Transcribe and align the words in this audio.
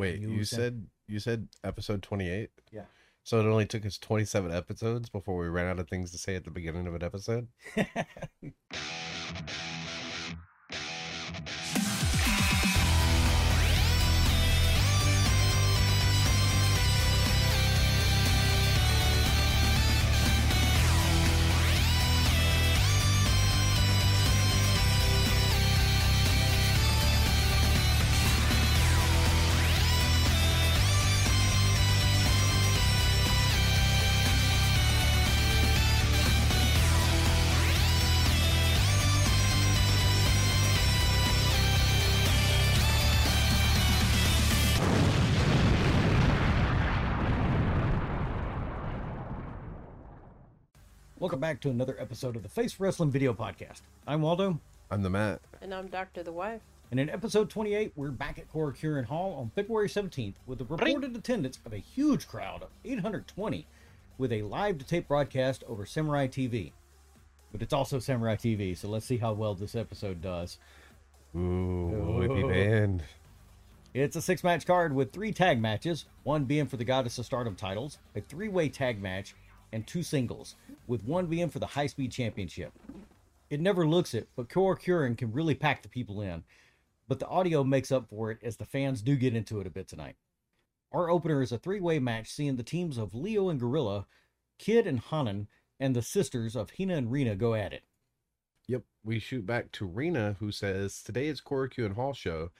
Wait, 0.00 0.20
You 0.20 0.30
you, 0.30 0.44
said- 0.44 0.86
you 1.06 1.18
said 1.20 1.48
episode 1.64 2.02
28? 2.02 2.50
Yeah. 2.72 2.82
So 3.22 3.38
it 3.38 3.46
only 3.46 3.66
took 3.66 3.84
us 3.84 3.98
27 3.98 4.50
episodes 4.50 5.08
before 5.10 5.36
we 5.36 5.48
ran 5.48 5.66
out 5.66 5.78
of 5.78 5.88
things 5.88 6.10
to 6.12 6.18
say 6.18 6.34
at 6.36 6.44
the 6.44 6.50
beginning 6.50 6.86
of 6.86 6.94
an 6.94 7.02
episode? 7.04 7.48
back 51.50 51.60
to 51.60 51.68
another 51.68 51.96
episode 51.98 52.36
of 52.36 52.44
the 52.44 52.48
Face 52.48 52.78
Wrestling 52.78 53.10
Video 53.10 53.34
Podcast. 53.34 53.80
I'm 54.06 54.22
Waldo, 54.22 54.60
I'm 54.88 55.02
the 55.02 55.10
Matt. 55.10 55.40
And 55.60 55.74
I'm 55.74 55.88
Doctor 55.88 56.22
the 56.22 56.30
Wife. 56.30 56.60
and 56.92 57.00
in 57.00 57.10
episode 57.10 57.50
28, 57.50 57.90
we're 57.96 58.12
back 58.12 58.38
at 58.38 58.48
Korakuen 58.52 59.06
Hall 59.06 59.34
on 59.34 59.50
February 59.56 59.88
17th 59.88 60.34
with 60.46 60.60
a 60.60 60.64
reported 60.64 61.16
attendance 61.16 61.58
of 61.66 61.72
a 61.72 61.78
huge 61.78 62.28
crowd 62.28 62.62
of 62.62 62.68
820 62.84 63.66
with 64.16 64.30
a 64.30 64.42
live 64.42 64.78
to 64.78 64.84
tape 64.86 65.08
broadcast 65.08 65.64
over 65.66 65.84
Samurai 65.84 66.28
TV. 66.28 66.70
But 67.50 67.62
it's 67.62 67.72
also 67.72 67.98
Samurai 67.98 68.36
TV, 68.36 68.76
so 68.76 68.88
let's 68.88 69.06
see 69.06 69.18
how 69.18 69.32
well 69.32 69.56
this 69.56 69.74
episode 69.74 70.22
does. 70.22 70.56
Ooh, 71.34 72.20
whippy 72.20 72.48
band. 72.48 73.02
It's 73.92 74.14
a 74.14 74.22
six 74.22 74.44
match 74.44 74.66
card 74.66 74.94
with 74.94 75.10
three 75.10 75.32
tag 75.32 75.60
matches, 75.60 76.04
one 76.22 76.44
being 76.44 76.66
for 76.68 76.76
the 76.76 76.84
Goddess 76.84 77.18
of 77.18 77.26
Stardom 77.26 77.56
titles, 77.56 77.98
a 78.14 78.20
three 78.20 78.46
way 78.46 78.68
tag 78.68 79.02
match, 79.02 79.34
and 79.72 79.86
two 79.86 80.02
singles, 80.02 80.54
with 80.86 81.04
one 81.04 81.26
being 81.26 81.48
for 81.48 81.58
the 81.58 81.66
High 81.66 81.86
Speed 81.86 82.12
Championship. 82.12 82.72
It 83.48 83.60
never 83.60 83.86
looks 83.86 84.14
it, 84.14 84.28
but 84.36 84.48
Korakuen 84.48 85.18
can 85.18 85.32
really 85.32 85.54
pack 85.54 85.82
the 85.82 85.88
people 85.88 86.20
in. 86.20 86.44
But 87.08 87.18
the 87.18 87.26
audio 87.26 87.64
makes 87.64 87.90
up 87.90 88.08
for 88.08 88.30
it 88.30 88.38
as 88.42 88.56
the 88.56 88.64
fans 88.64 89.02
do 89.02 89.16
get 89.16 89.34
into 89.34 89.60
it 89.60 89.66
a 89.66 89.70
bit 89.70 89.88
tonight. 89.88 90.16
Our 90.92 91.10
opener 91.10 91.42
is 91.42 91.52
a 91.52 91.58
three 91.58 91.80
way 91.80 91.98
match 91.98 92.30
seeing 92.30 92.56
the 92.56 92.62
teams 92.62 92.98
of 92.98 93.14
Leo 93.14 93.48
and 93.48 93.58
Gorilla, 93.58 94.06
Kid 94.58 94.86
and 94.86 95.00
Hanan, 95.00 95.48
and 95.80 95.96
the 95.96 96.02
sisters 96.02 96.54
of 96.54 96.72
Hina 96.78 96.96
and 96.96 97.10
Rina 97.10 97.34
go 97.34 97.54
at 97.54 97.72
it. 97.72 97.82
Yep, 98.68 98.82
we 99.02 99.18
shoot 99.18 99.46
back 99.46 99.72
to 99.72 99.86
Rina, 99.86 100.36
who 100.38 100.52
says, 100.52 101.02
Today 101.02 101.26
is 101.26 101.40
Korakuen 101.40 101.86
and 101.86 101.94
Hall 101.96 102.12
show. 102.12 102.50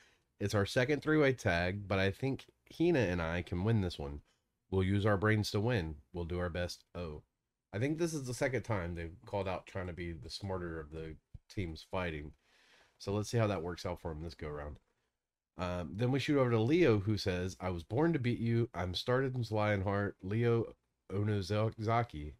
It's 0.40 0.54
our 0.54 0.66
second 0.66 1.02
three 1.02 1.18
way 1.18 1.32
tag, 1.34 1.86
but 1.86 1.98
I 1.98 2.10
think 2.10 2.46
Hina 2.76 2.98
and 2.98 3.20
I 3.22 3.42
can 3.42 3.62
win 3.62 3.82
this 3.82 3.98
one. 3.98 4.22
We'll 4.70 4.84
use 4.84 5.04
our 5.04 5.16
brains 5.16 5.50
to 5.50 5.60
win. 5.60 5.96
We'll 6.12 6.24
do 6.24 6.38
our 6.38 6.50
best. 6.50 6.84
Oh. 6.94 7.22
I 7.72 7.78
think 7.78 7.98
this 7.98 8.14
is 8.14 8.24
the 8.24 8.34
second 8.34 8.62
time 8.62 8.94
they've 8.94 9.16
called 9.26 9.46
out 9.46 9.66
trying 9.66 9.86
to 9.86 9.92
be 9.92 10.12
the 10.12 10.30
smarter 10.30 10.80
of 10.80 10.90
the 10.90 11.14
teams 11.48 11.86
fighting. 11.88 12.32
So 12.98 13.12
let's 13.12 13.30
see 13.30 13.38
how 13.38 13.46
that 13.46 13.62
works 13.62 13.86
out 13.86 14.00
for 14.00 14.10
him 14.12 14.22
this 14.22 14.34
go 14.34 14.48
around. 14.48 14.78
Um, 15.56 15.90
then 15.94 16.10
we 16.10 16.18
shoot 16.18 16.38
over 16.38 16.50
to 16.50 16.60
Leo, 16.60 16.98
who 16.98 17.16
says, 17.16 17.56
I 17.60 17.70
was 17.70 17.82
born 17.82 18.12
to 18.12 18.18
beat 18.18 18.38
you. 18.40 18.68
I'm 18.74 18.94
Stardom's 18.94 19.52
Lionheart, 19.52 20.16
Leo 20.22 20.74
Onozaki. 21.12 22.34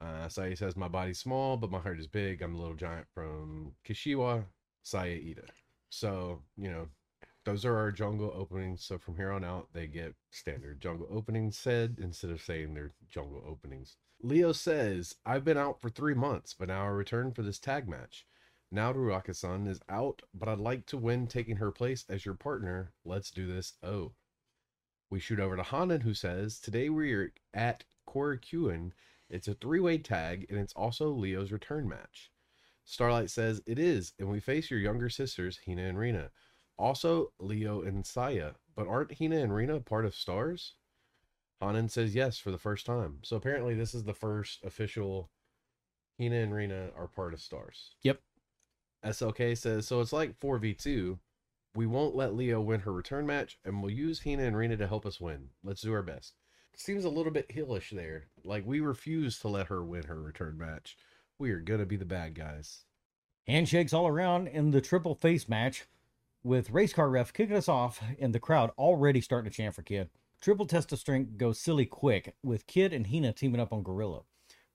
Uh, 0.00 0.28
Saya 0.28 0.56
says, 0.56 0.76
My 0.76 0.88
body's 0.88 1.18
small, 1.18 1.56
but 1.56 1.70
my 1.70 1.78
heart 1.78 2.00
is 2.00 2.06
big. 2.06 2.42
I'm 2.42 2.54
a 2.54 2.58
little 2.58 2.74
giant 2.74 3.06
from 3.14 3.72
Kishiwa, 3.88 4.44
Saya 4.82 5.16
Iida. 5.16 5.46
So, 5.88 6.42
you 6.56 6.70
know, 6.70 6.88
those 7.46 7.64
are 7.64 7.76
our 7.76 7.92
jungle 7.92 8.32
openings. 8.34 8.84
So 8.84 8.98
from 8.98 9.16
here 9.16 9.30
on 9.30 9.44
out, 9.44 9.68
they 9.72 9.86
get 9.86 10.16
standard 10.30 10.80
jungle 10.80 11.06
openings 11.10 11.56
said 11.56 11.96
instead 12.02 12.30
of 12.30 12.42
saying 12.42 12.74
they're 12.74 12.92
jungle 13.08 13.42
openings. 13.48 13.96
Leo 14.20 14.50
says, 14.50 15.14
I've 15.24 15.44
been 15.44 15.56
out 15.56 15.80
for 15.80 15.88
three 15.88 16.14
months, 16.14 16.54
but 16.58 16.68
now 16.68 16.82
I 16.84 16.88
return 16.88 17.32
for 17.32 17.42
this 17.42 17.60
tag 17.60 17.88
match. 17.88 18.26
Now 18.72 18.92
Ruaka-san 18.92 19.68
is 19.68 19.78
out, 19.88 20.22
but 20.34 20.48
I'd 20.48 20.58
like 20.58 20.86
to 20.86 20.98
win 20.98 21.28
taking 21.28 21.56
her 21.58 21.70
place 21.70 22.04
as 22.08 22.26
your 22.26 22.34
partner. 22.34 22.92
Let's 23.04 23.30
do 23.30 23.46
this. 23.46 23.74
Oh. 23.80 24.12
We 25.08 25.20
shoot 25.20 25.38
over 25.38 25.56
to 25.56 25.62
Hanan, 25.62 26.00
who 26.00 26.14
says, 26.14 26.58
Today 26.58 26.88
we're 26.88 27.32
at 27.54 27.84
Korakuen. 28.08 28.90
It's 29.30 29.46
a 29.46 29.54
three 29.54 29.78
way 29.78 29.98
tag, 29.98 30.46
and 30.50 30.58
it's 30.58 30.72
also 30.72 31.10
Leo's 31.10 31.52
return 31.52 31.88
match. 31.88 32.32
Starlight 32.84 33.30
says, 33.30 33.62
It 33.66 33.78
is, 33.78 34.14
and 34.18 34.28
we 34.28 34.40
face 34.40 34.68
your 34.68 34.80
younger 34.80 35.08
sisters, 35.08 35.60
Hina 35.64 35.84
and 35.84 35.96
Rina. 35.96 36.30
Also, 36.78 37.32
Leo 37.38 37.82
and 37.82 38.04
Saya. 38.06 38.52
But 38.74 38.86
aren't 38.86 39.18
Hina 39.18 39.36
and 39.36 39.54
Rina 39.54 39.80
part 39.80 40.04
of 40.04 40.14
Stars? 40.14 40.74
Hanan 41.60 41.88
says 41.88 42.14
yes 42.14 42.38
for 42.38 42.50
the 42.50 42.58
first 42.58 42.84
time. 42.84 43.20
So 43.22 43.36
apparently, 43.36 43.74
this 43.74 43.94
is 43.94 44.04
the 44.04 44.14
first 44.14 44.62
official 44.64 45.30
Hina 46.18 46.36
and 46.36 46.54
Rina 46.54 46.90
are 46.96 47.08
part 47.08 47.34
of 47.34 47.40
Stars. 47.40 47.94
Yep. 48.02 48.20
SLK 49.04 49.56
says, 49.56 49.86
So 49.86 50.00
it's 50.00 50.12
like 50.12 50.38
4v2. 50.38 51.18
We 51.74 51.86
won't 51.86 52.16
let 52.16 52.34
Leo 52.34 52.60
win 52.60 52.80
her 52.80 52.92
return 52.92 53.26
match, 53.26 53.58
and 53.64 53.82
we'll 53.82 53.92
use 53.92 54.22
Hina 54.24 54.44
and 54.44 54.56
Rina 54.56 54.76
to 54.78 54.86
help 54.86 55.04
us 55.04 55.20
win. 55.20 55.48
Let's 55.62 55.82
do 55.82 55.92
our 55.92 56.02
best. 56.02 56.34
Seems 56.74 57.04
a 57.04 57.10
little 57.10 57.32
bit 57.32 57.50
hillish 57.50 57.90
there. 57.90 58.28
Like 58.44 58.66
we 58.66 58.80
refuse 58.80 59.38
to 59.40 59.48
let 59.48 59.68
her 59.68 59.82
win 59.82 60.04
her 60.04 60.20
return 60.20 60.58
match. 60.58 60.96
We 61.38 61.50
are 61.50 61.60
gonna 61.60 61.86
be 61.86 61.96
the 61.96 62.04
bad 62.04 62.34
guys. 62.34 62.84
Handshakes 63.46 63.92
all 63.92 64.06
around 64.06 64.48
in 64.48 64.72
the 64.72 64.80
triple 64.80 65.14
face 65.14 65.48
match, 65.48 65.86
with 66.46 66.70
race 66.70 66.92
car 66.92 67.10
ref 67.10 67.32
kicking 67.32 67.56
us 67.56 67.68
off 67.68 68.00
and 68.20 68.32
the 68.32 68.38
crowd 68.38 68.70
already 68.78 69.20
starting 69.20 69.50
to 69.50 69.56
chant 69.56 69.74
for 69.74 69.82
Kid. 69.82 70.08
Triple 70.40 70.66
test 70.66 70.92
of 70.92 71.00
strength 71.00 71.36
goes 71.36 71.58
silly 71.58 71.86
quick, 71.86 72.36
with 72.42 72.68
Kid 72.68 72.92
and 72.92 73.08
Hina 73.08 73.32
teaming 73.32 73.60
up 73.60 73.72
on 73.72 73.82
Gorilla. 73.82 74.20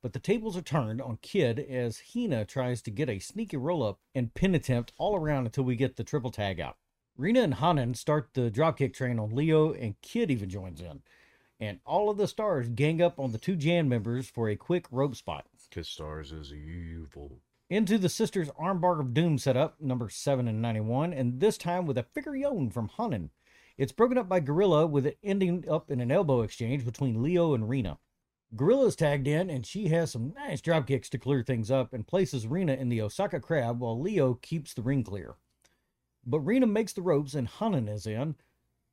But 0.02 0.12
the 0.12 0.20
tables 0.20 0.58
are 0.58 0.62
turned 0.62 1.02
on 1.02 1.20
Kid 1.22 1.60
as 1.60 2.02
Hina 2.14 2.44
tries 2.44 2.82
to 2.82 2.92
get 2.92 3.10
a 3.10 3.20
sneaky 3.20 3.56
roll 3.56 3.84
up 3.84 4.00
and 4.14 4.34
pin 4.34 4.54
attempt 4.54 4.92
all 4.98 5.16
around 5.16 5.46
until 5.46 5.64
we 5.64 5.78
get 5.78 5.96
the 5.96 6.04
triple 6.04 6.32
tag 6.32 6.60
out. 6.60 6.76
Rina 7.16 7.42
and 7.42 7.54
Hanan 7.56 7.94
start 7.94 8.30
the 8.34 8.52
dropkick 8.52 8.94
train 8.94 9.18
on 9.18 9.34
Leo, 9.34 9.72
and 9.72 10.00
Kid 10.02 10.30
even 10.30 10.50
joins 10.50 10.82
in. 10.82 11.02
And 11.60 11.80
all 11.86 12.10
of 12.10 12.18
the 12.18 12.28
stars 12.28 12.68
gang 12.68 13.02
up 13.02 13.18
on 13.18 13.32
the 13.32 13.38
two 13.38 13.56
Jan 13.56 13.88
members 13.88 14.28
for 14.28 14.50
a 14.50 14.56
quick 14.58 14.88
rope 14.92 15.16
spot. 15.16 15.46
Cause 15.74 15.88
Stars 15.88 16.34
is 16.34 16.52
evil. 16.52 17.40
Into 17.72 17.98
the 17.98 18.10
Sisters 18.10 18.50
Armbar 18.60 19.00
of 19.00 19.14
Doom 19.14 19.38
setup, 19.38 19.80
number 19.80 20.10
7 20.10 20.46
and 20.46 20.62
91, 20.62 21.14
and 21.14 21.40
this 21.40 21.58
time 21.58 21.86
with 21.86 21.98
a 21.98 22.04
figure 22.04 22.36
yon 22.36 22.70
from 22.70 22.90
Hanan. 22.90 23.30
It's 23.78 23.94
broken 23.94 24.18
up 24.18 24.28
by 24.28 24.42
Gorilla 24.42 24.86
with 24.86 25.06
it 25.06 25.18
ending 25.24 25.64
up 25.70 25.90
in 25.90 26.02
an 26.02 26.12
elbow 26.12 26.42
exchange 26.42 26.84
between 26.84 27.24
Leo 27.24 27.54
and 27.54 27.70
Rina. 27.70 27.98
Gorilla's 28.58 28.98
tagged 28.98 29.26
in 29.26 29.50
and 29.50 29.66
she 29.66 29.88
has 29.88 30.12
some 30.12 30.34
nice 30.34 30.60
drop 30.60 30.86
kicks 30.86 31.08
to 31.12 31.18
clear 31.18 31.44
things 31.44 31.72
up 31.72 31.94
and 31.94 32.06
places 32.06 32.46
Rina 32.46 32.74
in 32.74 32.90
the 32.90 33.02
Osaka 33.02 33.40
Crab 33.40 33.80
while 33.80 33.98
Leo 33.98 34.34
keeps 34.34 34.74
the 34.74 34.82
ring 34.82 35.06
clear. 35.06 35.36
But 36.26 36.42
Rina 36.42 36.68
makes 36.68 36.92
the 36.92 37.02
ropes 37.02 37.36
and 37.36 37.48
Hanan 37.48 37.88
is 37.88 38.06
in. 38.06 38.36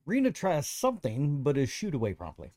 Rina 0.07 0.31
tries 0.31 0.69
something 0.69 1.43
but 1.43 1.59
is 1.59 1.69
shooed 1.69 1.95
away 1.95 2.15
promptly. 2.15 2.53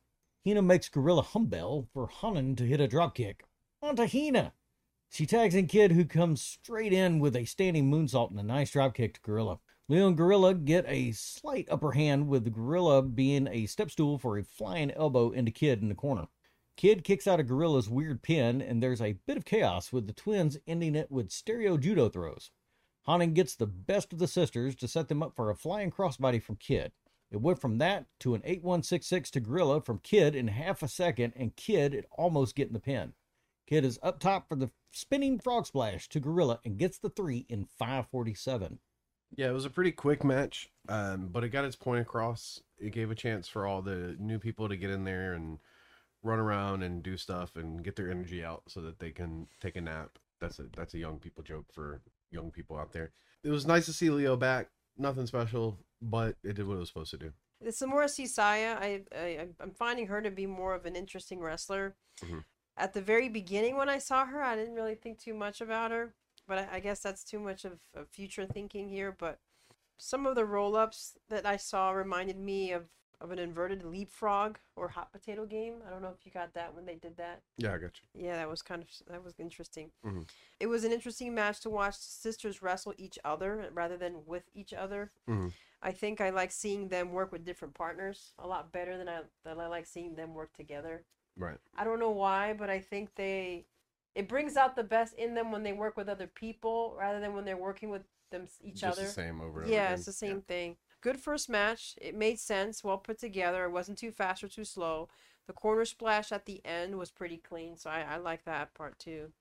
Hina 0.45 0.61
makes 0.61 0.87
Gorilla 0.87 1.23
Humbell 1.23 1.87
for 1.91 2.05
Hanan 2.05 2.55
to 2.57 2.67
hit 2.67 2.79
a 2.79 2.87
drop 2.87 3.15
kick. 3.15 3.43
Onto 3.81 4.05
Hina! 4.05 4.53
She 5.13 5.25
tags 5.25 5.55
in 5.55 5.67
Kid, 5.67 5.91
who 5.91 6.05
comes 6.05 6.41
straight 6.41 6.93
in 6.93 7.19
with 7.19 7.35
a 7.35 7.43
standing 7.43 7.91
moonsault 7.91 8.31
and 8.31 8.39
a 8.39 8.43
nice 8.43 8.71
drop 8.71 8.93
kick 8.93 9.15
to 9.15 9.21
Gorilla. 9.21 9.59
Leo 9.89 10.07
and 10.07 10.15
Gorilla 10.15 10.53
get 10.53 10.85
a 10.87 11.11
slight 11.11 11.67
upper 11.69 11.91
hand, 11.91 12.29
with 12.29 12.53
Gorilla 12.53 13.01
being 13.01 13.45
a 13.51 13.65
step 13.65 13.91
stool 13.91 14.17
for 14.17 14.37
a 14.37 14.43
flying 14.45 14.89
elbow 14.91 15.31
into 15.31 15.51
Kid 15.51 15.81
in 15.81 15.89
the 15.89 15.95
corner. 15.95 16.27
Kid 16.77 17.03
kicks 17.03 17.27
out 17.27 17.41
of 17.41 17.47
Gorilla's 17.47 17.89
weird 17.89 18.21
pin, 18.21 18.61
and 18.61 18.81
there's 18.81 19.01
a 19.01 19.17
bit 19.27 19.35
of 19.35 19.43
chaos 19.43 19.91
with 19.91 20.07
the 20.07 20.13
twins 20.13 20.57
ending 20.65 20.95
it 20.95 21.11
with 21.11 21.29
stereo 21.29 21.75
judo 21.75 22.07
throws. 22.07 22.51
Hanan 23.05 23.33
gets 23.33 23.53
the 23.53 23.67
best 23.67 24.13
of 24.13 24.19
the 24.19 24.29
sisters 24.29 24.75
to 24.75 24.87
set 24.87 25.09
them 25.09 25.21
up 25.21 25.35
for 25.35 25.49
a 25.49 25.55
flying 25.57 25.91
crossbody 25.91 26.41
from 26.41 26.55
Kid. 26.55 26.93
It 27.29 27.41
went 27.41 27.59
from 27.59 27.79
that 27.79 28.05
to 28.21 28.33
an 28.33 28.43
8166 28.45 29.29
to 29.31 29.41
Gorilla 29.41 29.81
from 29.81 29.99
Kid 29.99 30.35
in 30.35 30.47
half 30.47 30.81
a 30.81 30.87
second, 30.87 31.33
and 31.35 31.53
Kid 31.57 32.05
almost 32.11 32.55
getting 32.55 32.71
the 32.71 32.79
pin. 32.79 33.11
Kid 33.71 33.85
is 33.85 33.97
up 34.03 34.19
top 34.19 34.49
for 34.49 34.55
the 34.57 34.69
spinning 34.91 35.39
frog 35.39 35.65
splash 35.65 36.09
to 36.09 36.19
Gorilla 36.19 36.59
and 36.65 36.77
gets 36.77 36.97
the 36.97 37.09
three 37.09 37.45
in 37.47 37.63
547. 37.79 38.79
Yeah, 39.37 39.47
it 39.47 39.53
was 39.53 39.63
a 39.63 39.69
pretty 39.69 39.93
quick 39.93 40.25
match, 40.25 40.69
um, 40.89 41.29
but 41.31 41.45
it 41.45 41.49
got 41.49 41.63
its 41.63 41.77
point 41.77 42.01
across. 42.01 42.59
It 42.77 42.91
gave 42.91 43.09
a 43.11 43.15
chance 43.15 43.47
for 43.47 43.65
all 43.65 43.81
the 43.81 44.17
new 44.19 44.39
people 44.39 44.67
to 44.67 44.75
get 44.75 44.89
in 44.89 45.05
there 45.05 45.31
and 45.31 45.59
run 46.21 46.37
around 46.37 46.83
and 46.83 47.01
do 47.01 47.15
stuff 47.15 47.55
and 47.55 47.81
get 47.81 47.95
their 47.95 48.11
energy 48.11 48.43
out 48.43 48.63
so 48.67 48.81
that 48.81 48.99
they 48.99 49.11
can 49.11 49.47
take 49.61 49.77
a 49.77 49.81
nap. 49.81 50.19
That's 50.41 50.59
a 50.59 50.65
that's 50.75 50.93
a 50.93 50.97
young 50.99 51.19
people 51.19 51.41
joke 51.41 51.67
for 51.71 52.01
young 52.29 52.51
people 52.51 52.77
out 52.77 52.91
there. 52.91 53.11
It 53.41 53.51
was 53.51 53.65
nice 53.65 53.85
to 53.85 53.93
see 53.93 54.09
Leo 54.09 54.35
back. 54.35 54.67
Nothing 54.97 55.27
special. 55.27 55.77
but 56.01 56.35
it 56.43 56.55
did 56.55 56.67
what 56.67 56.75
it 56.75 56.79
was 56.79 56.89
supposed 56.89 57.11
to 57.11 57.17
do. 57.17 57.31
The 57.61 57.69
Samora 57.69 58.07
Sisaya, 58.09 58.75
I, 58.75 59.03
I 59.15 59.47
I'm 59.61 59.71
finding 59.71 60.07
her 60.07 60.21
to 60.21 60.29
be 60.29 60.45
more 60.45 60.75
of 60.75 60.85
an 60.85 60.97
interesting 60.97 61.39
wrestler. 61.39 61.95
Mhm. 62.21 62.43
At 62.77 62.93
the 62.93 63.01
very 63.01 63.29
beginning, 63.29 63.75
when 63.75 63.89
I 63.89 63.99
saw 63.99 64.25
her, 64.25 64.41
I 64.41 64.55
didn't 64.55 64.75
really 64.75 64.95
think 64.95 65.19
too 65.19 65.33
much 65.33 65.61
about 65.61 65.91
her, 65.91 66.13
but 66.47 66.57
I, 66.57 66.67
I 66.73 66.79
guess 66.79 66.99
that's 66.99 67.23
too 67.23 67.39
much 67.39 67.65
of, 67.65 67.79
of 67.93 68.07
future 68.09 68.45
thinking 68.45 68.89
here. 68.89 69.11
But 69.17 69.39
some 69.97 70.25
of 70.25 70.35
the 70.35 70.45
roll 70.45 70.75
ups 70.75 71.17
that 71.29 71.45
I 71.45 71.57
saw 71.57 71.91
reminded 71.91 72.37
me 72.37 72.71
of 72.71 72.89
of 73.21 73.29
an 73.29 73.37
inverted 73.37 73.83
leapfrog 73.83 74.57
or 74.75 74.87
hot 74.89 75.11
potato 75.11 75.45
game. 75.45 75.75
I 75.85 75.91
don't 75.91 76.01
know 76.01 76.09
if 76.09 76.25
you 76.25 76.31
got 76.31 76.55
that 76.55 76.73
when 76.73 76.87
they 76.87 76.95
did 76.95 77.17
that. 77.17 77.43
Yeah, 77.55 77.73
I 77.73 77.77
got 77.77 77.91
you. 78.01 78.25
Yeah, 78.25 78.35
that 78.37 78.49
was 78.49 78.63
kind 78.63 78.81
of 78.81 78.87
that 79.07 79.23
was 79.23 79.35
interesting. 79.39 79.91
Mhm. 80.03 80.27
It 80.59 80.65
was 80.65 80.83
an 80.83 80.91
interesting 80.91 81.35
match 81.35 81.59
to 81.61 81.69
watch 81.69 81.95
sisters 81.99 82.63
wrestle 82.63 82.95
each 82.97 83.19
other 83.23 83.69
rather 83.73 83.95
than 83.95 84.25
with 84.25 84.49
each 84.55 84.73
other. 84.73 85.11
Mhm. 85.27 85.53
I 85.83 85.91
think 85.91 86.19
I 86.19 86.31
like 86.31 86.51
seeing 86.51 86.87
them 86.89 87.11
work 87.11 87.31
with 87.31 87.45
different 87.45 87.75
partners 87.75 88.33
a 88.39 88.47
lot 88.47 88.71
better 88.71 88.97
than 88.97 89.07
I 89.07 89.21
than 89.43 89.59
I 89.59 89.67
like 89.67 89.85
seeing 89.85 90.15
them 90.15 90.33
work 90.33 90.53
together. 90.53 91.05
Right. 91.41 91.57
I 91.77 91.83
don't 91.83 91.99
know 91.99 92.11
why, 92.11 92.53
but 92.53 92.69
I 92.69 92.79
think 92.79 93.15
they 93.15 93.65
it 94.13 94.27
brings 94.27 94.57
out 94.57 94.75
the 94.75 94.83
best 94.83 95.13
in 95.15 95.33
them 95.35 95.51
when 95.51 95.63
they 95.63 95.71
work 95.73 95.95
with 95.97 96.09
other 96.09 96.27
people 96.27 96.95
rather 96.99 97.19
than 97.19 97.33
when 97.33 97.45
they're 97.45 97.55
working 97.57 97.89
with 97.89 98.03
them 98.29 98.47
each 98.61 98.75
Just 98.81 98.97
other. 98.99 99.07
the 99.07 99.13
same 99.13 99.39
over 99.41 99.61
and 99.61 99.65
over 99.67 99.73
Yeah, 99.73 99.85
again. 99.85 99.93
it's 99.95 100.05
the 100.05 100.13
same 100.13 100.41
thing. 100.41 100.77
Good 101.01 101.17
first 101.19 101.49
match. 101.49 101.95
It 102.01 102.13
made 102.15 102.39
sense, 102.39 102.83
well 102.83 102.97
put 102.97 103.17
together. 103.19 103.65
It 103.65 103.71
wasn't 103.71 103.97
too 103.97 104.11
fast 104.11 104.43
or 104.43 104.47
too 104.49 104.65
slow. 104.65 105.09
The 105.47 105.53
corner 105.53 105.85
splash 105.85 106.31
at 106.31 106.45
the 106.45 106.61
end 106.65 106.97
was 106.97 107.09
pretty 107.09 107.37
clean, 107.37 107.75
so 107.77 107.89
I, 107.89 108.01
I 108.01 108.17
like 108.17 108.43
that 108.45 108.73
part 108.73 108.99
too. 108.99 109.31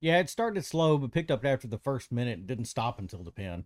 Yeah, 0.00 0.18
it 0.18 0.28
started 0.28 0.64
slow, 0.64 0.98
but 0.98 1.12
picked 1.12 1.30
up 1.30 1.44
after 1.44 1.66
the 1.66 1.78
first 1.78 2.12
minute 2.12 2.38
and 2.38 2.46
didn't 2.46 2.66
stop 2.66 2.98
until 2.98 3.22
the 3.22 3.30
pin. 3.32 3.64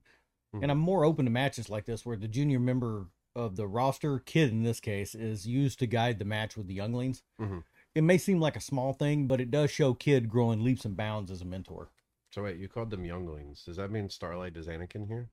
Mhm. 0.55 0.63
And 0.63 0.71
I'm 0.71 0.79
more 0.79 1.05
open 1.05 1.25
to 1.25 1.31
matches 1.31 1.69
like 1.69 1.87
this 1.87 2.07
where 2.07 2.17
the 2.17 2.29
junior 2.29 2.61
member 2.61 3.07
of 3.35 3.57
the 3.57 3.67
roster, 3.67 4.19
kid 4.21 4.51
in 4.51 4.63
this 4.63 4.79
case, 4.81 5.15
is 5.15 5.47
used 5.47 5.79
to 5.81 5.87
guide 5.87 6.19
the 6.19 6.25
match 6.25 6.57
with 6.57 6.67
the 6.69 6.75
younglings. 6.75 7.23
Mhm. 7.41 7.65
It 7.93 8.05
may 8.05 8.19
seem 8.19 8.39
like 8.39 8.55
a 8.55 8.61
small 8.61 8.93
thing, 8.93 9.27
but 9.27 9.41
it 9.41 9.51
does 9.51 9.69
show 9.69 9.95
kid 9.95 10.29
growing 10.29 10.63
leaps 10.63 10.85
and 10.85 10.97
bounds 10.97 11.29
as 11.29 11.43
a 11.43 11.45
mentor. 11.45 11.91
So 12.31 12.45
wait, 12.45 12.57
you 12.57 12.69
called 12.69 12.91
them 12.91 13.05
younglings. 13.05 13.65
Does 13.65 13.79
that 13.79 13.91
mean 13.91 14.09
Starlight 14.09 14.57
is 14.57 14.69
Anakin 14.69 15.09
here? 15.09 15.29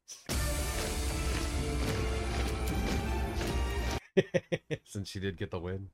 Since 4.85 5.09
she 5.09 5.19
did 5.19 5.37
get 5.37 5.51
the 5.51 5.59
win. 5.59 5.89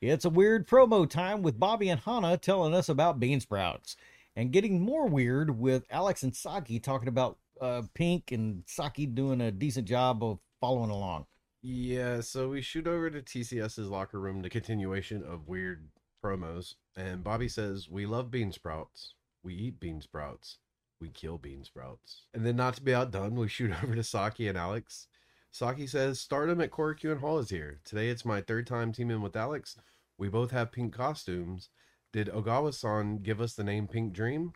It's 0.00 0.24
a 0.24 0.30
weird 0.30 0.66
promo 0.66 1.08
time 1.08 1.42
with 1.42 1.60
Bobby 1.60 1.88
and 1.88 2.00
Hana 2.00 2.36
telling 2.36 2.74
us 2.74 2.88
about 2.88 3.20
bean 3.20 3.38
sprouts, 3.38 3.94
and 4.34 4.50
getting 4.50 4.80
more 4.80 5.06
weird 5.06 5.56
with 5.60 5.84
Alex 5.88 6.24
and 6.24 6.34
Saki 6.34 6.80
talking 6.80 7.06
about 7.06 7.38
uh, 7.60 7.82
Pink 7.94 8.32
and 8.32 8.64
Saki 8.66 9.06
doing 9.06 9.40
a 9.40 9.52
decent 9.52 9.86
job 9.86 10.24
of 10.24 10.40
following 10.60 10.90
along. 10.90 11.26
Yeah, 11.64 12.22
so 12.22 12.48
we 12.48 12.60
shoot 12.60 12.88
over 12.88 13.08
to 13.08 13.22
TCS's 13.22 13.88
locker 13.88 14.18
room, 14.18 14.42
the 14.42 14.50
continuation 14.50 15.22
of 15.22 15.46
weird 15.46 15.86
promos, 16.22 16.74
and 16.96 17.24
Bobby 17.24 17.48
says, 17.48 17.88
We 17.90 18.06
love 18.06 18.30
bean 18.30 18.52
sprouts. 18.52 19.14
We 19.42 19.54
eat 19.54 19.80
bean 19.80 20.00
sprouts. 20.00 20.58
We 21.00 21.10
kill 21.10 21.38
bean 21.38 21.64
sprouts. 21.64 22.26
And 22.32 22.46
then, 22.46 22.56
not 22.56 22.74
to 22.74 22.82
be 22.82 22.94
outdone, 22.94 23.34
we 23.34 23.48
shoot 23.48 23.72
over 23.82 23.94
to 23.94 24.04
Saki 24.04 24.48
and 24.48 24.56
Alex. 24.56 25.08
Saki 25.50 25.86
says, 25.86 26.18
Stardom 26.18 26.60
at 26.60 26.70
Korakuen 26.70 27.20
Hall 27.20 27.38
is 27.38 27.50
here. 27.50 27.80
Today 27.84 28.08
it's 28.08 28.24
my 28.24 28.40
third 28.40 28.66
time 28.66 28.92
teaming 28.92 29.20
with 29.20 29.36
Alex. 29.36 29.76
We 30.16 30.28
both 30.28 30.50
have 30.52 30.72
pink 30.72 30.94
costumes. 30.94 31.68
Did 32.12 32.28
Ogawa 32.28 32.72
san 32.72 33.18
give 33.18 33.40
us 33.40 33.54
the 33.54 33.64
name 33.64 33.88
Pink 33.88 34.12
Dream? 34.12 34.52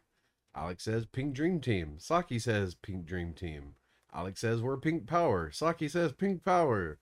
Alex 0.54 0.84
says, 0.84 1.04
Pink 1.04 1.34
Dream 1.34 1.60
Team. 1.60 1.96
Saki 1.98 2.38
says, 2.38 2.74
Pink 2.74 3.04
Dream 3.04 3.34
Team. 3.34 3.74
Alex 4.14 4.40
says, 4.40 4.62
We're 4.62 4.78
Pink 4.78 5.06
Power. 5.06 5.50
Saki 5.50 5.88
says, 5.88 6.12
Pink 6.12 6.44
Power. 6.44 6.98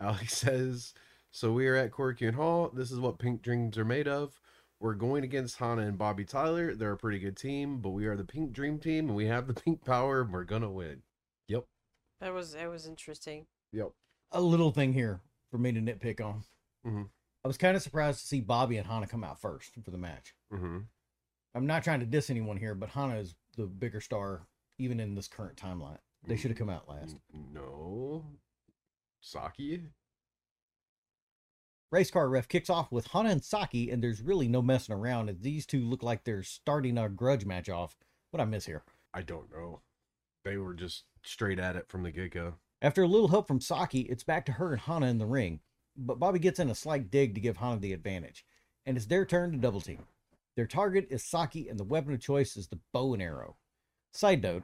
Alex 0.00 0.36
says, 0.38 0.94
So 1.32 1.50
we 1.50 1.66
are 1.66 1.74
at 1.76 1.90
Korakuen 1.90 2.34
Hall. 2.34 2.70
This 2.74 2.90
is 2.92 3.00
what 3.00 3.18
pink 3.18 3.40
dreams 3.42 3.78
are 3.78 3.86
made 3.86 4.06
of. 4.06 4.38
We're 4.80 4.94
going 4.94 5.24
against 5.24 5.56
Hana 5.58 5.82
and 5.82 5.96
Bobby 5.96 6.26
Tyler. 6.26 6.74
They're 6.74 6.92
a 6.92 6.96
pretty 6.98 7.18
good 7.18 7.38
team, 7.38 7.78
but 7.78 7.90
we 7.90 8.04
are 8.06 8.16
the 8.16 8.24
Pink 8.24 8.52
Dream 8.52 8.78
Team 8.78 9.08
and 9.08 9.16
we 9.16 9.26
have 9.26 9.46
the 9.46 9.54
pink 9.64 9.82
power 9.84 10.20
and 10.20 10.32
we're 10.32 10.44
gonna 10.44 10.70
win. 10.70 11.02
Yep. 11.48 11.64
That 12.20 12.34
was 12.34 12.52
that 12.52 12.68
was 12.68 12.86
interesting. 12.86 13.46
Yep. 13.72 13.92
A 14.32 14.40
little 14.40 14.72
thing 14.72 14.92
here 14.92 15.20
for 15.50 15.56
me 15.58 15.72
to 15.72 15.80
nitpick 15.80 16.20
on. 16.20 16.44
Mhm. 16.86 17.08
I 17.44 17.48
was 17.48 17.56
kind 17.56 17.76
of 17.76 17.82
surprised 17.82 18.20
to 18.20 18.26
see 18.26 18.40
Bobby 18.40 18.76
and 18.76 18.86
Hana 18.86 19.06
come 19.06 19.24
out 19.24 19.40
first 19.40 19.72
for 19.82 19.90
the 19.90 19.98
match. 19.98 20.34
Mm-hmm. 20.52 20.78
I'm 21.54 21.66
not 21.66 21.82
trying 21.82 22.00
to 22.00 22.06
diss 22.06 22.28
anyone 22.30 22.56
here, 22.58 22.74
but 22.74 22.90
Hana 22.90 23.16
is 23.16 23.34
the 23.56 23.66
bigger 23.66 24.00
star, 24.00 24.46
even 24.78 25.00
in 25.00 25.14
this 25.14 25.28
current 25.28 25.56
timeline. 25.56 25.98
They 26.26 26.36
should 26.36 26.50
have 26.50 26.58
come 26.58 26.70
out 26.70 26.88
last. 26.88 27.16
No. 27.52 28.24
Saki? 29.20 29.84
Race 31.92 32.10
car 32.10 32.26
ref 32.30 32.48
kicks 32.48 32.70
off 32.70 32.90
with 32.90 33.08
Hana 33.08 33.28
and 33.28 33.44
Saki, 33.44 33.90
and 33.90 34.02
there's 34.02 34.22
really 34.22 34.48
no 34.48 34.62
messing 34.62 34.94
around. 34.94 35.28
And 35.28 35.42
these 35.42 35.66
two 35.66 35.82
look 35.82 36.02
like 36.02 36.24
they're 36.24 36.42
starting 36.42 36.96
a 36.96 37.06
grudge 37.10 37.44
match 37.44 37.68
off. 37.68 37.98
What 38.30 38.40
I 38.40 38.46
miss 38.46 38.64
here? 38.64 38.82
I 39.12 39.20
don't 39.20 39.52
know. 39.52 39.80
They 40.42 40.56
were 40.56 40.72
just 40.72 41.04
straight 41.22 41.58
at 41.58 41.76
it 41.76 41.90
from 41.90 42.02
the 42.02 42.10
get 42.10 42.32
go. 42.32 42.54
After 42.80 43.02
a 43.02 43.06
little 43.06 43.28
help 43.28 43.46
from 43.46 43.60
Saki, 43.60 44.00
it's 44.00 44.24
back 44.24 44.46
to 44.46 44.52
her 44.52 44.72
and 44.72 44.80
Hana 44.80 45.06
in 45.08 45.18
the 45.18 45.26
ring. 45.26 45.60
But 45.94 46.18
Bobby 46.18 46.38
gets 46.38 46.58
in 46.58 46.70
a 46.70 46.74
slight 46.74 47.10
dig 47.10 47.34
to 47.34 47.42
give 47.42 47.58
Hana 47.58 47.78
the 47.78 47.92
advantage, 47.92 48.46
and 48.86 48.96
it's 48.96 49.04
their 49.04 49.26
turn 49.26 49.52
to 49.52 49.58
double 49.58 49.82
team. 49.82 50.06
Their 50.56 50.66
target 50.66 51.08
is 51.10 51.22
Saki, 51.22 51.68
and 51.68 51.78
the 51.78 51.84
weapon 51.84 52.14
of 52.14 52.20
choice 52.20 52.56
is 52.56 52.68
the 52.68 52.80
bow 52.94 53.12
and 53.12 53.22
arrow. 53.22 53.56
Side 54.12 54.42
note: 54.42 54.62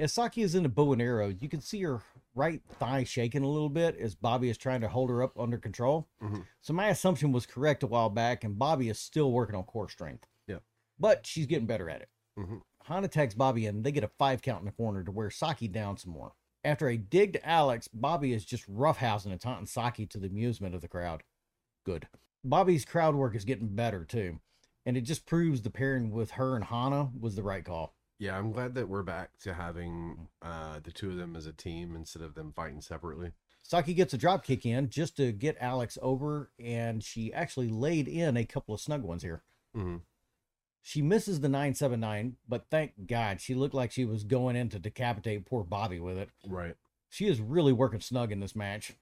as 0.00 0.12
Saki 0.12 0.42
is 0.42 0.54
in 0.54 0.62
the 0.62 0.68
bow 0.68 0.92
and 0.92 1.02
arrow, 1.02 1.28
you 1.28 1.48
can 1.48 1.60
see 1.60 1.82
her 1.82 2.00
right 2.34 2.62
thigh 2.78 3.04
shaking 3.04 3.42
a 3.42 3.48
little 3.48 3.68
bit 3.68 3.96
as 3.98 4.14
Bobby 4.14 4.48
is 4.48 4.56
trying 4.58 4.80
to 4.80 4.88
hold 4.88 5.10
her 5.10 5.22
up 5.22 5.38
under 5.38 5.58
control. 5.58 6.08
Mhm. 6.22 6.46
So 6.60 6.72
my 6.72 6.88
assumption 6.88 7.32
was 7.32 7.46
correct 7.46 7.82
a 7.82 7.86
while 7.86 8.10
back, 8.10 8.44
and 8.44 8.58
Bobby 8.58 8.88
is 8.88 8.98
still 8.98 9.32
working 9.32 9.54
on 9.54 9.64
core 9.64 9.88
strength. 9.88 10.26
Yeah. 10.46 10.60
But 10.98 11.26
she's 11.26 11.46
getting 11.46 11.66
better 11.66 11.90
at 11.90 12.02
it. 12.02 12.08
Mhm. 12.38 12.62
Hana 12.84 13.08
tags 13.08 13.34
Bobby 13.34 13.66
in. 13.66 13.76
And 13.76 13.84
they 13.84 13.92
get 13.92 14.04
a 14.04 14.08
five 14.08 14.42
count 14.42 14.60
in 14.60 14.66
the 14.66 14.72
corner 14.72 15.04
to 15.04 15.10
wear 15.12 15.30
Saki 15.30 15.68
down 15.68 15.96
some 15.96 16.12
more. 16.12 16.34
After 16.64 16.88
a 16.88 16.96
dig 16.96 17.32
to 17.34 17.46
Alex, 17.48 17.88
Bobby 17.88 18.32
is 18.32 18.44
just 18.44 18.66
roughhousing 18.66 19.32
and 19.32 19.40
taunting 19.40 19.66
Saki 19.66 20.06
to 20.06 20.18
the 20.18 20.26
amusement 20.26 20.74
of 20.74 20.80
the 20.80 20.88
crowd. 20.88 21.22
Good. 21.84 22.08
Bobby's 22.44 22.84
crowd 22.84 23.14
work 23.14 23.34
is 23.34 23.44
getting 23.44 23.74
better 23.74 24.04
too, 24.04 24.40
and 24.86 24.96
it 24.96 25.02
just 25.02 25.26
proves 25.26 25.62
the 25.62 25.70
pairing 25.70 26.10
with 26.10 26.32
her 26.32 26.54
and 26.56 26.64
Hana 26.64 27.10
was 27.18 27.34
the 27.36 27.42
right 27.42 27.64
call. 27.64 27.94
Yeah, 28.20 28.38
I'm 28.38 28.52
glad 28.52 28.74
that 28.74 28.86
we're 28.86 29.02
back 29.02 29.30
to 29.44 29.54
having 29.54 30.28
uh, 30.42 30.78
the 30.84 30.92
two 30.92 31.08
of 31.10 31.16
them 31.16 31.34
as 31.34 31.46
a 31.46 31.54
team 31.54 31.96
instead 31.96 32.20
of 32.22 32.34
them 32.34 32.52
fighting 32.54 32.82
separately. 32.82 33.32
Saki 33.62 33.94
gets 33.94 34.12
a 34.12 34.18
drop 34.18 34.44
kick 34.44 34.66
in 34.66 34.90
just 34.90 35.16
to 35.16 35.32
get 35.32 35.56
Alex 35.58 35.96
over, 36.02 36.50
and 36.62 37.02
she 37.02 37.32
actually 37.32 37.68
laid 37.70 38.08
in 38.08 38.36
a 38.36 38.44
couple 38.44 38.74
of 38.74 38.80
snug 38.80 39.02
ones 39.02 39.22
here. 39.22 39.42
hmm 39.74 39.96
She 40.82 41.00
misses 41.00 41.40
the 41.40 41.48
979, 41.48 42.36
but 42.46 42.66
thank 42.70 43.06
God 43.06 43.40
she 43.40 43.54
looked 43.54 43.74
like 43.74 43.90
she 43.90 44.04
was 44.04 44.22
going 44.24 44.54
in 44.54 44.68
to 44.68 44.78
decapitate 44.78 45.46
poor 45.46 45.64
Bobby 45.64 45.98
with 45.98 46.18
it. 46.18 46.28
Right. 46.46 46.76
She 47.08 47.26
is 47.26 47.40
really 47.40 47.72
working 47.72 48.00
snug 48.00 48.32
in 48.32 48.40
this 48.40 48.54
match. 48.54 48.92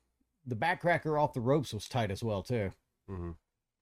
The 0.47 0.55
backcracker 0.55 1.21
off 1.21 1.35
the 1.35 1.41
ropes 1.41 1.75
was 1.75 1.89
tight 1.89 2.13
as 2.13 2.23
well, 2.23 2.45
too. 2.45 2.71
hmm 3.09 3.33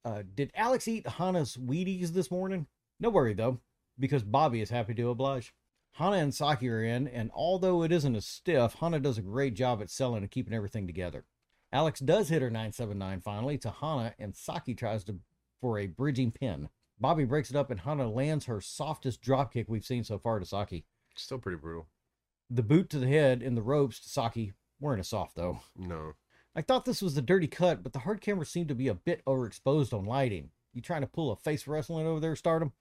Uh, 0.03 0.23
did 0.35 0.51
Alex 0.55 0.89
eat 0.89 1.07
Hana's 1.07 1.59
Wheaties 1.59 2.09
this 2.15 2.31
morning? 2.31 2.69
No 2.99 3.11
worry, 3.11 3.35
though, 3.35 3.61
because 3.99 4.23
Bobby 4.23 4.61
is 4.61 4.71
happy 4.71 4.95
to 4.95 5.11
oblige. 5.11 5.55
Hana 5.93 6.17
and 6.17 6.35
Saki 6.35 6.69
are 6.69 6.83
in, 6.83 7.09
and 7.09 7.31
although 7.35 7.83
it 7.83 7.91
isn't 7.91 8.17
as 8.17 8.27
stiff, 8.27 8.75
Hana 8.75 9.01
does 9.01 9.17
a 9.17 9.23
great 9.23 9.55
job 9.55 9.81
at 9.81 9.91
selling 9.91 10.23
and 10.23 10.31
keeping 10.31 10.53
everything 10.53 10.87
together. 10.87 11.25
Alex 11.73 12.01
does 12.01 12.29
hit 12.29 12.43
her 12.43 12.51
979 12.51 13.21
finally 13.23 13.59
to 13.59 13.71
Hana, 13.71 14.15
and 14.19 14.37
Saki 14.37 14.75
tries 14.75 15.05
to 15.05 15.17
for 15.61 15.79
a 15.79 15.87
bridging 15.87 16.31
pin. 16.31 16.69
Bobby 17.01 17.25
breaks 17.25 17.51
it 17.51 17.57
up, 17.57 17.71
and 17.71 17.81
Hana 17.81 18.11
lands 18.11 18.47
her 18.47 18.61
softest 18.61 19.23
dropkick 19.23 19.67
we've 19.69 19.85
seen 19.85 20.05
so 20.05 20.19
far 20.19 20.39
to 20.39 20.47
Saki. 20.47 20.85
Still 21.15 21.39
pretty 21.39 21.59
brutal. 21.59 21.89
The 22.51 22.63
boot 22.63 22.91
to 22.91 22.99
the 22.99 23.09
head 23.09 23.43
and 23.43 23.57
the 23.57 23.63
ropes 23.63 23.99
to 24.01 24.09
Saki 24.09 24.53
weren't 24.81 25.01
as 25.01 25.09
soft, 25.09 25.35
though. 25.35 25.61
No. 25.77 26.13
I 26.55 26.63
thought 26.63 26.85
this 26.85 27.03
was 27.03 27.15
the 27.15 27.23
dirty 27.23 27.49
cut, 27.49 27.83
but 27.83 27.93
the 27.93 28.01
hard 28.01 28.21
camera 28.21 28.47
seemed 28.47 28.69
to 28.69 28.75
be 28.75 28.89
a 28.89 28.95
bit 28.95 29.25
overexposed 29.27 29.93
on 29.93 30.05
lighting. 30.05 30.51
You 30.73 30.81
trying 30.81 31.03
to 31.03 31.07
pull 31.07 31.33
a 31.33 31.37
face 31.37 31.67
wrestling 31.67 32.07
over 32.07 32.21
there, 32.21 32.37
Stardom? 32.37 32.73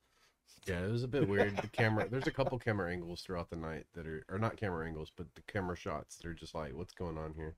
Yeah, 0.65 0.83
it 0.83 0.91
was 0.91 1.03
a 1.03 1.07
bit 1.07 1.27
weird. 1.27 1.57
The 1.57 1.67
camera, 1.67 2.07
there's 2.09 2.27
a 2.27 2.31
couple 2.31 2.57
camera 2.57 2.91
angles 2.91 3.21
throughout 3.21 3.49
the 3.49 3.55
night 3.55 3.85
that 3.93 4.07
are, 4.07 4.25
or 4.29 4.39
not 4.39 4.57
camera 4.57 4.87
angles, 4.87 5.11
but 5.15 5.27
the 5.35 5.41
camera 5.41 5.75
shots. 5.75 6.17
They're 6.17 6.33
just 6.33 6.55
like, 6.55 6.73
what's 6.73 6.93
going 6.93 7.17
on 7.17 7.33
here? 7.35 7.55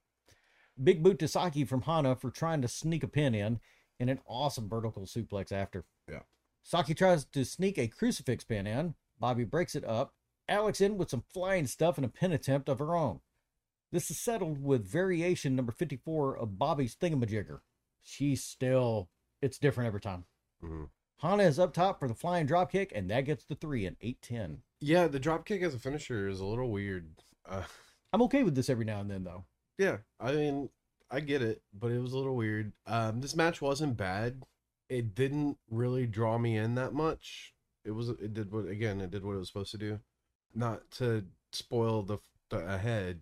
Big 0.84 1.02
boot 1.02 1.18
to 1.20 1.28
Saki 1.28 1.64
from 1.64 1.84
Hana 1.84 2.16
for 2.16 2.30
trying 2.30 2.62
to 2.62 2.68
sneak 2.68 3.04
a 3.04 3.08
pin 3.08 3.34
in, 3.34 3.60
and 4.00 4.10
an 4.10 4.20
awesome 4.28 4.68
vertical 4.68 5.04
suplex 5.04 5.52
after. 5.52 5.86
Yeah. 6.10 6.20
Saki 6.64 6.94
tries 6.94 7.24
to 7.26 7.46
sneak 7.46 7.78
a 7.78 7.88
crucifix 7.88 8.44
pin 8.44 8.68
in. 8.68 8.96
Bobby 9.20 9.46
breaks 9.46 9.74
it 9.74 9.86
up. 9.86 10.14
Alex 10.50 10.82
in 10.82 10.98
with 10.98 11.10
some 11.10 11.24
flying 11.34 11.66
stuff 11.66 11.98
and 11.98 12.06
a 12.06 12.10
pin 12.10 12.32
attempt 12.32 12.70
of 12.70 12.80
her 12.80 12.96
own. 12.96 13.22
This 13.92 14.12
is 14.12 14.20
settled 14.20 14.62
with 14.62 14.86
variation 14.86 15.56
number 15.56 15.72
54 15.72 16.38
of 16.38 16.60
Bobby's 16.60 16.96
thingamajigger. 16.96 17.60
She's 18.02 18.44
still, 18.44 19.10
it's 19.42 19.58
different 19.58 19.88
every 19.88 20.02
time. 20.02 20.26
hmm 20.62 20.84
Hana 21.20 21.44
is 21.44 21.60
up 21.60 21.74
top 21.74 22.00
for 22.00 22.08
the 22.08 22.14
flying 22.14 22.46
drop 22.46 22.72
kick, 22.72 22.92
and 22.94 23.10
that 23.10 23.22
gets 23.22 23.44
the 23.44 23.56
three 23.56 23.86
and 23.86 24.00
8-10. 24.00 24.58
Yeah, 24.80 25.08
the 25.08 25.20
drop 25.20 25.46
kick 25.46 25.64
as 25.64 25.74
a 25.74 25.80
finisher 25.80 26.28
is 26.28 26.40
a 26.40 26.46
little 26.46 26.70
weird. 26.70 27.10
Uh, 27.48 27.64
I'm 28.14 28.22
okay 28.24 28.44
with 28.44 28.56
this 28.56 28.70
every 28.70 28.86
now 28.86 29.00
and 29.00 29.10
then, 29.10 29.24
though. 29.24 29.46
Yeah, 29.78 29.98
I 30.20 30.32
mean, 30.34 30.70
I 31.10 31.20
get 31.20 31.42
it, 31.42 31.62
but 31.74 31.92
it 31.92 32.00
was 32.00 32.14
a 32.14 32.18
little 32.18 32.36
weird. 32.36 32.74
Um, 32.86 33.22
this 33.22 33.36
match 33.36 33.62
wasn't 33.62 33.98
bad. 33.98 34.44
It 34.90 35.16
didn't 35.16 35.58
really 35.70 36.06
draw 36.06 36.38
me 36.38 36.58
in 36.58 36.76
that 36.76 36.94
much. 36.94 37.54
It 37.84 37.92
was 37.92 38.10
it 38.10 38.34
did 38.34 38.52
what 38.52 38.68
again, 38.68 39.02
it 39.02 39.12
did 39.12 39.24
what 39.24 39.34
it 39.34 39.40
was 39.40 39.48
supposed 39.48 39.72
to 39.72 39.78
do. 39.78 40.00
Not 40.54 40.90
to 40.92 41.26
spoil 41.52 42.04
the, 42.04 42.18
the 42.50 42.58
ahead, 42.58 43.22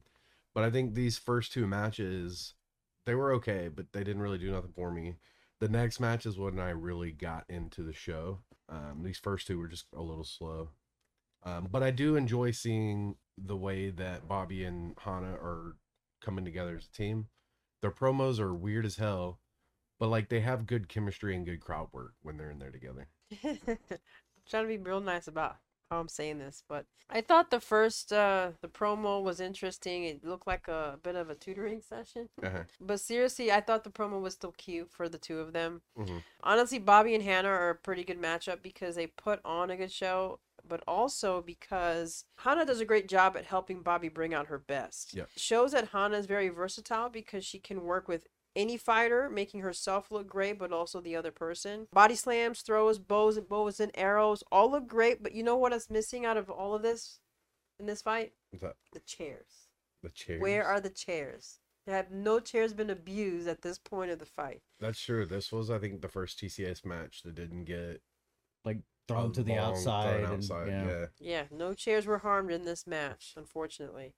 but 0.53 0.63
I 0.63 0.71
think 0.71 0.93
these 0.93 1.17
first 1.17 1.53
two 1.53 1.67
matches 1.67 2.53
they 3.05 3.15
were 3.15 3.33
okay, 3.33 3.69
but 3.73 3.93
they 3.93 4.03
didn't 4.03 4.21
really 4.21 4.39
do 4.39 4.51
nothing 4.51 4.73
for 4.73 4.91
me. 4.91 5.15
The 5.61 5.69
next 5.69 5.99
match 5.99 6.25
is 6.25 6.37
when 6.37 6.59
I 6.59 6.71
really 6.71 7.11
got 7.11 7.45
into 7.47 7.81
the 7.81 7.93
show. 7.93 8.39
Um, 8.67 9.01
these 9.03 9.17
first 9.17 9.47
two 9.47 9.57
were 9.57 9.67
just 9.67 9.85
a 9.95 10.01
little 10.01 10.23
slow. 10.23 10.69
Um, 11.43 11.67
but 11.71 11.83
I 11.83 11.91
do 11.91 12.15
enjoy 12.15 12.51
seeing 12.51 13.15
the 13.37 13.55
way 13.55 13.89
that 13.91 14.27
Bobby 14.27 14.63
and 14.63 14.95
Hana 14.99 15.33
are 15.33 15.77
coming 16.21 16.43
together 16.43 16.75
as 16.75 16.85
a 16.85 16.91
team. 16.91 17.27
Their 17.81 17.91
promos 17.91 18.39
are 18.39 18.53
weird 18.53 18.85
as 18.85 18.95
hell, 18.95 19.39
but 19.99 20.09
like 20.09 20.29
they 20.29 20.41
have 20.41 20.65
good 20.65 20.89
chemistry 20.89 21.35
and 21.35 21.45
good 21.45 21.61
crowd 21.61 21.89
work 21.91 22.13
when 22.21 22.37
they're 22.37 22.51
in 22.51 22.59
there 22.59 22.71
together. 22.71 23.07
trying 24.49 24.63
to 24.63 24.67
be 24.67 24.77
real 24.77 25.01
nice 25.01 25.27
about 25.27 25.57
how 25.89 25.99
I'm 25.99 26.07
saying 26.07 26.39
this, 26.39 26.63
but 26.67 26.85
I 27.09 27.21
thought 27.21 27.51
the 27.51 27.59
first 27.59 28.11
uh 28.11 28.51
the 28.61 28.67
promo 28.67 29.21
was 29.23 29.39
interesting. 29.39 30.05
It 30.05 30.23
looked 30.23 30.47
like 30.47 30.67
a 30.67 30.99
bit 31.03 31.15
of 31.15 31.29
a 31.29 31.35
tutoring 31.35 31.81
session. 31.81 32.29
Uh-huh. 32.41 32.63
But 32.79 32.99
seriously, 32.99 33.51
I 33.51 33.61
thought 33.61 33.83
the 33.83 33.91
promo 33.91 34.21
was 34.21 34.33
still 34.33 34.53
cute 34.57 34.91
for 34.91 35.07
the 35.07 35.17
two 35.17 35.39
of 35.39 35.53
them. 35.53 35.81
Mhm. 35.97 36.23
Honestly, 36.43 36.79
Bobby 36.79 37.13
and 37.15 37.23
Hana 37.23 37.49
are 37.49 37.69
a 37.69 37.75
pretty 37.75 38.03
good 38.03 38.21
matchup 38.21 38.61
because 38.61 38.95
they 38.95 39.07
put 39.07 39.39
on 39.45 39.69
a 39.69 39.77
good 39.77 39.91
show, 39.91 40.39
but 40.67 40.81
also 40.87 41.41
because 41.41 42.25
Hana 42.39 42.65
does 42.65 42.79
a 42.79 42.85
great 42.85 43.07
job 43.07 43.37
at 43.37 43.45
helping 43.45 43.81
Bobby 43.81 44.09
bring 44.09 44.33
out 44.33 44.47
her 44.47 44.57
best. 44.59 45.13
Yep. 45.13 45.29
Shows 45.37 45.71
that 45.73 45.89
Hana 45.89 46.17
is 46.17 46.25
very 46.25 46.49
versatile 46.49 47.09
because 47.09 47.45
she 47.45 47.59
can 47.59 47.83
work 47.83 48.07
with 48.07 48.27
any 48.55 48.77
fighter, 48.77 49.29
making 49.29 49.61
herself 49.61 50.11
look 50.11 50.27
great, 50.27 50.57
but 50.57 50.71
also 50.71 51.01
the 51.01 51.15
other 51.15 51.31
person. 51.31 51.87
Body 51.93 52.15
slams, 52.15 52.61
throws, 52.61 52.99
bows, 52.99 53.39
bows 53.39 53.79
and 53.79 53.91
arrows 53.95 54.43
all 54.51 54.71
look 54.71 54.87
great, 54.87 55.21
but 55.21 55.33
you 55.33 55.43
know 55.43 55.57
what 55.57 55.73
is 55.73 55.89
missing 55.89 56.25
out 56.25 56.37
of 56.37 56.49
all 56.49 56.73
of 56.73 56.81
this 56.81 57.19
in 57.79 57.85
this 57.85 58.01
fight? 58.01 58.33
What's 58.51 58.63
that? 58.63 58.75
The 58.93 59.01
chairs. 59.01 59.67
The 60.03 60.09
chairs. 60.09 60.41
Where 60.41 60.63
are 60.65 60.79
the 60.79 60.89
chairs? 60.89 61.59
There 61.85 61.95
have 61.95 62.09
no 62.11 62.39
chairs 62.39 62.73
been 62.73 62.89
abused 62.89 63.47
at 63.47 63.61
this 63.61 63.77
point 63.77 64.09
of 64.11 64.17
the 64.19 64.25
fight. 64.25 64.61
That's 64.79 64.99
true. 64.99 65.25
This 65.25 65.51
was, 65.51 65.69
I 65.69 65.77
think, 65.77 66.01
the 66.01 66.07
first 66.07 66.39
TCS 66.39 66.83
match 66.85 67.21
that 67.23 67.35
didn't 67.35 67.65
get 67.65 68.01
Like 68.63 68.79
thrown 69.07 69.31
to 69.33 69.43
the 69.43 69.51
long 69.55 69.59
outside. 69.73 70.09
thrown 70.09 70.23
and- 70.23 70.33
outside, 70.33 70.67
yeah. 70.69 70.87
yeah. 70.87 71.05
Yeah, 71.19 71.43
no 71.51 71.73
chairs 71.73 72.07
were 72.07 72.19
harmed 72.19 72.51
in 72.51 72.65
this 72.65 72.87
match, 72.87 73.33
unfortunately. 73.37 74.15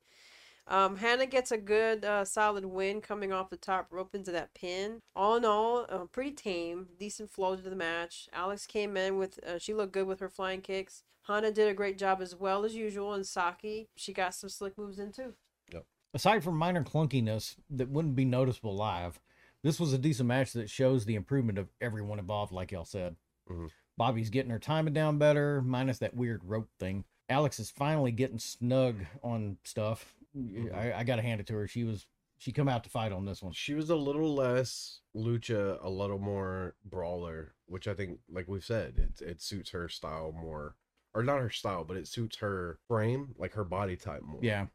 Um, 0.67 0.97
Hana 0.97 1.25
gets 1.25 1.51
a 1.51 1.57
good, 1.57 2.03
uh, 2.03 2.25
solid 2.25 2.65
win 2.65 2.99
coming 2.99 3.31
off 3.31 3.49
the 3.49 3.57
top 3.57 3.87
rope 3.89 4.13
into 4.13 4.31
that 4.33 4.53
pin. 4.53 4.99
All 5.15 5.35
in 5.37 5.45
all, 5.45 5.85
uh, 5.87 6.05
pretty 6.11 6.31
tame, 6.31 6.89
decent 6.99 7.31
flow 7.31 7.55
to 7.55 7.61
the 7.61 7.75
match. 7.75 8.27
Alex 8.33 8.65
came 8.65 8.97
in 8.97 9.17
with, 9.17 9.39
uh, 9.45 9.59
she 9.59 9.73
looked 9.73 9.93
good 9.93 10.07
with 10.07 10.19
her 10.19 10.29
flying 10.29 10.61
kicks. 10.61 11.03
Hana 11.27 11.51
did 11.51 11.69
a 11.69 11.73
great 11.73 11.97
job 11.97 12.21
as 12.21 12.35
well 12.35 12.65
as 12.65 12.75
usual, 12.75 13.13
and 13.13 13.25
Saki, 13.25 13.87
she 13.95 14.11
got 14.13 14.33
some 14.35 14.49
slick 14.49 14.77
moves 14.77 14.99
in 14.99 15.11
too. 15.11 15.33
Yep. 15.71 15.85
aside 16.13 16.43
from 16.43 16.57
minor 16.57 16.83
clunkiness 16.83 17.55
that 17.69 17.89
wouldn't 17.89 18.15
be 18.15 18.25
noticeable 18.25 18.75
live, 18.75 19.19
this 19.63 19.79
was 19.79 19.93
a 19.93 19.97
decent 19.97 20.27
match 20.27 20.53
that 20.53 20.69
shows 20.69 21.05
the 21.05 21.15
improvement 21.15 21.57
of 21.57 21.69
everyone 21.81 22.19
involved, 22.19 22.51
like 22.51 22.71
y'all 22.71 22.85
said. 22.85 23.15
Mhm. 23.49 23.71
Bobby's 23.97 24.29
getting 24.29 24.51
her 24.51 24.59
timing 24.59 24.93
down 24.93 25.17
better, 25.17 25.61
minus 25.61 25.99
that 25.99 26.13
weird 26.15 26.43
rope 26.43 26.69
thing. 26.79 27.05
Alex 27.29 27.59
is 27.59 27.69
finally 27.69 28.11
getting 28.11 28.39
snug 28.39 29.05
on 29.23 29.57
stuff. 29.63 30.15
I, 30.73 30.93
I 30.99 31.03
gotta 31.03 31.21
hand 31.21 31.39
it 31.41 31.47
to 31.47 31.53
her. 31.55 31.67
She 31.67 31.83
was 31.83 32.05
she 32.37 32.51
come 32.51 32.69
out 32.69 32.83
to 32.83 32.89
fight 32.89 33.11
on 33.11 33.25
this 33.25 33.41
one. 33.41 33.53
She 33.53 33.73
was 33.73 33.89
a 33.89 33.95
little 33.95 34.33
less 34.35 35.01
lucha, 35.15 35.83
a 35.83 35.89
little 35.89 36.19
more 36.19 36.75
brawler, 36.85 37.55
which 37.65 37.87
I 37.87 37.93
think, 37.93 38.19
like 38.31 38.47
we've 38.47 38.63
said, 38.63 38.93
it 38.97 39.25
it 39.25 39.41
suits 39.41 39.71
her 39.71 39.89
style 39.89 40.31
more, 40.31 40.75
or 41.13 41.23
not 41.23 41.39
her 41.39 41.49
style, 41.49 41.83
but 41.83 41.97
it 41.97 42.07
suits 42.07 42.37
her 42.37 42.79
frame, 42.87 43.33
like 43.37 43.53
her 43.53 43.63
body 43.63 43.95
type 43.95 44.21
more. 44.21 44.39
Yeah. 44.41 44.67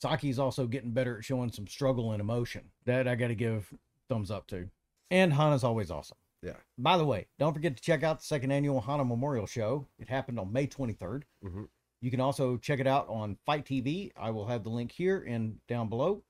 Saki's 0.00 0.38
also 0.38 0.66
getting 0.66 0.92
better 0.92 1.18
at 1.18 1.24
showing 1.24 1.50
some 1.50 1.66
struggle 1.66 2.12
and 2.12 2.20
emotion. 2.20 2.70
That 2.84 3.08
I 3.08 3.14
gotta 3.14 3.34
give 3.34 3.72
thumbs 4.08 4.30
up 4.30 4.46
to. 4.48 4.68
And 5.10 5.32
Hana's 5.32 5.64
always 5.64 5.90
awesome. 5.90 6.18
Yeah. 6.42 6.56
By 6.76 6.96
the 6.98 7.04
way, 7.04 7.26
don't 7.38 7.54
forget 7.54 7.76
to 7.76 7.82
check 7.82 8.04
out 8.04 8.20
the 8.20 8.26
second 8.26 8.52
annual 8.52 8.80
Hana 8.80 9.04
Memorial 9.04 9.46
Show. 9.46 9.86
It 9.98 10.08
happened 10.08 10.38
on 10.38 10.52
May 10.52 10.66
23rd. 10.66 11.22
hmm 11.42 11.64
You 12.00 12.10
can 12.10 12.20
also 12.20 12.56
check 12.56 12.78
it 12.78 12.86
out 12.86 13.08
on 13.08 13.36
FITE 13.44 13.64
TV. 13.64 14.12
I 14.16 14.30
will 14.30 14.46
have 14.46 14.62
the 14.62 14.70
link 14.70 14.92
here 14.92 15.24
and 15.26 15.56
down 15.66 15.88
below 15.88 16.22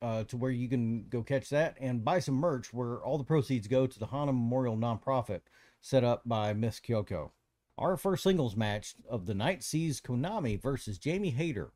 uh, 0.00 0.24
to 0.24 0.36
where 0.36 0.50
you 0.50 0.68
can 0.68 1.06
go 1.08 1.22
catch 1.22 1.48
that 1.50 1.76
and 1.80 2.04
buy 2.04 2.18
some 2.18 2.34
merch 2.34 2.72
where 2.72 2.98
all 2.98 3.18
the 3.18 3.24
proceeds 3.24 3.68
go 3.68 3.86
to 3.86 3.98
the 3.98 4.06
Hana 4.06 4.32
Memorial 4.32 4.76
nonprofit 4.76 5.40
set 5.80 6.04
up 6.04 6.22
by 6.26 6.52
Miss 6.52 6.80
Kyoko. 6.80 7.30
Our 7.78 7.96
first 7.96 8.22
singles 8.22 8.56
match 8.56 8.94
of 9.08 9.26
the 9.26 9.34
night 9.34 9.62
sees 9.62 10.00
Konami 10.00 10.60
versus 10.60 10.98
Jamie 10.98 11.30
Hayter. 11.30 11.72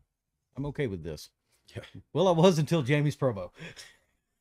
I'm 0.57 0.67
okay 0.67 0.87
with 0.87 1.03
this. 1.03 1.31
Yeah. 1.75 1.83
Well, 2.13 2.29
I 2.29 2.33
was 2.33 2.59
until 2.59 2.83
Jamie's 2.83 3.17
promo. 3.17 3.51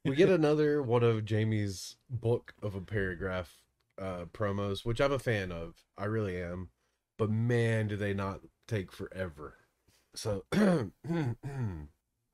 we 0.06 0.16
get 0.16 0.30
another 0.30 0.82
one 0.82 1.04
of 1.04 1.26
Jamie's 1.26 1.98
book 2.10 2.54
of 2.62 2.76
a 2.76 2.82
paragraph 2.82 3.64
uh 4.00 4.26
promos, 4.34 4.86
which 4.86 5.02
I'm 5.02 5.12
a 5.12 5.20
fan 5.20 5.52
of. 5.52 5.76
I 5.98 6.06
really 6.06 6.42
am. 6.42 6.70
But 7.18 7.32
man, 7.32 7.88
do 7.88 7.96
they 7.96 8.14
not 8.14 8.42
take 8.68 8.92
forever. 8.92 9.58
So 10.16 10.46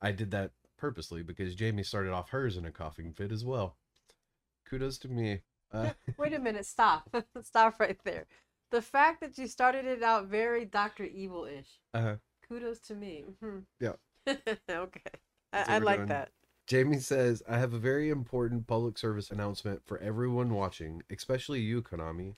I 0.02 0.12
did 0.12 0.32
that 0.32 0.52
purposely 0.78 1.24
because 1.24 1.56
Jamie 1.56 1.84
started 1.84 2.12
off 2.12 2.30
hers 2.30 2.58
in 2.58 2.66
a 2.66 2.72
coughing 2.72 3.14
fit 3.14 3.32
as 3.32 3.46
well. 3.46 3.78
Kudos 4.70 4.98
to 5.00 5.08
me. 5.08 5.42
Uh, 5.72 5.92
Wait 6.18 6.34
a 6.34 6.40
minute, 6.48 6.66
stop. 6.66 7.10
stop 7.44 7.80
right 7.80 7.98
there. 8.04 8.26
The 8.72 8.82
fact 8.82 9.22
that 9.22 9.38
you 9.38 9.48
started 9.48 9.86
it 9.86 10.02
out 10.02 10.28
very 10.28 10.66
Dr. 10.66 11.04
Evil 11.06 11.46
ish. 11.46 11.80
Uh-huh. 11.94 12.16
Kudos 12.48 12.80
to 12.82 12.96
me. 12.96 13.26
Mhm. 13.44 13.64
Yeah. 13.80 13.94
okay. 14.70 15.02
I, 15.54 15.76
I 15.76 15.78
like 15.80 15.98
doing. 15.98 16.10
that. 16.10 16.30
Jamie 16.68 17.00
says, 17.00 17.44
I 17.50 17.58
have 17.58 17.74
a 17.74 17.80
very 17.80 18.10
important 18.10 18.66
public 18.68 18.98
service 18.98 19.30
announcement 19.30 19.82
for 19.86 19.98
everyone 20.00 20.54
watching, 20.54 21.02
especially 21.12 21.60
you, 21.60 21.82
Konami. 21.82 22.36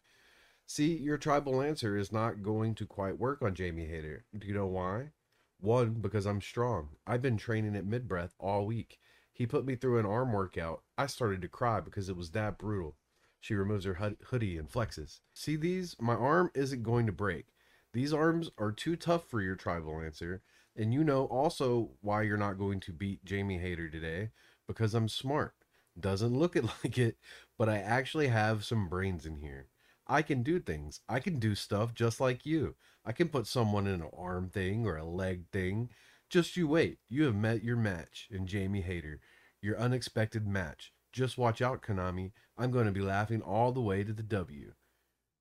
See, 0.66 0.96
your 0.96 1.18
tribal 1.18 1.58
lancer 1.58 1.98
is 1.98 2.12
not 2.12 2.42
going 2.42 2.74
to 2.76 2.86
quite 2.86 3.20
work 3.20 3.42
on 3.42 3.54
Jamie 3.54 3.86
Hayter. 3.86 4.26
Do 4.38 4.48
you 4.48 4.54
know 4.54 4.66
why? 4.66 5.12
One, 5.60 5.96
because 5.96 6.26
I'm 6.26 6.42
strong. 6.42 6.90
I've 7.06 7.22
been 7.22 7.38
training 7.38 7.76
at 7.76 7.86
mid 7.86 8.08
breath 8.08 8.34
all 8.40 8.66
week. 8.66 9.00
He 9.32 9.46
put 9.46 9.66
me 9.66 9.76
through 9.76 10.00
an 10.00 10.06
arm 10.06 10.32
workout. 10.32 10.84
I 10.98 11.08
started 11.08 11.42
to 11.42 11.48
cry 11.48 11.80
because 11.80 12.10
it 12.10 12.16
was 12.16 12.32
that 12.32 12.58
brutal. 12.58 12.98
She 13.40 13.56
removes 13.56 13.86
her 13.86 14.16
hoodie 14.26 14.58
and 14.58 14.72
flexes. 14.72 15.20
See 15.34 15.56
these? 15.56 15.96
My 16.00 16.16
arm 16.16 16.50
isn't 16.54 16.84
going 16.84 17.06
to 17.08 17.12
break. 17.12 17.48
These 17.92 18.14
arms 18.14 18.50
are 18.58 18.72
too 18.72 18.96
tough 18.96 19.28
for 19.28 19.42
your 19.42 19.56
tribal 19.56 19.98
lancer. 19.98 20.42
And 20.76 20.94
you 20.94 21.04
know 21.04 21.26
also 21.26 21.92
why 22.02 22.24
you're 22.24 22.38
not 22.38 22.58
going 22.58 22.80
to 22.82 22.94
beat 22.94 23.26
Jamie 23.26 23.60
Hayter 23.60 23.90
today 23.90 24.30
because 24.66 24.94
I'm 24.94 25.10
smart. 25.10 25.56
Doesn't 26.00 26.38
look 26.38 26.56
it 26.56 26.64
like 26.84 26.98
it, 26.98 27.18
but 27.58 27.70
I 27.70 27.78
actually 27.78 28.30
have 28.30 28.66
some 28.66 28.88
brains 28.88 29.26
in 29.26 29.38
here. 29.38 29.68
I 30.14 30.22
can 30.22 30.44
do 30.44 30.60
things. 30.60 31.00
I 31.10 31.20
can 31.20 31.40
do 31.40 31.56
stuff 31.56 31.96
just 31.96 32.22
like 32.22 32.46
you. 32.46 32.76
I 33.04 33.14
can 33.14 33.30
put 33.30 33.48
someone 33.48 33.88
in 33.88 33.96
an 33.96 34.10
arm 34.16 34.48
thing 34.48 34.86
or 34.86 34.96
a 34.96 35.04
leg 35.04 35.46
thing. 35.52 35.90
Just 36.30 36.56
you 36.56 36.68
wait. 36.68 37.00
You 37.10 37.24
have 37.24 37.36
met 37.36 37.64
your 37.64 37.78
match 37.78 38.28
in 38.30 38.46
Jamie 38.46 38.82
Hayter. 38.82 39.22
Your 39.60 39.76
unexpected 39.80 40.46
match. 40.46 40.94
Just 41.12 41.40
watch 41.40 41.64
out, 41.64 41.82
Konami. 41.82 42.32
I'm 42.56 42.70
going 42.70 42.86
to 42.86 42.92
be 42.92 43.02
laughing 43.02 43.42
all 43.42 43.72
the 43.72 43.82
way 43.82 44.04
to 44.04 44.14
the 44.14 44.22
W. 44.22 44.74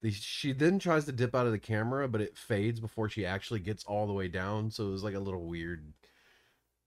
The, 0.00 0.10
she 0.10 0.52
then 0.52 0.78
tries 0.78 1.04
to 1.04 1.12
dip 1.12 1.34
out 1.34 1.44
of 1.44 1.52
the 1.52 1.58
camera, 1.58 2.08
but 2.08 2.22
it 2.22 2.38
fades 2.38 2.80
before 2.80 3.10
she 3.10 3.26
actually 3.26 3.60
gets 3.60 3.84
all 3.84 4.06
the 4.06 4.14
way 4.14 4.26
down. 4.26 4.70
So 4.70 4.88
it 4.88 4.92
was 4.92 5.04
like 5.04 5.14
a 5.14 5.20
little 5.20 5.44
weird. 5.44 5.92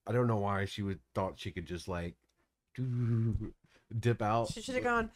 I 0.08 0.12
don't 0.12 0.26
know 0.26 0.38
why 0.38 0.66
she 0.66 0.82
would 0.82 1.02
thought 1.14 1.38
she 1.38 1.52
could 1.52 1.68
just 1.68 1.88
like 1.88 2.16
dip 3.98 4.22
out. 4.22 4.52
She 4.52 4.62
should 4.62 4.76
have 4.76 4.84
gone. 4.84 5.12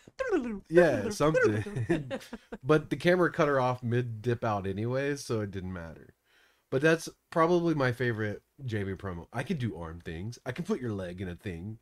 Yeah, 0.69 1.09
something. 1.09 2.11
but 2.63 2.89
the 2.89 2.95
camera 2.95 3.31
cut 3.31 3.47
her 3.47 3.59
off 3.59 3.83
mid 3.83 4.21
dip 4.21 4.43
out 4.43 4.67
anyways, 4.67 5.23
so 5.23 5.41
it 5.41 5.51
didn't 5.51 5.73
matter. 5.73 6.13
But 6.71 6.81
that's 6.81 7.09
probably 7.31 7.73
my 7.73 7.91
favorite 7.91 8.43
Jamie 8.65 8.93
promo. 8.93 9.27
I 9.33 9.43
can 9.43 9.57
do 9.57 9.77
arm 9.77 10.01
things. 10.03 10.37
I 10.45 10.51
can 10.51 10.65
put 10.65 10.81
your 10.81 10.93
leg 10.93 11.19
in 11.21 11.27
a 11.27 11.35
thing. 11.35 11.79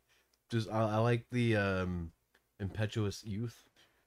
Just 0.50 0.70
I, 0.70 0.80
I 0.80 0.96
like 0.98 1.26
the 1.30 1.56
um 1.56 2.12
impetuous 2.58 3.24
youth 3.24 3.64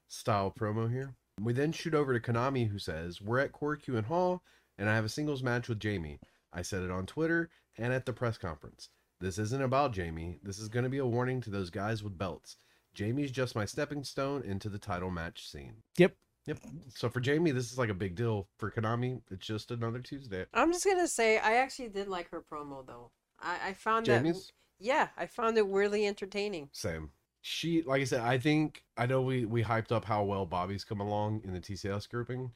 style 0.08 0.52
promo 0.56 0.90
here. 0.90 1.14
We 1.40 1.52
then 1.52 1.72
shoot 1.72 1.94
over 1.94 2.16
to 2.16 2.32
Konami 2.32 2.68
who 2.68 2.78
says, 2.78 3.20
We're 3.20 3.38
at 3.38 3.52
Korakuen 3.52 4.04
Hall, 4.04 4.42
and 4.78 4.88
I 4.88 4.94
have 4.94 5.04
a 5.04 5.08
singles 5.08 5.42
match 5.42 5.68
with 5.68 5.80
Jamie. 5.80 6.20
I 6.52 6.62
said 6.62 6.82
it 6.82 6.90
on 6.90 7.06
Twitter 7.06 7.50
and 7.78 7.92
at 7.92 8.04
the 8.04 8.12
press 8.12 8.36
conference. 8.36 8.90
This 9.20 9.38
isn't 9.38 9.62
about 9.62 9.92
Jamie. 9.92 10.40
This 10.42 10.58
is 10.58 10.68
going 10.68 10.82
to 10.82 10.90
be 10.90 10.98
a 10.98 11.06
warning 11.06 11.40
to 11.42 11.50
those 11.50 11.70
guys 11.70 12.02
with 12.02 12.18
belts. 12.18 12.56
Jamie's 12.94 13.30
just 13.30 13.54
my 13.54 13.64
stepping 13.64 14.04
stone 14.04 14.42
into 14.42 14.68
the 14.68 14.78
title 14.78 15.10
match 15.10 15.48
scene. 15.50 15.74
Yep. 15.98 16.14
Yep. 16.46 16.58
So 16.94 17.08
for 17.08 17.20
Jamie, 17.20 17.52
this 17.52 17.70
is 17.70 17.78
like 17.78 17.88
a 17.88 17.94
big 17.94 18.14
deal. 18.16 18.48
For 18.58 18.70
Konami, 18.70 19.20
it's 19.30 19.46
just 19.46 19.70
another 19.70 20.00
Tuesday. 20.00 20.44
I'm 20.52 20.72
just 20.72 20.84
gonna 20.84 21.06
say 21.08 21.38
I 21.38 21.54
actually 21.54 21.88
did 21.88 22.08
like 22.08 22.30
her 22.30 22.42
promo 22.42 22.86
though. 22.86 23.10
I, 23.40 23.68
I 23.68 23.72
found 23.74 24.06
that 24.06 24.18
Jamie's? 24.22 24.52
yeah, 24.80 25.08
I 25.16 25.26
found 25.26 25.56
it 25.56 25.66
weirdly 25.68 26.06
entertaining. 26.06 26.68
Same. 26.72 27.10
She, 27.40 27.82
like 27.82 28.00
I 28.00 28.04
said, 28.04 28.20
I 28.20 28.38
think 28.38 28.82
I 28.96 29.06
know 29.06 29.22
we 29.22 29.44
we 29.44 29.62
hyped 29.64 29.92
up 29.92 30.04
how 30.04 30.24
well 30.24 30.44
Bobby's 30.46 30.84
come 30.84 31.00
along 31.00 31.42
in 31.44 31.52
the 31.52 31.60
TCS 31.60 32.08
grouping, 32.08 32.50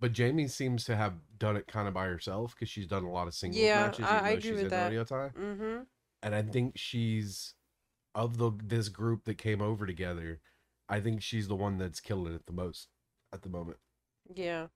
but 0.00 0.12
Jamie 0.12 0.48
seems 0.48 0.84
to 0.84 0.96
have 0.96 1.14
done 1.38 1.56
it 1.56 1.66
kind 1.66 1.86
of 1.88 1.94
by 1.94 2.06
herself 2.06 2.54
because 2.54 2.68
she's 2.68 2.86
done 2.86 3.04
a 3.04 3.10
lot 3.10 3.26
of 3.28 3.34
singles 3.34 3.60
Yeah, 3.62 3.86
matches. 3.86 4.04
I- 4.04 4.08
even 4.08 4.16
I 4.16 4.20
though 4.22 4.28
agree 4.38 4.42
she's 4.42 4.52
with 4.52 4.62
in 4.62 4.68
that. 4.70 4.84
Rodeo 4.84 5.04
Thai. 5.04 5.30
Mm-hmm. 5.38 5.76
and 6.22 6.34
I 6.34 6.42
think 6.42 6.72
she's 6.76 7.54
of 8.14 8.38
the 8.38 8.52
this 8.62 8.88
group 8.88 9.24
that 9.24 9.38
came 9.38 9.60
over 9.60 9.86
together. 9.86 10.40
I 10.88 11.00
think 11.00 11.22
she's 11.22 11.48
the 11.48 11.56
one 11.56 11.78
that's 11.78 12.00
killing 12.00 12.34
it 12.34 12.46
the 12.46 12.52
most 12.52 12.88
at 13.32 13.42
the 13.42 13.48
moment. 13.48 13.78
Yeah. 14.34 14.66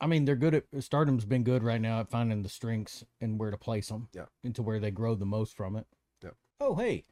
I 0.00 0.06
mean, 0.06 0.24
they're 0.24 0.36
good 0.36 0.54
at 0.54 0.64
Stardom's 0.82 1.26
been 1.26 1.44
good 1.44 1.62
right 1.62 1.80
now 1.80 2.00
at 2.00 2.10
finding 2.10 2.42
the 2.42 2.48
strengths 2.48 3.04
and 3.20 3.38
where 3.38 3.50
to 3.50 3.58
place 3.58 3.88
them. 3.88 4.08
Yeah. 4.14 4.26
Into 4.42 4.62
where 4.62 4.80
they 4.80 4.90
grow 4.90 5.14
the 5.14 5.26
most 5.26 5.56
from 5.56 5.76
it. 5.76 5.86
Yep. 6.22 6.36
Oh, 6.58 6.74
hey, 6.76 7.04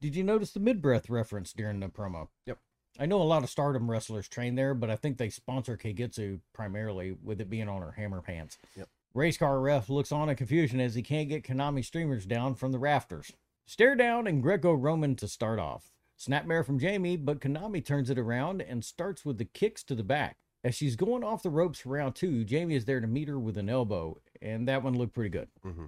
did 0.00 0.14
you 0.14 0.22
notice 0.22 0.52
the 0.52 0.60
mid 0.60 0.80
breath 0.80 1.10
reference 1.10 1.52
during 1.52 1.80
the 1.80 1.88
promo? 1.88 2.28
Yep. 2.46 2.58
I 3.00 3.06
know 3.06 3.20
a 3.20 3.24
lot 3.24 3.42
of 3.42 3.50
Stardom 3.50 3.90
wrestlers 3.90 4.28
train 4.28 4.54
there, 4.54 4.74
but 4.74 4.90
I 4.90 4.96
think 4.96 5.18
they 5.18 5.30
sponsor 5.30 5.76
Kagetsu 5.76 6.40
primarily 6.52 7.16
with 7.22 7.40
it 7.40 7.50
being 7.50 7.68
on 7.68 7.82
her 7.82 7.92
hammer 7.92 8.22
pants. 8.22 8.58
Yep. 8.76 8.88
Race 9.14 9.36
car 9.36 9.60
ref 9.60 9.88
looks 9.88 10.12
on 10.12 10.28
in 10.28 10.36
confusion 10.36 10.80
as 10.80 10.94
he 10.94 11.02
can't 11.02 11.28
get 11.28 11.44
Konami 11.44 11.84
streamers 11.84 12.26
down 12.26 12.54
from 12.54 12.72
the 12.72 12.78
rafters. 12.78 13.32
Stare 13.68 13.96
down 13.96 14.26
and 14.26 14.42
Greco 14.42 14.72
Roman 14.72 15.14
to 15.16 15.28
start 15.28 15.58
off. 15.58 15.92
Snapmare 16.18 16.64
from 16.64 16.78
Jamie, 16.78 17.18
but 17.18 17.38
Konami 17.38 17.84
turns 17.84 18.08
it 18.08 18.18
around 18.18 18.62
and 18.62 18.82
starts 18.82 19.26
with 19.26 19.36
the 19.36 19.44
kicks 19.44 19.84
to 19.84 19.94
the 19.94 20.02
back. 20.02 20.38
As 20.64 20.74
she's 20.74 20.96
going 20.96 21.22
off 21.22 21.42
the 21.42 21.50
ropes 21.50 21.80
for 21.80 21.90
round 21.90 22.14
two, 22.14 22.44
Jamie 22.44 22.76
is 22.76 22.86
there 22.86 22.98
to 22.98 23.06
meet 23.06 23.28
her 23.28 23.38
with 23.38 23.58
an 23.58 23.68
elbow, 23.68 24.22
and 24.40 24.66
that 24.66 24.82
one 24.82 24.96
looked 24.96 25.12
pretty 25.12 25.28
good. 25.28 25.48
Mm-hmm. 25.66 25.84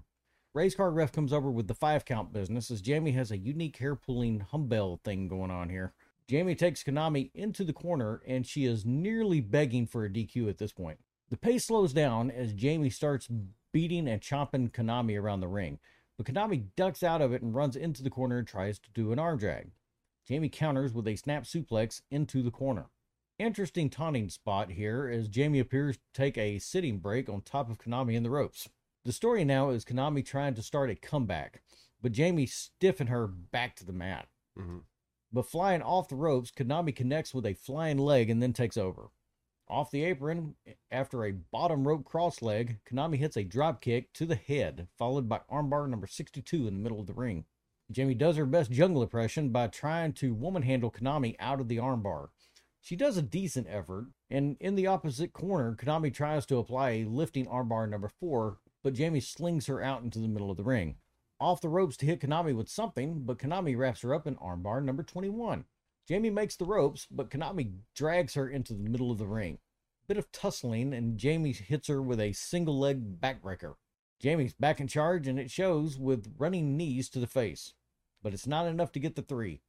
Race 0.52 0.74
car 0.74 0.90
ref 0.90 1.10
comes 1.10 1.32
over 1.32 1.50
with 1.50 1.68
the 1.68 1.74
five 1.74 2.04
count 2.04 2.34
business 2.34 2.70
as 2.70 2.82
Jamie 2.82 3.12
has 3.12 3.30
a 3.30 3.38
unique 3.38 3.78
hair 3.78 3.96
pulling 3.96 4.44
humbell 4.52 5.00
thing 5.00 5.26
going 5.26 5.50
on 5.50 5.70
here. 5.70 5.94
Jamie 6.28 6.54
takes 6.54 6.84
Konami 6.84 7.30
into 7.34 7.64
the 7.64 7.72
corner 7.72 8.20
and 8.26 8.46
she 8.46 8.66
is 8.66 8.84
nearly 8.84 9.40
begging 9.40 9.86
for 9.86 10.04
a 10.04 10.10
DQ 10.10 10.50
at 10.50 10.58
this 10.58 10.72
point. 10.72 10.98
The 11.30 11.38
pace 11.38 11.64
slows 11.64 11.94
down 11.94 12.30
as 12.30 12.52
Jamie 12.52 12.90
starts 12.90 13.26
beating 13.72 14.06
and 14.06 14.20
chopping 14.20 14.68
Konami 14.68 15.18
around 15.18 15.40
the 15.40 15.48
ring, 15.48 15.78
but 16.20 16.34
Konami 16.34 16.64
ducks 16.76 17.02
out 17.02 17.22
of 17.22 17.32
it 17.32 17.40
and 17.40 17.54
runs 17.54 17.76
into 17.76 18.02
the 18.02 18.10
corner 18.10 18.36
and 18.36 18.46
tries 18.46 18.78
to 18.78 18.90
do 18.92 19.10
an 19.10 19.18
arm 19.18 19.38
drag. 19.38 19.70
Jamie 20.28 20.50
counters 20.50 20.92
with 20.92 21.08
a 21.08 21.16
snap 21.16 21.44
suplex 21.44 22.02
into 22.10 22.42
the 22.42 22.50
corner. 22.50 22.90
Interesting 23.38 23.88
taunting 23.88 24.28
spot 24.28 24.72
here 24.72 25.08
as 25.10 25.28
Jamie 25.28 25.60
appears 25.60 25.96
to 25.96 26.02
take 26.12 26.36
a 26.36 26.58
sitting 26.58 26.98
break 26.98 27.30
on 27.30 27.40
top 27.40 27.70
of 27.70 27.78
Konami 27.78 28.16
in 28.16 28.22
the 28.22 28.28
ropes. 28.28 28.68
The 29.02 29.14
story 29.14 29.46
now 29.46 29.70
is 29.70 29.82
Konami 29.82 30.22
trying 30.22 30.52
to 30.56 30.62
start 30.62 30.90
a 30.90 30.94
comeback, 30.94 31.62
but 32.02 32.12
Jamie 32.12 32.44
stiffened 32.44 33.08
her 33.08 33.26
back 33.26 33.74
to 33.76 33.86
the 33.86 33.94
mat. 33.94 34.28
Mm-hmm. 34.58 34.80
But 35.32 35.48
flying 35.48 35.80
off 35.80 36.10
the 36.10 36.16
ropes, 36.16 36.50
Konami 36.50 36.94
connects 36.94 37.32
with 37.32 37.46
a 37.46 37.54
flying 37.54 37.96
leg 37.96 38.28
and 38.28 38.42
then 38.42 38.52
takes 38.52 38.76
over. 38.76 39.08
Off 39.70 39.92
the 39.92 40.02
apron, 40.02 40.56
after 40.90 41.24
a 41.24 41.30
bottom 41.30 41.86
rope 41.86 42.04
cross 42.04 42.42
leg, 42.42 42.80
Konami 42.90 43.18
hits 43.18 43.36
a 43.36 43.44
drop 43.44 43.80
kick 43.80 44.12
to 44.14 44.26
the 44.26 44.34
head, 44.34 44.88
followed 44.98 45.28
by 45.28 45.42
armbar 45.48 45.88
number 45.88 46.08
62 46.08 46.66
in 46.66 46.74
the 46.74 46.80
middle 46.80 46.98
of 46.98 47.06
the 47.06 47.14
ring. 47.14 47.44
Jamie 47.88 48.14
does 48.14 48.36
her 48.36 48.46
best 48.46 48.72
jungle 48.72 49.00
impression 49.00 49.50
by 49.50 49.68
trying 49.68 50.12
to 50.14 50.34
woman 50.34 50.62
handle 50.62 50.90
Konami 50.90 51.36
out 51.38 51.60
of 51.60 51.68
the 51.68 51.76
armbar. 51.76 52.30
She 52.80 52.96
does 52.96 53.16
a 53.16 53.22
decent 53.22 53.68
effort, 53.70 54.08
and 54.28 54.56
in 54.58 54.74
the 54.74 54.88
opposite 54.88 55.32
corner, 55.32 55.76
Konami 55.76 56.12
tries 56.12 56.46
to 56.46 56.58
apply 56.58 56.90
a 56.90 57.04
lifting 57.04 57.46
armbar 57.46 57.88
number 57.88 58.08
4, 58.08 58.58
but 58.82 58.94
Jamie 58.94 59.20
slings 59.20 59.66
her 59.66 59.80
out 59.80 60.02
into 60.02 60.18
the 60.18 60.26
middle 60.26 60.50
of 60.50 60.56
the 60.56 60.64
ring. 60.64 60.96
Off 61.38 61.60
the 61.60 61.68
ropes 61.68 61.96
to 61.98 62.06
hit 62.06 62.20
Konami 62.20 62.56
with 62.56 62.68
something, 62.68 63.22
but 63.24 63.38
Konami 63.38 63.78
wraps 63.78 64.00
her 64.00 64.14
up 64.14 64.26
in 64.26 64.34
armbar 64.34 64.82
number 64.82 65.04
21. 65.04 65.64
Jamie 66.10 66.28
makes 66.28 66.56
the 66.56 66.64
ropes, 66.64 67.06
but 67.08 67.30
Konami 67.30 67.70
drags 67.94 68.34
her 68.34 68.48
into 68.48 68.74
the 68.74 68.82
middle 68.82 69.12
of 69.12 69.18
the 69.18 69.28
ring. 69.28 69.58
Bit 70.08 70.16
of 70.16 70.32
tussling, 70.32 70.92
and 70.92 71.16
Jamie 71.16 71.52
hits 71.52 71.86
her 71.86 72.02
with 72.02 72.18
a 72.18 72.32
single 72.32 72.76
leg 72.76 73.20
backbreaker. 73.20 73.74
Jamie's 74.18 74.52
back 74.52 74.80
in 74.80 74.88
charge, 74.88 75.28
and 75.28 75.38
it 75.38 75.52
shows 75.52 75.96
with 75.96 76.34
running 76.36 76.76
knees 76.76 77.08
to 77.10 77.20
the 77.20 77.28
face. 77.28 77.74
But 78.24 78.34
it's 78.34 78.48
not 78.48 78.66
enough 78.66 78.90
to 78.90 78.98
get 78.98 79.14
the 79.14 79.22
three. 79.22 79.60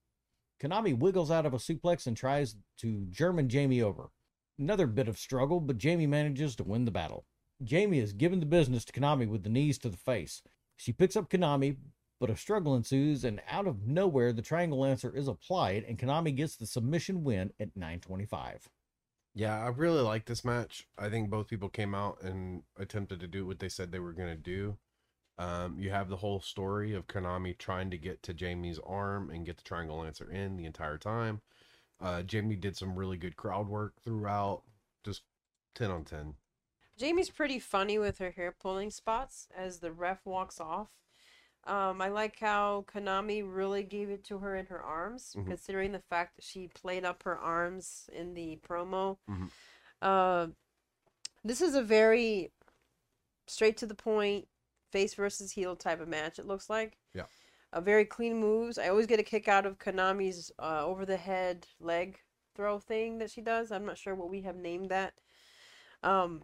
Konami 0.59 0.97
wiggles 0.97 1.29
out 1.29 1.45
of 1.45 1.53
a 1.53 1.57
suplex 1.57 2.07
and 2.07 2.17
tries 2.17 2.55
to 2.79 3.05
German 3.11 3.47
Jamie 3.47 3.83
over. 3.83 4.09
Another 4.57 4.87
bit 4.87 5.07
of 5.07 5.19
struggle, 5.19 5.59
but 5.59 5.77
Jamie 5.77 6.07
manages 6.07 6.55
to 6.55 6.63
win 6.63 6.85
the 6.85 6.89
battle. 6.91 7.27
Jamie 7.61 7.99
is 7.99 8.13
given 8.13 8.39
the 8.39 8.47
business 8.47 8.83
to 8.85 8.93
Konami 8.99 9.29
with 9.29 9.43
the 9.43 9.49
knees 9.49 9.77
to 9.77 9.89
the 9.89 9.95
face. 9.95 10.41
She 10.75 10.91
picks 10.91 11.15
up 11.15 11.29
Konami, 11.29 11.77
but 12.21 12.29
a 12.29 12.37
struggle 12.37 12.75
ensues, 12.75 13.23
and 13.25 13.41
out 13.49 13.65
of 13.65 13.87
nowhere, 13.87 14.31
the 14.31 14.43
triangle 14.43 14.79
lancer 14.79 15.13
is 15.13 15.27
applied, 15.27 15.83
and 15.83 15.97
Konami 15.97 16.33
gets 16.35 16.55
the 16.55 16.67
submission 16.67 17.23
win 17.23 17.51
at 17.59 17.75
925. 17.75 18.69
Yeah, 19.33 19.57
I 19.59 19.69
really 19.69 20.03
like 20.03 20.25
this 20.25 20.45
match. 20.45 20.87
I 20.99 21.09
think 21.09 21.31
both 21.31 21.47
people 21.47 21.67
came 21.67 21.95
out 21.95 22.21
and 22.21 22.61
attempted 22.77 23.21
to 23.21 23.27
do 23.27 23.47
what 23.47 23.57
they 23.57 23.69
said 23.69 23.91
they 23.91 23.97
were 23.97 24.13
going 24.13 24.29
to 24.29 24.35
do. 24.35 24.77
Um, 25.39 25.77
you 25.79 25.89
have 25.89 26.09
the 26.09 26.17
whole 26.17 26.39
story 26.41 26.93
of 26.93 27.07
Konami 27.07 27.57
trying 27.57 27.89
to 27.89 27.97
get 27.97 28.21
to 28.21 28.35
Jamie's 28.35 28.79
arm 28.85 29.31
and 29.31 29.43
get 29.43 29.57
the 29.57 29.63
triangle 29.63 29.97
lancer 29.97 30.29
in 30.29 30.57
the 30.57 30.65
entire 30.65 30.99
time. 30.99 31.41
Uh, 31.99 32.21
Jamie 32.21 32.55
did 32.55 32.77
some 32.77 32.95
really 32.95 33.17
good 33.17 33.35
crowd 33.35 33.67
work 33.67 33.95
throughout. 34.03 34.61
Just 35.03 35.23
10 35.73 35.89
on 35.89 36.03
10. 36.03 36.35
Jamie's 36.97 37.31
pretty 37.31 37.57
funny 37.57 37.97
with 37.97 38.19
her 38.19 38.29
hair 38.29 38.51
pulling 38.51 38.91
spots 38.91 39.47
as 39.57 39.79
the 39.79 39.91
ref 39.91 40.23
walks 40.23 40.59
off. 40.59 40.89
Um, 41.65 42.01
I 42.01 42.07
like 42.07 42.39
how 42.39 42.85
Konami 42.87 43.43
really 43.45 43.83
gave 43.83 44.09
it 44.09 44.23
to 44.25 44.39
her 44.39 44.55
in 44.55 44.65
her 44.67 44.81
arms, 44.81 45.35
Mhm. 45.37 45.45
considering 45.47 45.91
the 45.91 45.99
fact 45.99 46.35
that 46.35 46.43
she 46.43 46.67
played 46.67 47.05
up 47.05 47.23
her 47.23 47.37
arms 47.37 48.09
in 48.11 48.33
the 48.33 48.57
promo. 48.57 49.19
Mhm. 49.29 49.51
Uh, 50.01 50.47
this 51.43 51.61
is 51.61 51.75
a 51.75 51.83
very 51.83 52.51
straight 53.47 53.77
to 53.77 53.85
the 53.85 53.93
point, 53.95 54.47
face 54.91 55.13
versus 55.13 55.51
heel 55.51 55.75
type 55.75 55.99
of 55.99 56.07
match. 56.07 56.39
It 56.39 56.45
looks 56.45 56.69
like. 56.69 56.97
Yeah. 57.13 57.27
A 57.73 57.79
very 57.79 58.05
clean 58.05 58.37
moves. 58.37 58.77
I 58.77 58.89
always 58.89 59.07
get 59.07 59.19
a 59.19 59.23
kick 59.23 59.47
out 59.47 59.65
of 59.65 59.77
Konami's 59.77 60.51
uh, 60.59 60.85
over 60.85 61.05
the 61.05 61.17
head 61.17 61.67
leg 61.79 62.19
throw 62.53 62.79
thing 62.79 63.19
that 63.19 63.31
she 63.31 63.39
does. 63.41 63.71
I'm 63.71 63.85
not 63.85 63.97
sure 63.97 64.13
what 64.13 64.29
we 64.29 64.41
have 64.41 64.57
named 64.57 64.89
that. 64.89 65.13
Um, 66.03 66.43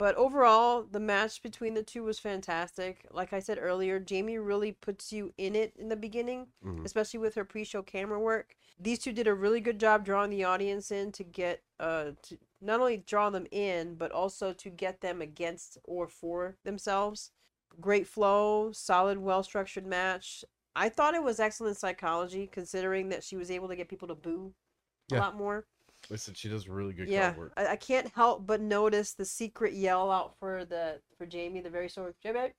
but 0.00 0.16
overall, 0.16 0.82
the 0.90 0.98
match 0.98 1.42
between 1.42 1.74
the 1.74 1.82
two 1.82 2.02
was 2.02 2.18
fantastic. 2.18 3.04
Like 3.10 3.34
I 3.34 3.38
said 3.38 3.58
earlier, 3.60 4.00
Jamie 4.00 4.38
really 4.38 4.72
puts 4.72 5.12
you 5.12 5.34
in 5.36 5.54
it 5.54 5.74
in 5.76 5.90
the 5.90 5.96
beginning, 5.96 6.46
Mhm. 6.64 6.86
especially 6.86 7.20
with 7.20 7.34
her 7.34 7.44
pre-show 7.44 7.82
camera 7.82 8.18
work. 8.18 8.56
These 8.78 9.00
two 9.00 9.12
did 9.12 9.26
a 9.26 9.34
really 9.34 9.60
good 9.60 9.78
job 9.78 10.06
drawing 10.06 10.30
the 10.30 10.42
audience 10.42 10.90
in 10.90 11.12
to 11.12 11.22
get 11.22 11.62
uh 11.78 12.12
to 12.22 12.38
not 12.62 12.80
only 12.80 12.96
draw 12.96 13.28
them 13.28 13.46
in, 13.50 13.94
but 13.96 14.10
also 14.10 14.54
to 14.54 14.70
get 14.70 15.02
them 15.02 15.20
against 15.20 15.76
or 15.84 16.08
for 16.08 16.56
themselves. 16.64 17.30
Great 17.78 18.06
flow, 18.06 18.72
solid, 18.72 19.18
well-structured 19.18 19.84
match. 19.86 20.46
I 20.74 20.88
thought 20.88 21.12
it 21.14 21.22
was 21.22 21.38
excellent 21.38 21.76
psychology 21.76 22.46
considering 22.46 23.10
that 23.10 23.22
she 23.22 23.36
was 23.36 23.50
able 23.50 23.68
to 23.68 23.76
get 23.76 23.88
people 23.90 24.08
to 24.08 24.14
boo 24.14 24.54
a 25.12 25.16
lot 25.16 25.36
more 25.36 25.66
I 26.12 26.16
said 26.16 26.36
she 26.36 26.48
does 26.48 26.68
really 26.68 26.92
good 26.92 27.08
yeah, 27.08 27.30
crowd 27.30 27.38
work. 27.38 27.52
I, 27.56 27.66
I 27.68 27.76
can't 27.76 28.10
help 28.14 28.46
but 28.46 28.60
notice 28.60 29.12
the 29.12 29.24
secret 29.24 29.74
yell 29.74 30.10
out 30.10 30.34
for 30.38 30.64
the 30.64 31.00
for 31.16 31.26
Jamie, 31.26 31.60
the 31.60 31.70
very 31.70 31.88
sort 31.88 32.08
of 32.08 32.20
Jamie. 32.20 32.52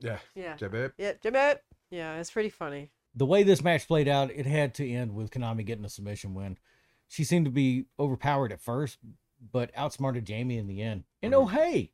Yeah. 0.00 0.18
Yeah, 0.34 0.56
Jabba. 0.56 0.92
yeah, 0.98 1.12
Jamie. 1.22 1.60
Yeah, 1.90 2.18
it's 2.18 2.30
pretty 2.30 2.50
funny. 2.50 2.90
The 3.14 3.26
way 3.26 3.42
this 3.42 3.64
match 3.64 3.86
played 3.86 4.08
out, 4.08 4.30
it 4.30 4.44
had 4.44 4.74
to 4.74 4.90
end 4.90 5.14
with 5.14 5.30
Konami 5.30 5.64
getting 5.64 5.84
a 5.84 5.88
submission 5.88 6.34
win. 6.34 6.58
She 7.08 7.24
seemed 7.24 7.46
to 7.46 7.50
be 7.50 7.86
overpowered 7.98 8.52
at 8.52 8.60
first, 8.60 8.98
but 9.52 9.70
outsmarted 9.74 10.26
Jamie 10.26 10.58
in 10.58 10.66
the 10.66 10.82
end. 10.82 11.04
And 11.22 11.34
oh, 11.34 11.46
hey, 11.46 11.92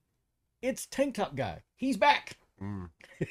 it's 0.62 0.86
Tank 0.86 1.14
Top 1.14 1.36
Guy. 1.36 1.62
He's 1.76 1.96
back. 1.96 2.38
Mm. 2.60 2.90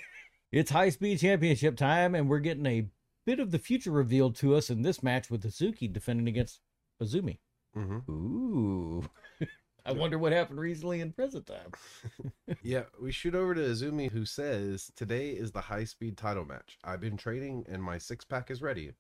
It's 0.52 0.72
high 0.72 0.90
speed 0.90 1.20
championship 1.20 1.78
time, 1.78 2.14
and 2.14 2.28
we're 2.28 2.40
getting 2.40 2.66
a 2.66 2.88
bit 3.26 3.40
of 3.40 3.52
the 3.52 3.60
future 3.60 3.92
revealed 3.92 4.36
to 4.38 4.56
us 4.56 4.70
in 4.70 4.82
this 4.82 5.02
match 5.02 5.30
with 5.30 5.44
Hazuki 5.44 5.92
defending 5.92 6.28
against 6.28 6.60
Azumi. 7.02 7.38
Mm-hmm. 7.76 8.12
Ooh. 8.12 9.04
I 9.86 9.94
wonder 9.94 10.20
what 10.20 10.32
happened 10.32 10.60
recently 10.60 11.02
in 11.02 11.12
present 11.12 11.48
time. 11.48 11.72
Yeah, 12.64 12.84
we 13.02 13.12
shoot 13.12 13.34
over 13.34 13.56
to 13.56 13.62
Azumi, 13.62 14.12
who 14.12 14.26
says, 14.26 14.92
Today 14.96 15.30
is 15.32 15.52
the 15.52 15.62
high 15.62 15.86
speed 15.86 16.18
title 16.18 16.46
match. 16.46 16.78
I've 16.84 17.00
been 17.00 17.18
training 17.18 17.66
and 17.68 17.82
my 17.82 17.98
six 17.98 18.24
pack 18.24 18.52
is 18.52 18.62
ready. 18.62 18.92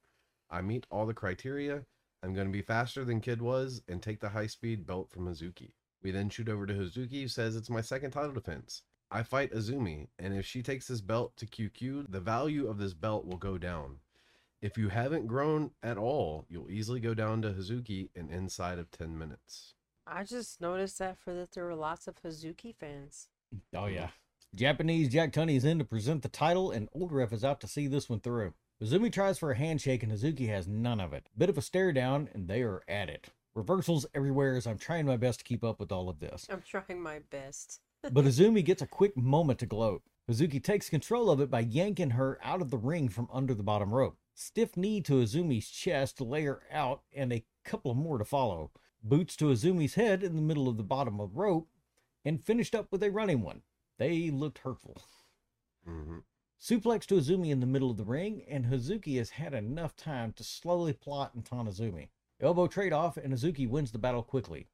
I 0.50 0.62
meet 0.62 0.88
all 0.90 1.06
the 1.06 1.14
criteria. 1.14 1.84
I'm 2.24 2.34
going 2.34 2.48
to 2.48 2.52
be 2.54 2.62
faster 2.62 3.06
than 3.06 3.22
Kid 3.22 3.42
was 3.42 3.82
and 3.88 4.02
take 4.02 4.20
the 4.20 4.30
high 4.30 4.48
speed 4.48 4.88
belt 4.88 5.12
from 5.12 5.28
Hazuki. 5.28 5.74
We 6.02 6.12
then 6.12 6.30
shoot 6.30 6.50
over 6.50 6.66
to 6.66 6.74
Hazuki, 6.74 7.22
who 7.22 7.28
says, 7.28 7.56
It's 7.56 7.70
my 7.70 7.82
second 7.82 8.12
title 8.12 8.34
defense. 8.34 8.82
I 9.12 9.24
fight 9.24 9.54
Azumi, 9.54 10.08
and 10.18 10.34
if 10.34 10.46
she 10.46 10.64
takes 10.64 10.88
this 10.88 11.02
belt 11.02 11.36
to 11.38 11.46
QQ, 11.46 12.06
the 12.10 12.22
value 12.22 12.68
of 12.68 12.78
this 12.78 12.94
belt 12.94 13.26
will 13.26 13.38
go 13.38 13.58
down. 13.58 13.98
If 14.62 14.78
you 14.78 14.89
haven't 14.89 15.26
grown 15.26 15.71
at 15.82 15.97
all, 15.97 16.45
you'll 16.47 16.69
easily 16.69 17.00
go 17.00 17.15
down 17.15 17.41
to 17.41 17.50
Hazuki 17.50 18.10
in 18.13 18.30
inside 18.30 18.78
of 18.78 18.91
10 18.91 19.17
minutes. 19.17 19.74
I 20.06 20.24
just 20.24 20.62
noticed 20.62 21.00
that 21.00 21.17
for 21.17 21.34
that 21.34 21.54
there 21.54 21.65
were 21.65 21.74
lots 21.74 22.08
of 22.08 22.21
Hazuki 22.21 22.76
fans. 22.76 23.30
Oh, 23.76 23.88
yeah. 23.88 24.10
Japanese 24.54 25.10
Jack 25.10 25.34
Tunney 25.34 25.56
is 25.56 25.65
in 25.65 25.80
to 25.80 25.86
present 25.86 26.21
the 26.21 26.30
title, 26.30 26.69
and 26.69 26.89
Old 26.93 27.12
Ref 27.12 27.34
is 27.34 27.43
out 27.43 27.60
to 27.62 27.67
see 27.67 27.88
this 27.88 28.08
one 28.08 28.19
through. 28.19 28.54
Azumi 28.84 29.12
tries 29.12 29.39
for 29.39 29.50
a 29.50 29.58
handshake, 29.58 30.04
and 30.04 30.12
Hazuki 30.12 30.47
has 30.50 30.67
none 30.67 31.00
of 31.00 31.12
it. 31.12 31.28
Bit 31.36 31.50
of 31.50 31.58
a 31.58 31.62
stare 31.62 31.91
down, 31.91 32.30
and 32.34 32.47
they 32.47 32.62
are 32.62 32.84
at 32.88 33.10
it. 33.10 33.30
Reversals 33.56 34.06
everywhere 34.13 34.56
as 34.56 34.67
I'm 34.67 34.78
trying 34.78 35.08
my 35.08 35.17
best 35.17 35.39
to 35.39 35.45
keep 35.45 35.63
up 35.63 35.80
with 35.80 35.91
all 35.91 36.08
of 36.08 36.19
this. 36.19 36.47
I'm 36.52 36.62
trying 36.62 37.02
my 37.02 37.19
best. 37.32 37.82
But 38.12 38.26
Azumi 38.26 38.65
gets 38.65 38.82
a 38.82 38.88
quick 38.88 39.15
moment 39.15 39.60
to 39.60 39.67
gloat. 39.67 40.02
Hazuki 40.30 40.63
takes 40.63 40.89
control 40.89 41.30
of 41.30 41.39
it 41.39 41.52
by 41.52 41.60
yanking 41.60 42.12
her 42.12 42.39
out 42.43 42.62
of 42.62 42.71
the 42.71 42.78
ring 42.78 43.10
from 43.10 43.28
under 43.32 43.54
the 43.54 43.63
bottom 43.63 43.93
rope. 43.93 44.17
Stiff 44.34 44.78
knee 44.78 45.02
to 45.02 45.22
Azumi's 45.22 45.70
chest 45.70 46.17
to 46.17 46.24
lay 46.24 46.44
her 46.44 46.62
out, 46.72 47.02
and 47.13 47.32
a 47.32 47.46
couple 47.63 47.94
more 47.94 48.17
to 48.17 48.26
follow. 48.26 48.72
Boots 49.04 49.36
to 49.38 49.46
Azumi's 49.46 49.96
head 49.96 50.24
in 50.24 50.36
the 50.36 50.41
middle 50.41 50.67
of 50.67 50.78
the 50.78 50.84
bottom 50.84 51.20
of 51.20 51.34
the 51.34 51.39
rope, 51.39 51.70
and 52.24 52.44
finished 52.44 52.76
up 52.76 52.91
with 52.91 53.04
a 53.04 53.12
running 53.12 53.41
one. 53.41 53.62
They 53.98 54.32
looked 54.32 54.60
hurtful. 54.60 55.02
hmm 55.86 56.20
Suplex 56.60 57.08
to 57.08 57.15
Azumi 57.15 57.50
in 57.50 57.60
the 57.60 57.65
middle 57.65 57.89
of 57.89 57.98
the 57.98 58.06
ring, 58.06 58.44
and 58.48 58.65
Hazuki 58.65 59.17
has 59.17 59.32
had 59.32 59.56
enough 59.56 59.96
time 59.96 60.32
to 60.34 60.44
slowly 60.44 60.94
plot 60.94 61.34
and 61.34 61.44
taunt 61.44 61.67
Azumi. 61.67 62.10
Elbow 62.39 62.67
trade 62.67 62.94
off, 62.94 63.17
and 63.17 63.34
Hazuki 63.34 63.67
wins 63.67 63.91
the 63.91 63.98
battle 63.98 64.22
quickly. 64.22 64.67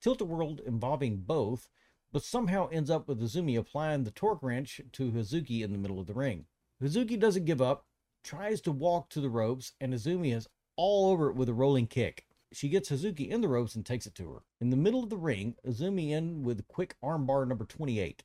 Tilt 0.00 0.22
a 0.22 0.24
world 0.24 0.60
involving 0.64 1.18
both, 1.18 1.68
but 2.12 2.22
somehow 2.22 2.68
ends 2.68 2.88
up 2.88 3.08
with 3.08 3.20
Azumi 3.20 3.58
applying 3.58 4.04
the 4.04 4.10
torque 4.10 4.42
wrench 4.42 4.80
to 4.92 5.10
Hazuki 5.10 5.62
in 5.62 5.72
the 5.72 5.78
middle 5.78 6.00
of 6.00 6.06
the 6.06 6.14
ring. 6.14 6.46
Hazuki 6.82 7.18
doesn't 7.18 7.44
give 7.44 7.60
up, 7.60 7.86
tries 8.24 8.60
to 8.62 8.72
walk 8.72 9.10
to 9.10 9.20
the 9.20 9.30
ropes, 9.30 9.72
and 9.80 9.94
Azumi 9.94 10.34
is 10.34 10.48
all 10.76 11.12
over 11.12 11.30
it 11.30 11.36
with 11.36 11.48
a 11.48 11.54
rolling 11.54 11.86
kick. 11.86 12.26
She 12.52 12.68
gets 12.68 12.90
Hazuki 12.90 13.28
in 13.28 13.40
the 13.40 13.48
ropes 13.48 13.76
and 13.76 13.86
takes 13.86 14.06
it 14.06 14.14
to 14.16 14.32
her. 14.32 14.42
In 14.60 14.70
the 14.70 14.76
middle 14.76 15.04
of 15.04 15.10
the 15.10 15.16
ring, 15.16 15.54
Azumi 15.66 16.10
in 16.10 16.42
with 16.42 16.66
quick 16.66 16.96
armbar 17.02 17.46
number 17.46 17.64
28. 17.64 18.24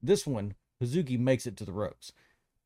This 0.00 0.26
one, 0.26 0.54
Hazuki 0.80 1.18
makes 1.18 1.46
it 1.46 1.56
to 1.56 1.64
the 1.64 1.72
ropes 1.72 2.12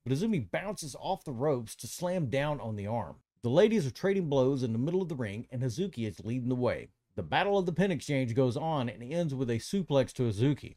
but 0.06 0.16
Azumi 0.16 0.48
bounces 0.48 0.94
off 1.00 1.24
the 1.24 1.32
ropes 1.32 1.74
to 1.74 1.88
slam 1.88 2.26
down 2.26 2.60
on 2.60 2.76
the 2.76 2.86
arm. 2.86 3.16
The 3.42 3.50
ladies 3.50 3.88
are 3.88 3.90
trading 3.90 4.28
blows 4.28 4.62
in 4.62 4.72
the 4.72 4.78
middle 4.78 5.02
of 5.02 5.08
the 5.08 5.16
ring, 5.16 5.48
and 5.50 5.62
Hazuki 5.62 6.06
is 6.06 6.24
leading 6.24 6.48
the 6.48 6.54
way. 6.54 6.90
The 7.16 7.24
battle 7.24 7.58
of 7.58 7.66
the 7.66 7.72
pin 7.72 7.90
exchange 7.90 8.32
goes 8.32 8.56
on 8.56 8.88
and 8.88 9.02
ends 9.02 9.34
with 9.34 9.50
a 9.50 9.54
suplex 9.54 10.12
to 10.12 10.22
Hazuki. 10.22 10.76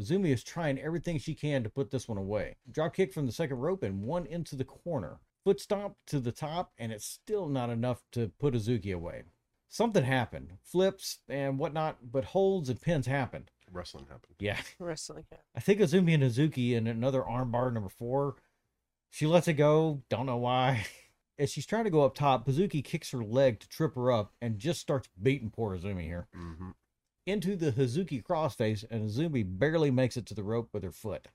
Azumi 0.00 0.32
is 0.32 0.44
trying 0.44 0.78
everything 0.78 1.18
she 1.18 1.34
can 1.34 1.62
to 1.64 1.68
put 1.70 1.90
this 1.90 2.08
one 2.08 2.18
away. 2.18 2.56
Drop 2.70 2.94
kick 2.94 3.12
from 3.12 3.26
the 3.26 3.32
second 3.32 3.58
rope 3.58 3.82
and 3.82 4.02
one 4.02 4.26
into 4.26 4.54
the 4.56 4.64
corner. 4.64 5.18
Foot 5.44 5.60
stomp 5.60 5.96
to 6.06 6.20
the 6.20 6.32
top, 6.32 6.72
and 6.78 6.92
it's 6.92 7.04
still 7.06 7.48
not 7.48 7.70
enough 7.70 8.02
to 8.12 8.30
put 8.38 8.54
Hazuki 8.54 8.94
away. 8.94 9.22
Something 9.68 10.04
happened. 10.04 10.52
Flips 10.62 11.18
and 11.28 11.58
whatnot, 11.58 11.98
but 12.12 12.26
holds 12.26 12.68
and 12.68 12.80
pins 12.80 13.06
happened. 13.06 13.50
Wrestling 13.70 14.06
happened. 14.08 14.36
Yeah. 14.38 14.58
Wrestling. 14.78 15.24
yeah. 15.30 15.38
I 15.54 15.60
think 15.60 15.80
Azumi 15.80 16.14
and 16.14 16.22
Hazuki 16.22 16.72
in 16.72 16.86
another 16.86 17.22
armbar 17.22 17.72
number 17.72 17.88
four. 17.90 18.36
She 19.10 19.26
lets 19.26 19.48
it 19.48 19.54
go. 19.54 20.02
Don't 20.08 20.26
know 20.26 20.36
why. 20.36 20.86
As 21.38 21.50
she's 21.52 21.66
trying 21.66 21.84
to 21.84 21.90
go 21.90 22.02
up 22.04 22.14
top, 22.14 22.46
Hazuki 22.46 22.82
kicks 22.82 23.10
her 23.12 23.22
leg 23.22 23.60
to 23.60 23.68
trip 23.68 23.94
her 23.94 24.10
up 24.10 24.32
and 24.42 24.58
just 24.58 24.80
starts 24.80 25.08
beating 25.22 25.50
poor 25.50 25.76
Azumi 25.76 26.02
here. 26.02 26.28
hmm 26.34 26.70
Into 27.28 27.56
the 27.56 27.72
Hazuki 27.72 28.22
crossface, 28.22 28.86
and 28.90 29.06
Azumi 29.06 29.44
barely 29.46 29.90
makes 29.90 30.16
it 30.16 30.24
to 30.26 30.34
the 30.34 30.42
rope 30.42 30.70
with 30.72 30.82
her 30.82 30.90
foot. 30.90 31.28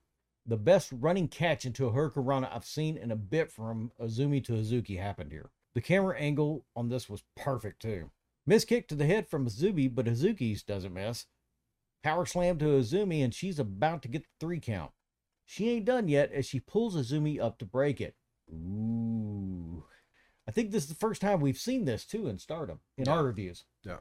The 0.44 0.58
best 0.58 0.92
running 0.92 1.28
catch 1.28 1.66
into 1.68 1.86
a 1.86 1.92
Hurricanrana 1.92 2.50
I've 2.52 2.66
seen 2.66 2.98
in 2.98 3.12
a 3.12 3.16
bit 3.16 3.52
from 3.52 3.92
Azumi 4.02 4.44
to 4.46 4.54
Hazuki 4.54 4.98
happened 4.98 5.32
here. 5.32 5.52
The 5.76 5.82
camera 5.82 6.18
angle 6.18 6.66
on 6.76 6.90
this 6.90 7.08
was 7.08 7.22
perfect 7.38 7.84
too. 7.84 8.10
Miss 8.48 8.66
kick 8.66 8.88
to 8.88 8.96
the 8.96 9.06
head 9.06 9.28
from 9.28 9.46
Azumi, 9.48 9.94
but 9.94 10.08
Hazuki's 10.08 10.64
doesn't 10.64 10.96
miss. 10.96 11.28
Power 12.04 12.26
slam 12.26 12.58
to 12.58 12.66
Azumi, 12.66 13.24
and 13.24 13.32
she's 13.32 13.60
about 13.60 14.02
to 14.02 14.08
get 14.08 14.24
the 14.24 14.30
three 14.40 14.60
count. 14.60 14.94
She 15.46 15.70
ain't 15.70 15.86
done 15.86 16.08
yet 16.08 16.32
as 16.32 16.48
she 16.48 16.60
pulls 16.60 16.96
Azumi 16.98 17.40
up 17.40 17.60
to 17.60 17.66
break 17.66 18.02
it. 18.02 18.16
Ooh. 18.52 19.84
I 20.48 20.52
think 20.52 20.72
this 20.72 20.86
is 20.86 20.90
the 20.90 20.96
first 20.96 21.22
time 21.22 21.40
we've 21.40 21.56
seen 21.56 21.86
this 21.86 22.04
too 22.04 22.28
in 22.28 22.40
Stardom 22.40 22.80
in 22.98 23.06
Yeah. 23.06 23.12
our 23.14 23.24
reviews. 23.24 23.66
Yeah. 23.84 24.00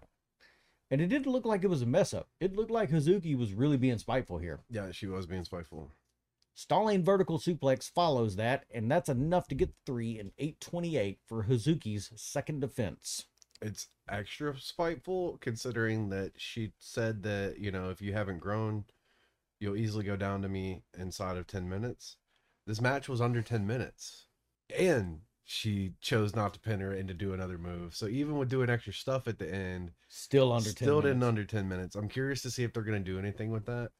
And 0.93 1.01
it 1.01 1.07
didn't 1.07 1.33
look 1.33 1.47
like 1.47 1.65
it 1.65 1.71
was 1.71 1.81
a 1.81 1.87
mess 1.87 2.13
up. 2.13 2.29
It 2.39 2.55
looked 2.55 2.71
like 2.71 2.91
Hazuki 2.91 3.35
was 3.35 3.55
really 3.55 3.79
being 3.79 3.97
spiteful 3.97 4.37
here. 4.37 4.61
Yeah, 4.69 4.93
she 4.93 5.07
was 5.07 5.25
being 5.25 5.43
spiteful. 5.43 5.91
Stalling 6.55 7.03
vertical 7.03 7.39
suplex 7.39 7.91
follows 7.91 8.37
that, 8.37 8.67
and 8.71 8.91
that's 8.91 9.09
enough 9.09 9.49
to 9.49 9.55
get 9.55 9.73
three 9.87 10.19
and 10.19 10.33
828 10.37 11.19
for 11.27 11.45
Hazuki's 11.45 12.13
second 12.15 12.61
defense. 12.61 13.25
It's 13.63 13.87
extra 14.07 14.55
spiteful 14.61 15.39
considering 15.41 16.11
that 16.11 16.33
she 16.37 16.73
said 16.79 17.23
that, 17.23 17.59
you 17.59 17.73
know, 17.73 17.89
if 17.89 18.03
you 18.03 18.13
haven't 18.13 18.41
grown, 18.41 18.85
you'll 19.61 19.77
easily 19.77 20.05
go 20.05 20.17
down 20.17 20.43
to 20.43 20.49
me 20.51 20.83
inside 20.99 21.39
of 21.39 21.47
10 21.47 21.71
minutes. 21.71 22.17
This 22.67 22.83
match 22.83 23.09
was 23.09 23.23
under 23.23 23.41
10 23.41 23.67
minutes. 23.67 24.27
And 24.79 25.21
she 25.55 25.93
chose 26.01 26.35
not 26.35 26.55
to 26.55 26.61
pin 26.61 26.81
her 26.81 26.93
and 26.93 27.07
to 27.09 27.15
do 27.15 27.35
another 27.35 27.59
move. 27.59 27.95
So 27.95 28.07
even 28.09 28.39
with 28.39 28.49
doing 28.49 28.71
extra 28.71 28.93
stuff 28.95 29.29
at 29.29 29.39
the 29.39 29.53
end, 29.53 29.93
Still 30.09 30.51
under 30.51 30.71
10 30.71 30.77
still 30.77 31.01
didn't 31.03 31.19
minutes. 31.19 31.29
under 31.29 31.45
10 31.45 31.69
minutes. 31.69 31.95
I'm 31.95 32.09
curious 32.09 32.41
to 32.43 32.51
see 32.51 32.65
if 32.65 32.73
they're 32.73 32.83
going 32.83 33.05
to 33.05 33.11
do 33.13 33.19
anything 33.19 33.51
with 33.51 33.67
that. 33.67 33.91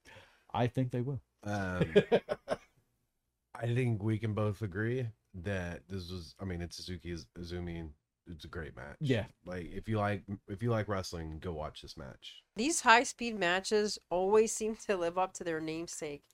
I 0.55 0.67
think 0.67 0.91
they 0.93 1.03
will. 1.03 1.21
Um, 1.45 1.93
I 3.55 3.67
think 3.67 4.03
we 4.03 4.19
can 4.19 4.33
both 4.33 4.63
agree 4.63 5.07
that 5.43 5.83
this 5.89 6.11
was. 6.11 6.35
I 6.41 6.45
mean, 6.45 6.63
it's 6.63 6.77
Suzuki 6.77 7.15
Izumi. 7.39 7.81
and 7.81 7.91
It's 8.27 8.45
a 8.45 8.49
great 8.49 8.75
match. 8.75 8.97
Yeah. 9.01 9.25
Like 9.45 9.71
if 9.73 9.89
you 9.89 9.99
like 9.99 10.23
if 10.49 10.63
you 10.63 10.71
like 10.71 10.89
wrestling, 10.89 11.39
go 11.39 11.53
watch 11.53 11.83
this 11.83 11.97
match. 11.97 12.43
These 12.57 12.81
high 12.81 13.03
speed 13.03 13.39
matches 13.39 13.99
always 14.11 14.53
seem 14.55 14.77
to 14.87 14.97
live 14.97 15.19
up 15.19 15.33
to 15.35 15.45
their 15.45 15.61
namesake. 15.61 16.25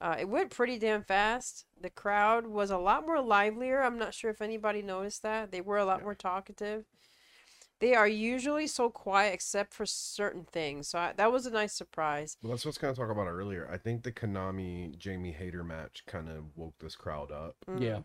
Uh, 0.00 0.16
it 0.18 0.28
went 0.28 0.50
pretty 0.50 0.78
damn 0.78 1.02
fast. 1.02 1.64
The 1.80 1.88
crowd 1.90 2.46
was 2.46 2.70
a 2.70 2.76
lot 2.78 3.06
more 3.06 3.20
livelier. 3.20 3.82
I'm 3.82 3.98
not 3.98 4.12
sure 4.14 4.30
if 4.30 4.42
anybody 4.42 4.82
noticed 4.82 5.22
that. 5.22 5.50
They 5.52 5.60
were 5.62 5.78
a 5.78 5.84
lot 5.86 5.98
Yeah. 6.00 6.04
more 6.04 6.14
talkative. 6.14 6.84
They 7.78 7.94
are 7.94 8.08
usually 8.08 8.66
so 8.66 8.88
quiet 8.90 9.34
except 9.34 9.74
for 9.74 9.84
certain 9.86 10.44
things. 10.50 10.88
So 10.88 10.98
I, 10.98 11.12
that 11.16 11.30
was 11.32 11.44
a 11.46 11.50
nice 11.50 11.74
surprise. 11.74 12.36
Well, 12.42 12.50
that's 12.52 12.64
what's 12.64 12.78
kind 12.78 12.90
of 12.90 12.96
talk 12.96 13.10
about 13.10 13.26
earlier. 13.26 13.68
I 13.70 13.76
think 13.78 14.02
the 14.02 14.12
Konami 14.12 14.96
Jamie 14.98 15.32
Hayter 15.32 15.62
match 15.64 16.02
kind 16.06 16.28
of 16.28 16.44
woke 16.56 16.74
this 16.78 16.96
crowd 16.96 17.30
up, 17.30 17.56
Mm. 17.68 17.80
Yeah. 17.82 18.00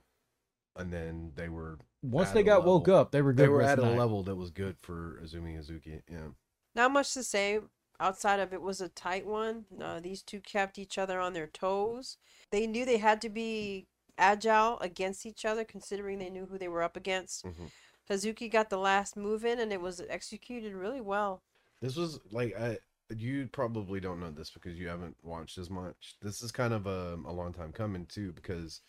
and 0.75 0.91
then 0.91 1.32
they 1.36 1.47
were 1.49 1.77
Once 2.01 2.32
they 2.32 2.41
a 2.41 2.43
got 2.43 2.65
woke 2.65 2.88
up, 2.89 3.12
they 3.12 3.21
were 3.21 3.32
good. 3.34 3.43
they 3.43 3.47
were 3.49 3.62
at 3.62 3.80
a 3.80 3.84
night. 3.84 3.97
level 3.97 4.23
that 4.23 4.36
was 4.36 4.49
good 4.49 4.77
for 4.82 5.19
Azumi 5.23 5.58
Hazuki. 5.58 6.01
Yeah. 6.10 6.30
Not 6.75 6.91
much 6.91 7.13
to 7.13 7.23
say 7.23 7.60
outside 8.02 8.40
of 8.40 8.52
it 8.52 8.62
was 8.62 8.82
a 8.82 8.90
tight 8.90 9.26
one. 9.26 9.66
Uh, 9.82 10.00
these 10.02 10.22
two 10.22 10.42
kept 10.42 10.78
each 10.78 10.98
other 10.98 11.20
on 11.20 11.34
their 11.34 11.48
toes. 11.48 12.18
They 12.52 12.68
knew 12.68 12.84
they 12.84 12.98
had 12.98 13.22
to 13.22 13.30
be 13.30 13.86
agile 14.18 14.80
against 14.80 15.26
each 15.26 15.46
other, 15.46 15.64
considering 15.64 16.20
they 16.20 16.30
knew 16.30 16.48
who 16.48 16.58
they 16.58 16.68
were 16.68 16.84
up 16.84 16.98
against. 16.98 17.46
Mhm. 17.46 17.72
Hazuki 18.10 18.52
got 18.52 18.70
the 18.70 18.78
last 18.78 19.16
move 19.16 19.46
in, 19.46 19.60
and 19.60 19.72
it 19.72 19.80
was 19.80 20.02
executed 20.10 20.74
really 20.74 21.00
well. 21.02 21.42
This 21.82 21.96
was 21.96 22.20
like 22.32 22.56
I 22.60 22.80
you 23.16 23.48
probably 23.52 24.00
don't 24.00 24.20
know 24.20 24.32
this 24.32 24.50
because 24.50 24.80
you 24.80 24.88
haven't 24.88 25.16
watched 25.24 25.58
as 25.58 25.70
much. 25.70 26.16
This 26.22 26.42
is 26.42 26.52
kind 26.52 26.74
of 26.74 26.88
a, 26.88 27.18
a 27.26 27.32
long 27.32 27.54
time 27.54 27.72
coming 27.72 28.06
too 28.06 28.32
because 28.32 28.82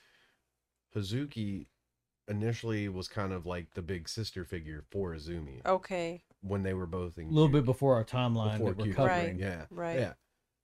Hazuki 0.95 1.67
initially 2.29 2.89
was 2.89 3.09
kind 3.09 3.33
of 3.33 3.47
like 3.47 3.75
the 3.75 3.83
big 3.83 4.09
sister 4.09 4.45
figure 4.45 4.85
for 4.91 5.15
Azumi 5.15 5.65
Okay, 5.67 6.23
when 6.43 6.63
they 6.63 6.75
were 6.75 6.87
both 6.87 7.19
in 7.19 7.27
A 7.29 7.31
little 7.31 7.49
Q- 7.49 7.59
bit 7.61 7.65
before 7.65 7.95
our 7.95 8.05
timeline 8.05 8.53
before 8.59 8.69
that 8.71 8.79
we're 8.79 8.85
Q- 8.85 8.95
covering. 8.95 9.39
Yeah. 9.39 9.65
Right. 9.71 9.99
Yeah. 9.99 10.13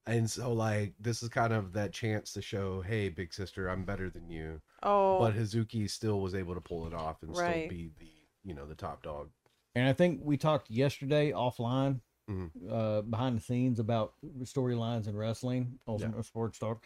And 0.05 0.29
so 0.29 0.53
like 0.53 0.93
this 0.99 1.21
is 1.23 1.29
kind 1.29 1.53
of 1.53 1.73
that 1.73 1.91
chance 1.93 2.33
to 2.33 2.41
show, 2.41 2.81
hey, 2.81 3.09
big 3.09 3.33
sister, 3.33 3.67
I'm 3.69 3.83
better 3.85 4.09
than 4.09 4.29
you. 4.29 4.61
oh, 4.83 5.19
But 5.19 5.35
Hazuki 5.35 5.89
still 5.89 6.19
was 6.21 6.33
able 6.35 6.55
to 6.55 6.61
pull 6.61 6.87
it 6.87 6.93
off 6.93 7.21
and 7.23 7.35
Right. 7.35 7.67
still 7.67 7.69
be 7.69 7.91
the 7.99 8.07
you 8.43 8.53
know 8.53 8.65
the 8.65 8.75
top 8.75 9.03
dog. 9.03 9.29
And 9.75 9.87
I 9.87 9.93
think 9.93 10.21
we 10.23 10.37
talked 10.37 10.69
yesterday 10.71 11.31
offline, 11.31 12.01
Mhm. 12.29 12.51
uh, 12.69 13.01
behind 13.03 13.37
the 13.37 13.41
scenes 13.41 13.79
about 13.79 14.13
storylines 14.41 15.07
in 15.07 15.15
wrestling, 15.15 15.79
Ultimate 15.87 16.23
Sports 16.25 16.57
Talk. 16.59 16.85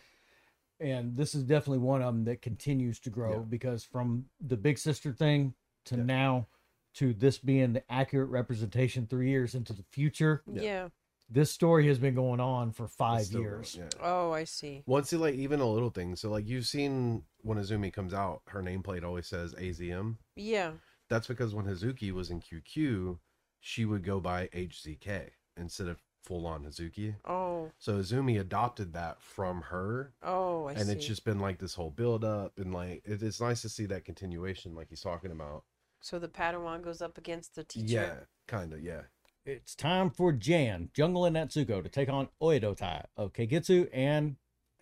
And 0.80 1.16
this 1.16 1.34
is 1.36 1.44
definitely 1.44 1.78
one 1.80 2.02
of 2.02 2.14
them 2.14 2.26
that 2.26 2.42
continues 2.42 3.00
to 3.02 3.10
grow 3.10 3.34
Yeah. 3.34 3.40
because 3.40 3.84
from 3.84 4.26
the 4.42 4.58
big 4.58 4.78
sister 4.78 5.14
thing 5.14 5.54
to 5.86 5.96
Yeah. 5.98 6.04
now 6.04 6.48
to 6.96 7.14
this 7.14 7.38
being 7.38 7.74
the 7.74 7.84
accurate 7.92 8.30
representation 8.30 9.08
three 9.08 9.30
years 9.30 9.56
into 9.56 9.74
the 9.74 9.84
future, 9.92 10.44
yeah. 10.52 10.62
yeah. 10.62 10.88
this 11.30 11.52
story 11.52 11.88
has 11.88 11.98
been 11.98 12.16
going 12.16 12.40
on 12.40 12.72
for 12.72 12.88
five 12.88 13.26
still 13.26 13.42
years. 13.42 13.76
Yeah. 13.78 13.90
Oh, 14.02 14.32
I 14.32 14.44
see. 14.44 14.84
Once 14.86 15.12
you 15.12 15.18
like 15.18 15.36
even 15.36 15.60
a 15.60 15.70
little 15.70 15.90
thing. 15.90 16.16
So 16.16 16.30
like 16.30 16.48
you've 16.48 16.68
seen 16.68 17.24
when 17.42 17.58
Azumi 17.58 17.92
comes 17.92 18.14
out, 18.14 18.42
her 18.48 18.62
nameplate 18.62 19.04
always 19.04 19.28
says 19.28 19.54
AZM. 19.56 20.18
Yeah. 20.36 20.72
That's 21.10 21.28
because 21.28 21.54
when 21.54 21.66
Hazuki 21.66 22.12
was 22.12 22.30
in 22.30 22.42
QQ, 22.42 23.18
she 23.60 23.86
would 23.86 24.04
go 24.04 24.20
by 24.20 24.48
HZK 24.48 25.30
instead 25.58 25.88
of 25.88 26.02
full 26.24 26.48
on 26.48 26.64
Hazuki. 26.66 27.16
Oh, 27.26 27.72
So 27.80 27.98
Azumi 28.00 28.40
adopted 28.40 28.94
that 28.94 29.22
from 29.22 29.62
her, 29.62 30.14
oh, 30.24 30.68
I 30.68 30.74
see. 30.74 30.80
and 30.80 30.90
see. 30.90 30.96
it's 30.96 31.06
just 31.06 31.26
been 31.26 31.40
like 31.40 31.60
this 31.60 31.76
whole 31.76 31.90
build 31.92 32.24
up, 32.24 32.54
and 32.58 32.74
like 32.74 33.04
it, 33.06 33.22
it's 33.22 33.42
nice 33.42 33.62
to 33.62 33.70
see 33.70 33.86
that 33.88 34.06
continuation, 34.06 34.76
like 34.76 34.90
he's 34.90 35.02
talking 35.02 35.32
about. 35.32 35.64
So 36.04 36.20
the 36.20 36.28
Padawan 36.28 36.84
goes 36.84 37.02
up 37.02 37.18
against 37.18 37.56
the 37.56 37.64
teacher. 37.64 37.94
Yeah, 37.94 38.16
kind 38.46 38.74
of. 38.74 38.84
Yeah. 38.84 39.04
It's 39.46 39.74
time 39.74 40.10
for 40.10 40.34
Jan, 40.34 40.90
Jungle 40.94 41.24
and 41.24 41.38
Natsuko 41.38 41.82
to 41.82 41.88
take 41.88 42.10
on 42.10 42.28
Oedo 42.42 42.76
Tai 42.76 43.06
of 43.16 43.32
Kagetsu 43.32 43.88
and 43.94 44.36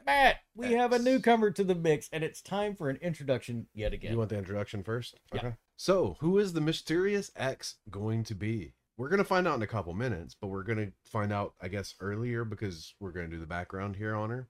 Matt, 0.04 0.38
we 0.56 0.74
have 0.74 0.94
a 0.94 1.00
newcomer 1.00 1.52
to 1.52 1.64
the 1.64 1.76
mix, 1.76 2.10
and 2.12 2.24
it's 2.24 2.42
time 2.42 2.76
for 2.76 2.90
an 2.90 2.98
introduction 3.04 3.68
yet 3.72 3.94
again. 3.94 4.14
You 4.14 4.18
want 4.18 4.32
the 4.32 4.38
introduction 4.38 4.82
first? 4.84 5.20
Yeah. 5.32 5.52
So, 5.78 6.18
who 6.22 6.40
is 6.40 6.54
the 6.54 6.62
mysterious 6.62 7.30
X 7.36 7.76
going 7.92 8.24
to 8.24 8.34
be? 8.34 8.74
We're 8.98 9.10
going 9.10 9.20
to 9.20 9.24
find 9.24 9.48
out 9.48 9.58
in 9.58 9.62
a 9.62 9.68
couple 9.68 9.94
minutes, 9.94 10.36
but 10.40 10.48
we're 10.48 10.64
going 10.64 10.80
to 10.80 10.92
find 11.06 11.32
out, 11.32 11.54
I 11.62 11.68
guess, 11.68 11.94
earlier 12.00 12.44
because 12.44 12.96
we're 13.00 13.12
going 13.12 13.30
to 13.30 13.36
do 13.36 13.40
the 13.40 13.46
background 13.46 13.96
here 13.96 14.16
on 14.16 14.32
her. 14.32 14.48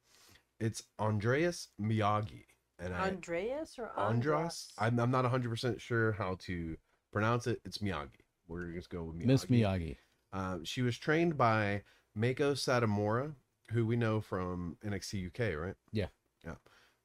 It's 0.58 0.84
Andreas 0.98 1.68
Miyagi. 1.82 2.46
And 2.82 2.94
I, 2.94 3.08
Andreas 3.08 3.78
or 3.78 3.92
Andras? 3.98 4.74
I'm, 4.78 5.00
I'm 5.00 5.12
not 5.12 5.26
100% 5.26 5.80
sure 5.80 6.14
how 6.14 6.36
to 6.42 6.76
pronounce 7.12 7.48
it. 7.48 7.62
It's 7.64 7.78
Miyagi. 7.78 8.10
We're 8.48 8.62
going 8.62 8.72
to 8.72 8.78
just 8.78 8.90
go 8.90 9.04
with 9.04 9.20
Miyagi. 9.20 9.26
Miss 9.26 9.46
Miyagi. 9.46 9.98
Um, 10.34 10.64
she 10.66 10.82
was 10.82 10.98
trained 10.98 11.38
by 11.38 11.84
Meiko 12.18 12.54
Satomura, 12.54 13.34
who 13.72 13.86
we 13.86 13.96
know 13.96 14.20
from 14.20 14.78
NXT 14.86 15.28
UK, 15.28 15.58
right? 15.60 15.76
Yeah. 15.92 16.08
Yeah. 16.44 16.56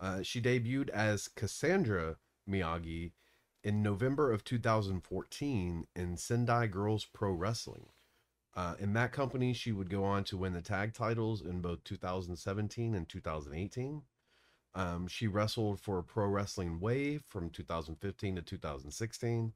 Uh, 0.00 0.22
she 0.22 0.40
debuted 0.40 0.88
as 0.90 1.28
Cassandra 1.28 2.16
Miyagi 2.48 3.12
in 3.62 3.82
November 3.82 4.32
of 4.32 4.44
2014 4.44 5.86
in 5.94 6.16
Sendai 6.16 6.68
Girls 6.68 7.04
Pro 7.04 7.32
Wrestling. 7.32 7.88
Uh, 8.54 8.74
in 8.78 8.94
that 8.94 9.12
company, 9.12 9.52
she 9.52 9.72
would 9.72 9.90
go 9.90 10.02
on 10.04 10.24
to 10.24 10.36
win 10.36 10.54
the 10.54 10.62
tag 10.62 10.94
titles 10.94 11.42
in 11.42 11.60
both 11.60 11.84
2017 11.84 12.94
and 12.94 13.08
2018. 13.08 14.02
Um, 14.76 15.08
she 15.08 15.26
wrestled 15.26 15.80
for 15.80 16.02
Pro 16.02 16.26
Wrestling 16.26 16.80
Wave 16.80 17.22
from 17.26 17.48
2015 17.48 18.36
to 18.36 18.42
2016, 18.42 19.52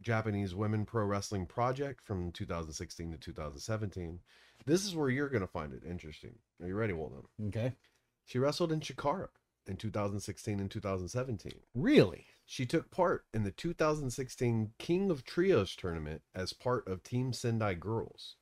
Japanese 0.00 0.54
Women 0.54 0.86
Pro 0.86 1.04
Wrestling 1.04 1.44
Project 1.44 2.02
from 2.02 2.32
2016 2.32 3.12
to 3.12 3.18
2017. 3.18 4.20
This 4.64 4.86
is 4.86 4.96
where 4.96 5.10
you're 5.10 5.28
going 5.28 5.42
to 5.42 5.46
find 5.46 5.74
it 5.74 5.82
interesting. 5.86 6.34
Are 6.62 6.66
you 6.66 6.74
ready, 6.74 6.94
Walden? 6.94 7.24
Okay. 7.48 7.74
She 8.24 8.38
wrestled 8.38 8.72
in 8.72 8.80
Chikara 8.80 9.28
in 9.66 9.76
2016 9.76 10.60
and 10.60 10.70
2017. 10.70 11.52
Really? 11.74 12.24
She 12.46 12.64
took 12.64 12.90
part 12.90 13.26
in 13.34 13.44
the 13.44 13.50
2016 13.50 14.72
King 14.78 15.10
of 15.10 15.24
Trios 15.24 15.76
tournament 15.76 16.22
as 16.34 16.54
part 16.54 16.88
of 16.88 17.02
Team 17.02 17.34
Sendai 17.34 17.74
Girls. 17.74 18.36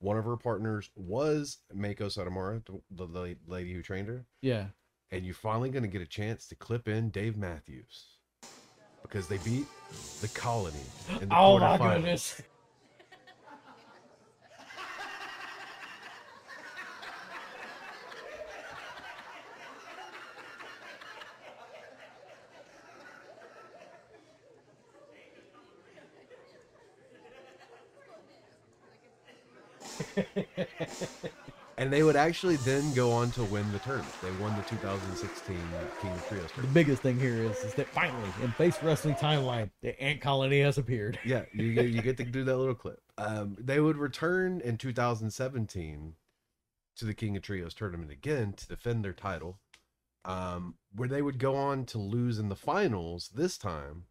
One 0.00 0.18
of 0.18 0.24
her 0.24 0.36
partners 0.36 0.90
was 0.96 1.58
Meiko 1.72 2.06
Satomura, 2.08 2.64
the, 2.90 3.06
the 3.06 3.36
lady 3.46 3.72
who 3.72 3.82
trained 3.82 4.08
her. 4.08 4.26
Yeah. 4.40 4.66
And 5.12 5.26
you're 5.26 5.34
finally 5.34 5.68
going 5.68 5.82
to 5.82 5.88
get 5.88 6.00
a 6.00 6.06
chance 6.06 6.48
to 6.48 6.54
clip 6.54 6.88
in 6.88 7.10
Dave 7.10 7.36
Matthews 7.36 8.16
because 9.02 9.28
they 9.28 9.36
beat 9.38 9.66
the 10.22 10.28
Colony 10.28 10.76
in 11.20 11.28
the 11.28 11.34
Oh 11.36 11.58
quarterfinals. 11.58 12.40
And 31.92 31.98
they 31.98 32.04
would 32.04 32.16
actually 32.16 32.56
then 32.56 32.94
go 32.94 33.12
on 33.12 33.32
to 33.32 33.44
win 33.44 33.70
the 33.70 33.78
tournament. 33.80 34.14
They 34.22 34.30
won 34.42 34.56
the 34.56 34.62
2016 34.62 35.54
King 36.00 36.10
of 36.10 36.26
Trios 36.26 36.42
The 36.44 36.48
tournament. 36.48 36.72
biggest 36.72 37.02
thing 37.02 37.20
here 37.20 37.42
is, 37.42 37.58
is 37.64 37.74
that 37.74 37.86
finally, 37.86 38.30
in 38.42 38.50
Face 38.52 38.82
Wrestling 38.82 39.14
Timeline, 39.16 39.68
the 39.82 40.02
Ant 40.02 40.22
Colony 40.22 40.62
has 40.62 40.78
appeared. 40.78 41.18
Yeah, 41.22 41.42
you 41.52 41.74
get, 41.74 41.88
you 41.88 42.00
get 42.00 42.16
to 42.16 42.24
do 42.24 42.44
that 42.44 42.56
little 42.56 42.74
clip. 42.82 42.98
Um, 43.18 43.58
they 43.60 43.78
would 43.78 43.98
return 43.98 44.62
in 44.62 44.78
2017 44.78 46.14
to 46.96 47.04
the 47.04 47.12
King 47.12 47.36
of 47.36 47.42
Trios 47.42 47.74
tournament 47.74 48.10
again 48.10 48.54
to 48.54 48.66
defend 48.66 49.04
their 49.04 49.12
title, 49.12 49.58
um, 50.24 50.76
where 50.96 51.10
they 51.10 51.20
would 51.20 51.38
go 51.38 51.56
on 51.56 51.84
to 51.84 51.98
lose 51.98 52.38
in 52.38 52.48
the 52.48 52.56
finals 52.56 53.32
this 53.34 53.58
time 53.58 54.04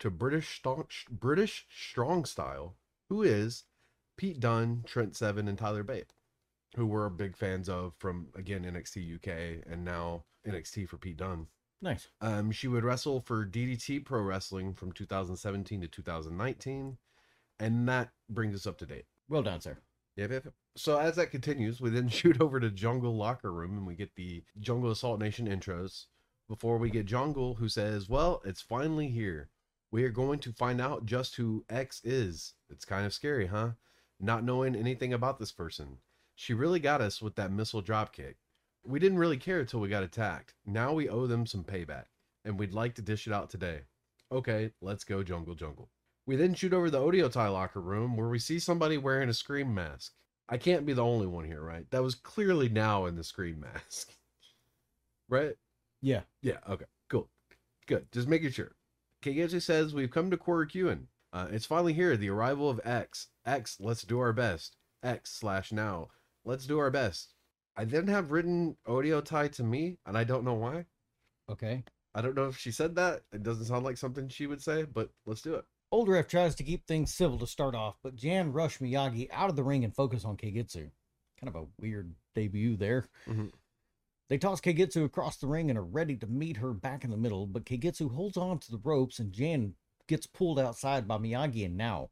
to 0.00 0.10
British 0.10 0.48
Strong, 0.48 0.88
British 1.08 1.64
Strong 1.70 2.24
Style, 2.24 2.74
who 3.08 3.22
is 3.22 3.62
Pete 4.16 4.40
Dunne, 4.40 4.82
Trent 4.84 5.14
Seven, 5.14 5.46
and 5.46 5.56
Tyler 5.56 5.84
Bate, 5.84 6.12
who 6.74 6.86
we're 6.86 7.08
big 7.08 7.36
fans 7.36 7.68
of 7.68 7.94
from 7.98 8.28
again 8.34 8.64
NXT 8.64 9.16
UK 9.16 9.64
and 9.70 9.84
now 9.84 10.24
NXT 10.46 10.88
for 10.88 10.98
Pete 10.98 11.16
Dunne. 11.16 11.46
Nice. 11.80 12.08
Um, 12.20 12.50
she 12.50 12.68
would 12.68 12.84
wrestle 12.84 13.20
for 13.20 13.44
DDT 13.44 14.04
Pro 14.04 14.22
Wrestling 14.22 14.74
from 14.74 14.92
2017 14.92 15.82
to 15.82 15.88
2019, 15.88 16.96
and 17.60 17.88
that 17.88 18.10
brings 18.30 18.54
us 18.54 18.66
up 18.66 18.78
to 18.78 18.86
date. 18.86 19.04
Well 19.28 19.42
done, 19.42 19.60
sir. 19.60 19.76
Yep, 20.16 20.30
yep, 20.30 20.44
yep. 20.46 20.54
So 20.76 20.98
as 20.98 21.16
that 21.16 21.30
continues, 21.30 21.80
we 21.80 21.90
then 21.90 22.08
shoot 22.10 22.40
over 22.40 22.60
to 22.60 22.70
Jungle 22.70 23.16
Locker 23.16 23.52
Room 23.52 23.76
and 23.76 23.86
we 23.86 23.94
get 23.94 24.14
the 24.14 24.42
Jungle 24.58 24.90
Assault 24.90 25.20
Nation 25.20 25.46
intros. 25.46 26.06
Before 26.48 26.76
we 26.76 26.90
get 26.90 27.06
Jungle, 27.06 27.54
who 27.54 27.68
says, 27.68 28.08
"Well, 28.08 28.42
it's 28.44 28.60
finally 28.60 29.08
here. 29.08 29.48
We 29.90 30.04
are 30.04 30.10
going 30.10 30.40
to 30.40 30.52
find 30.52 30.80
out 30.80 31.06
just 31.06 31.36
who 31.36 31.64
X 31.70 32.00
is. 32.04 32.54
It's 32.68 32.84
kind 32.84 33.06
of 33.06 33.14
scary, 33.14 33.46
huh? 33.46 33.70
Not 34.20 34.44
knowing 34.44 34.74
anything 34.74 35.12
about 35.12 35.38
this 35.38 35.52
person. 35.52 35.98
She 36.34 36.54
really 36.54 36.80
got 36.80 37.00
us 37.00 37.22
with 37.22 37.36
that 37.36 37.52
missile 37.52 37.82
dropkick. 37.82 38.34
We 38.84 38.98
didn't 38.98 39.18
really 39.18 39.36
care 39.36 39.60
until 39.60 39.80
we 39.80 39.88
got 39.88 40.02
attacked. 40.02 40.54
Now 40.66 40.92
we 40.92 41.08
owe 41.08 41.26
them 41.26 41.46
some 41.46 41.64
payback, 41.64 42.06
and 42.44 42.58
we'd 42.58 42.72
like 42.72 42.94
to 42.96 43.02
dish 43.02 43.26
it 43.26 43.32
out 43.32 43.50
today. 43.50 43.82
Okay, 44.30 44.72
let's 44.80 45.04
go 45.04 45.22
Jungle 45.22 45.54
Jungle." 45.54 45.90
We 46.26 46.36
then 46.36 46.54
shoot 46.54 46.72
over 46.72 46.90
the 46.90 47.00
Oedo 47.00 47.30
Tai 47.30 47.48
locker 47.48 47.80
room 47.80 48.16
where 48.16 48.28
we 48.28 48.38
see 48.38 48.58
somebody 48.58 48.96
wearing 48.96 49.28
a 49.28 49.34
scream 49.34 49.74
mask. 49.74 50.12
I 50.48 50.56
can't 50.58 50.86
be 50.86 50.92
the 50.92 51.04
only 51.04 51.26
one 51.26 51.44
here, 51.44 51.62
right? 51.62 51.90
That 51.90 52.02
was 52.02 52.14
clearly 52.14 52.68
now 52.68 53.06
in 53.06 53.16
the 53.16 53.24
scream 53.24 53.60
mask. 53.60 54.12
right? 55.28 55.54
Yeah. 56.00 56.22
Yeah, 56.42 56.58
okay. 56.68 56.86
Cool. 57.08 57.28
Good. 57.86 58.10
Just 58.12 58.28
making 58.28 58.50
sure. 58.50 58.74
Kagetsu 59.22 59.60
says 59.60 59.94
we've 59.94 60.10
come 60.10 60.30
to 60.30 60.36
Korakuen. 60.36 61.06
Uh, 61.32 61.48
it's 61.50 61.66
finally 61.66 61.92
here, 61.92 62.16
the 62.16 62.28
arrival 62.28 62.70
of 62.70 62.80
X. 62.84 63.28
X, 63.44 63.78
let's 63.80 64.02
do 64.02 64.18
our 64.20 64.32
best. 64.32 64.76
X 65.02 65.30
slash 65.32 65.72
now. 65.72 66.08
Let's 66.44 66.66
do 66.66 66.78
our 66.78 66.90
best. 66.90 67.34
I 67.76 67.84
then 67.84 68.06
have 68.08 68.30
written 68.30 68.76
Oedo 68.86 69.24
Tai 69.24 69.48
to 69.48 69.64
me, 69.64 69.98
and 70.06 70.16
I 70.16 70.24
don't 70.24 70.44
know 70.44 70.54
why. 70.54 70.86
Okay. 71.50 71.84
I 72.14 72.20
don't 72.20 72.36
know 72.36 72.46
if 72.46 72.56
she 72.56 72.70
said 72.70 72.94
that. 72.96 73.22
It 73.32 73.42
doesn't 73.42 73.64
sound 73.64 73.84
like 73.84 73.96
something 73.96 74.28
she 74.28 74.46
would 74.46 74.62
say, 74.62 74.84
but 74.84 75.10
let's 75.26 75.42
do 75.42 75.54
it. 75.54 75.64
Old 75.90 76.08
Ref 76.08 76.28
tries 76.28 76.54
to 76.56 76.64
keep 76.64 76.86
things 76.86 77.12
civil 77.12 77.38
to 77.38 77.46
start 77.46 77.74
off, 77.74 77.96
but 78.02 78.16
Jan 78.16 78.52
rushed 78.52 78.80
Miyagi 78.80 79.28
out 79.32 79.50
of 79.50 79.56
the 79.56 79.64
ring 79.64 79.84
and 79.84 79.94
focus 79.94 80.24
on 80.24 80.36
Kagetsu. 80.36 80.90
Kind 81.40 81.48
of 81.48 81.56
a 81.56 81.66
weird 81.80 82.14
debut 82.34 82.76
there. 82.76 83.08
Mhm. 83.26 83.52
They 84.28 84.38
toss 84.38 84.60
Kagetsu 84.60 85.04
across 85.04 85.36
the 85.36 85.46
ring 85.46 85.70
and 85.70 85.78
are 85.78 85.84
ready 85.84 86.16
to 86.16 86.26
meet 86.26 86.56
her 86.58 86.72
back 86.72 87.04
in 87.04 87.10
the 87.10 87.16
middle, 87.16 87.46
but 87.46 87.64
Kagetsu 87.64 88.12
holds 88.14 88.36
on 88.36 88.58
to 88.60 88.70
the 88.70 88.78
ropes 88.78 89.18
and 89.18 89.32
Jan 89.32 89.74
gets 90.06 90.26
pulled 90.26 90.58
outside 90.58 91.06
by 91.06 91.18
Miyagi 91.18 91.64
and 91.64 91.76
Now. 91.76 92.10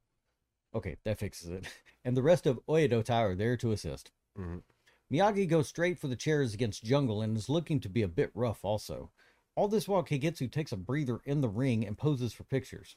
Okay, 0.75 0.97
that 1.05 1.19
fixes 1.19 1.49
it. 1.51 1.67
And 2.05 2.17
the 2.17 2.23
rest 2.23 2.49
of 2.49 2.59
Oedo 2.67 3.05
Tai 3.05 3.23
are 3.23 3.35
there 3.37 3.57
to 3.59 3.71
assist. 3.71 4.11
Mhm. 4.37 4.63
Miyagi 5.11 5.47
goes 5.47 5.69
straight 5.69 5.99
for 5.99 6.09
the 6.09 6.17
chairs 6.17 6.55
against 6.55 6.85
Jungle 6.85 7.21
and 7.21 7.37
is 7.37 7.49
looking 7.49 7.81
to 7.81 7.89
be 7.89 8.03
a 8.03 8.09
bit 8.09 8.31
rough 8.35 8.65
also. 8.65 9.11
All 9.55 9.69
this 9.69 9.87
while 9.87 10.03
Kagetsu 10.03 10.51
takes 10.51 10.73
a 10.73 10.77
breather 10.77 11.21
in 11.25 11.43
the 11.43 11.49
ring 11.49 11.87
and 11.87 11.99
poses 11.99 12.33
for 12.33 12.45
pictures. 12.45 12.97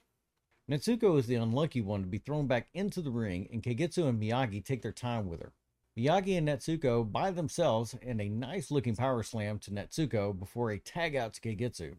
Natsuko 0.70 1.20
is 1.20 1.28
the 1.28 1.36
unlucky 1.36 1.82
one 1.82 2.02
to 2.02 2.08
be 2.08 2.18
thrown 2.18 2.48
back 2.48 2.70
into 2.74 3.02
the 3.02 3.12
ring, 3.12 3.48
and 3.52 3.62
Kagetsu 3.62 4.08
and 4.08 4.20
Miyagi 4.22 4.64
take 4.64 4.82
their 4.82 4.94
time 4.94 5.28
with 5.28 5.42
her. 5.42 5.54
Miyagi 5.98 6.38
and 6.38 6.48
Natsuko 6.48 7.10
by 7.10 7.32
themselves 7.32 7.96
and 8.02 8.20
a 8.20 8.30
nice 8.30 8.72
looking 8.72 8.96
power 8.96 9.22
slam 9.22 9.60
to 9.60 9.72
Natsuko 9.72 10.38
before 10.38 10.72
a 10.72 10.80
tag 10.80 11.16
out 11.16 11.34
to 11.34 11.42
Kagetsu. 11.42 11.98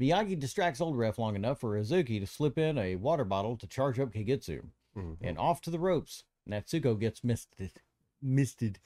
Miyagi 0.00 0.38
distracts 0.38 0.80
Old 0.80 0.96
Ref 0.96 1.18
long 1.18 1.36
enough 1.36 1.60
for 1.60 1.78
Izuki 1.78 2.18
to 2.18 2.26
slip 2.26 2.58
in 2.58 2.78
a 2.78 2.96
water 2.96 3.24
bottle 3.24 3.56
to 3.56 3.66
charge 3.66 3.98
up 3.98 4.12
Kagetsu. 4.12 4.70
Mhm. 4.96 5.18
And 5.20 5.38
off 5.38 5.60
to 5.62 5.70
the 5.70 5.78
ropes. 5.78 6.24
Natsuko 6.48 6.98
gets 6.98 7.22
misted. 7.22 7.80
Misted. 8.22 8.78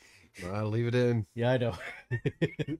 I'll 0.53 0.68
leave 0.68 0.87
it 0.87 0.94
in. 0.94 1.27
Yeah, 1.35 1.53
I 1.53 1.59
know. 1.59 1.75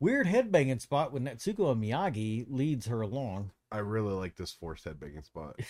Weird 0.00 0.26
headbanging 0.26 0.80
spot 0.80 1.12
when 1.12 1.24
Natsuko 1.24 1.72
and 1.72 1.82
Miyagi 1.82 2.44
leads 2.48 2.86
her 2.86 3.00
along. 3.00 3.52
I 3.72 3.78
really 3.78 4.12
like 4.12 4.36
this 4.36 4.52
forced 4.52 4.84
headbanging 4.84 5.24
spot. 5.24 5.58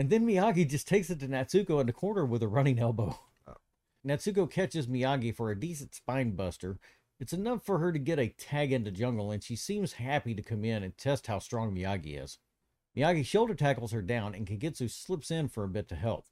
And 0.00 0.10
then 0.10 0.24
Miyagi 0.24 0.70
just 0.70 0.86
takes 0.86 1.10
it 1.10 1.18
to 1.18 1.26
Natsuko 1.26 1.80
in 1.80 1.88
the 1.88 1.92
corner 1.92 2.24
with 2.24 2.44
a 2.44 2.46
running 2.46 2.78
elbow. 2.78 3.18
Oh. 3.48 3.56
Natsuko 4.06 4.48
catches 4.48 4.86
Miyagi 4.86 5.34
for 5.34 5.50
a 5.50 5.58
decent 5.58 5.92
spine 5.92 6.36
buster. 6.36 6.78
It's 7.18 7.32
enough 7.32 7.64
for 7.64 7.80
her 7.80 7.90
to 7.90 7.98
get 7.98 8.20
a 8.20 8.28
tag 8.28 8.70
into 8.70 8.92
jungle, 8.92 9.32
and 9.32 9.42
she 9.42 9.56
seems 9.56 9.94
happy 9.94 10.36
to 10.36 10.42
come 10.42 10.64
in 10.64 10.84
and 10.84 10.96
test 10.96 11.26
how 11.26 11.40
strong 11.40 11.74
Miyagi 11.74 12.22
is. 12.22 12.38
Miyagi 12.96 13.26
shoulder 13.26 13.56
tackles 13.56 13.90
her 13.90 14.00
down, 14.00 14.36
and 14.36 14.46
Kagetsu 14.46 14.88
slips 14.88 15.32
in 15.32 15.48
for 15.48 15.64
a 15.64 15.68
bit 15.68 15.88
to 15.88 15.96
help. 15.96 16.26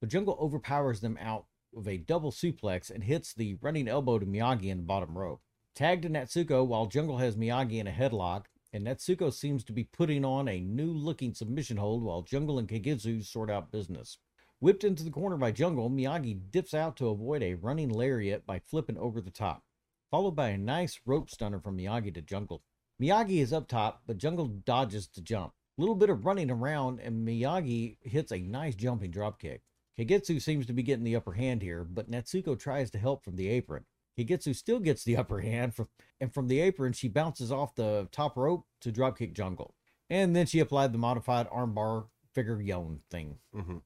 But 0.00 0.10
Jungle 0.10 0.38
overpowers 0.40 1.00
them 1.00 1.18
out 1.20 1.46
with 1.78 1.88
a 1.88 1.96
double 1.96 2.32
suplex 2.32 2.90
and 2.90 3.04
hits 3.04 3.32
the 3.32 3.54
running 3.62 3.88
elbow 3.88 4.18
to 4.18 4.26
Miyagi 4.26 4.66
in 4.66 4.78
the 4.78 4.82
bottom 4.82 5.16
rope. 5.16 5.40
Tagged 5.74 6.02
to 6.02 6.10
Natsuko 6.10 6.66
while 6.66 6.86
Jungle 6.86 7.18
has 7.18 7.36
Miyagi 7.36 7.78
in 7.78 7.86
a 7.86 7.92
headlock, 7.92 8.46
and 8.72 8.84
Natsuko 8.84 9.32
seems 9.32 9.62
to 9.64 9.72
be 9.72 9.84
putting 9.84 10.24
on 10.24 10.48
a 10.48 10.60
new 10.60 10.92
looking 10.92 11.32
submission 11.32 11.76
hold 11.76 12.02
while 12.02 12.22
Jungle 12.22 12.58
and 12.58 12.68
Kagetsu 12.68 13.24
sort 13.24 13.48
out 13.48 13.70
business. 13.70 14.18
Whipped 14.60 14.82
into 14.82 15.04
the 15.04 15.10
corner 15.10 15.36
by 15.36 15.52
Jungle, 15.52 15.88
Miyagi 15.88 16.50
dips 16.50 16.74
out 16.74 16.96
to 16.96 17.08
avoid 17.08 17.44
a 17.44 17.54
running 17.54 17.90
lariat 17.90 18.44
by 18.44 18.58
flipping 18.58 18.98
over 18.98 19.20
the 19.20 19.30
top. 19.30 19.62
followed 20.10 20.32
by 20.32 20.48
a 20.50 20.58
nice 20.58 21.00
rope 21.06 21.30
stunner 21.30 21.60
from 21.60 21.76
Miyagi 21.78 22.14
to 22.14 22.22
Jungle. 22.22 22.62
Miyagi 23.00 23.40
is 23.40 23.52
up 23.52 23.68
top, 23.68 24.02
but 24.06 24.18
Jungle 24.18 24.46
dodges 24.46 25.06
to 25.08 25.22
jump. 25.22 25.52
Little 25.76 25.94
bit 25.94 26.10
of 26.10 26.24
running 26.24 26.50
around, 26.50 27.00
and 27.00 27.26
Miyagi 27.26 27.98
hits 28.02 28.32
a 28.32 28.38
nice 28.38 28.74
jumping 28.74 29.12
dropkick. 29.12 29.60
Kagetsu 29.98 30.40
seems 30.40 30.64
to 30.66 30.72
be 30.72 30.82
getting 30.82 31.04
the 31.04 31.16
upper 31.16 31.32
hand 31.32 31.60
here, 31.60 31.84
but 31.84 32.10
Natsuko 32.10 32.58
tries 32.58 32.90
to 32.92 32.98
help 32.98 33.24
from 33.24 33.36
the 33.36 33.48
apron. 33.48 33.84
Kagetsu 34.16 34.54
still 34.54 34.78
gets 34.78 35.02
the 35.02 35.16
upper 35.18 35.40
hand, 35.40 35.74
from, 35.74 35.88
and 36.20 36.32
from 36.32 36.48
the 36.48 36.60
apron, 36.60 36.92
she 36.92 37.08
bounces 37.08 37.50
off 37.50 37.74
the 37.74 38.08
top 38.12 38.36
rope 38.36 38.64
to 38.80 38.92
dropkick 38.92 39.32
Jungle. 39.32 39.74
And 40.08 40.34
then 40.34 40.46
she 40.46 40.60
applied 40.60 40.92
the 40.92 40.98
modified 40.98 41.48
armbar 41.50 42.06
figure 42.32 42.60
yon 42.60 43.00
thing. 43.10 43.38
hmm 43.52 43.78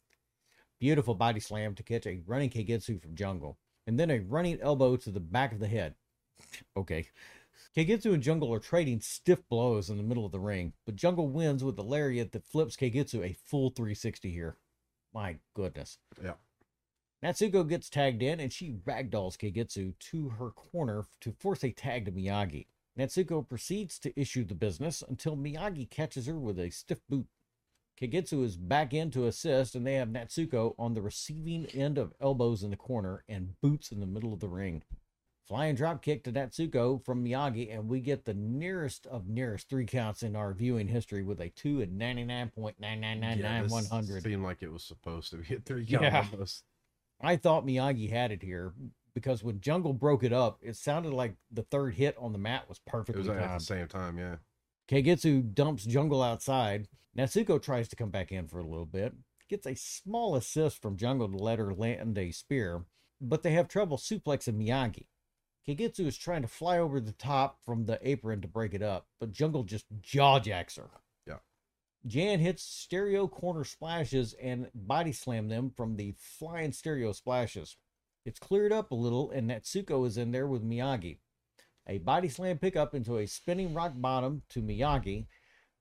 Beautiful 0.79 1.15
body 1.15 1.39
slam 1.39 1.77
to 1.77 1.83
catch 1.83 2.07
a 2.07 2.21
running 2.27 2.51
Kagetsu 2.51 3.01
from 3.01 3.15
Jungle, 3.15 3.57
and 3.87 3.99
then 3.99 4.11
a 4.11 4.19
running 4.19 4.61
elbow 4.61 4.97
to 4.97 5.11
the 5.11 5.21
back 5.21 5.53
of 5.53 5.61
the 5.61 5.69
head. 5.69 5.95
okay. 6.77 7.07
Kagetsu 7.77 8.13
and 8.13 8.23
Jungle 8.23 8.53
are 8.53 8.59
trading 8.59 9.01
stiff 9.01 9.49
blows 9.49 9.89
in 9.89 9.97
the 9.97 10.03
middle 10.03 10.27
of 10.27 10.33
the 10.33 10.41
ring, 10.41 10.73
but 10.85 10.97
Jungle 10.97 11.29
wins 11.29 11.65
with 11.65 11.79
a 11.79 11.83
lariat 11.83 12.33
that 12.33 12.45
flips 12.45 12.77
Kagetsu 12.77 13.25
a 13.25 13.37
full 13.47 13.71
360 13.71 14.31
here. 14.31 14.57
My 15.15 15.37
goodness. 15.55 15.99
Yeah. 16.23 16.35
Natsuko 17.23 17.69
gets 17.69 17.89
tagged 17.89 18.23
in 18.23 18.41
and 18.41 18.53
she 18.53 18.73
ragdolls 18.85 19.37
Kagetsu 19.37 19.97
to 19.99 20.29
her 20.31 20.51
corner 20.51 21.05
to 21.21 21.33
force 21.33 21.63
a 21.63 21.71
tag 21.71 22.07
to 22.07 22.13
Miyagi. 22.13 22.67
Natsuko 22.99 23.49
proceeds 23.49 23.99
to 24.01 24.21
issue 24.21 24.45
the 24.45 24.55
business 24.55 25.03
until 25.09 25.37
Miyagi 25.37 25.89
catches 25.89 26.27
her 26.27 26.39
with 26.39 26.59
a 26.59 26.71
stiff 26.71 27.01
boot. 27.09 27.27
Kagetsu 28.01 28.45
is 28.45 28.57
back 28.57 28.93
in 28.93 29.11
to 29.13 29.27
assist, 29.27 29.75
and 29.75 29.87
they 29.87 29.95
have 29.95 30.09
Natsuko 30.09 30.75
on 30.79 30.95
the 30.95 31.03
receiving 31.03 31.67
end 31.67 31.99
of 31.99 32.13
elbows 32.21 32.63
in 32.63 32.71
the 32.71 32.77
corner 32.77 33.23
and 33.29 33.61
boots 33.61 33.93
in 33.93 34.01
the 34.01 34.07
middle 34.07 34.33
of 34.33 34.41
the 34.41 34.49
ring. 34.49 34.83
Flying 35.49 35.75
drop 35.75 36.03
kick 36.03 36.23
to 36.25 36.33
Natsuko 36.33 37.05
from 37.05 37.25
Miyagi, 37.25 37.75
and 37.75 37.89
we 37.89 38.01
get 38.01 38.25
the 38.25 38.35
nearest 38.35 39.07
of 39.09 39.29
nearest 39.29 39.69
three 39.69 39.85
counts 39.85 40.23
in 40.23 40.37
our 40.37 40.55
viewing 40.55 40.87
history 40.87 41.23
with 41.23 41.41
a 41.41 41.49
two 41.51 41.81
and 41.81 41.99
ninety 41.99 42.25
nine 42.25 42.49
point 42.49 42.79
nine 42.79 43.01
nine 43.01 43.19
nine 43.21 43.41
nine 43.41 43.67
one 43.69 43.85
hundred. 43.85 44.23
Seemed 44.23 44.45
like 44.45 44.63
it 44.63 44.73
was 44.73 44.85
supposed 44.85 45.31
to 45.31 45.39
be 45.39 45.57
a 45.57 45.61
three 45.61 45.85
Yeah. 45.85 46.11
count 46.11 46.33
almost. 46.33 46.65
I 47.21 47.37
thought 47.37 47.67
Miyagi 47.67 48.09
had 48.09 48.31
it 48.31 48.43
here 48.43 48.73
because 49.15 49.43
when 49.43 49.61
Jungle 49.61 49.93
broke 49.93 50.23
it 50.23 50.33
up, 50.33 50.61
it 50.63 50.77
sounded 50.77 51.13
like 51.13 51.35
the 51.51 51.63
third 51.63 51.95
hit 51.95 52.17
on 52.19 52.33
the 52.33 52.39
mat 52.39 52.69
was 52.69 52.79
perfectly 52.79 53.23
It 53.23 53.29
was 53.29 53.37
at 53.37 53.59
the 53.59 53.65
same 53.65 53.89
time, 53.89 54.19
yeah. 54.19 54.37
Kagetsu 54.89 55.55
dumps 55.55 55.85
Jungle 55.85 56.23
outside. 56.23 56.89
Natsuko 57.17 57.61
tries 57.61 57.89
to 57.89 57.97
come 57.97 58.11
back 58.11 58.33
in 58.33 58.47
for 58.47 58.59
a 58.59 58.65
little 58.67 58.87
bit. 58.87 59.13
Gets 59.49 59.67
a 59.67 59.75
small 59.75 60.35
assist 60.37 60.81
from 60.81 60.97
Jungle 60.97 61.29
to 61.31 61.37
let 61.37 61.59
her 61.59 61.75
land 61.75 62.17
a 62.17 62.31
spear, 62.31 62.85
but 63.21 63.43
they 63.43 63.51
have 63.53 63.69
trouble 63.69 63.99
suplexing 63.99 64.55
Miyagi. 64.55 65.07
Kagetsu 65.67 66.07
is 66.07 66.19
trying 66.19 66.43
to 66.43 66.49
fly 66.49 66.79
over 66.79 67.01
the 67.01 67.13
top 67.13 67.59
from 67.65 67.87
the 67.87 67.99
apron 68.03 68.41
to 68.41 68.49
break 68.49 68.75
it 68.75 68.83
up, 68.83 69.07
but 69.21 69.33
Jungle 69.33 69.63
just 69.63 69.87
jaw 70.01 70.41
jacks 70.41 70.77
her. 70.77 70.91
Yeah. 71.27 71.39
Jan 72.05 72.41
hits 72.41 72.65
stereo 72.65 73.29
corner 73.29 73.65
splashes 73.65 74.35
and 74.43 74.69
body 74.75 75.13
slam 75.13 75.49
them 75.49 75.71
from 75.77 75.97
the 75.97 76.15
flying 76.19 76.73
stereo 76.73 77.13
splashes. 77.13 77.77
It's 78.25 78.41
cleared 78.41 78.73
up 78.73 78.91
a 78.91 78.97
little, 78.97 79.31
and 79.31 79.51
Natsuko 79.51 80.07
is 80.07 80.17
in 80.17 80.33
there 80.33 80.47
with 80.47 80.65
Miyagi. 80.65 81.19
A 81.89 81.99
body 81.99 82.29
slam 82.29 82.59
pickup 82.59 82.95
into 82.95 83.19
a 83.19 83.27
spinning 83.27 83.75
rock 83.75 83.93
bottom 83.97 84.43
to 84.51 84.63
Miyagi 84.63 85.27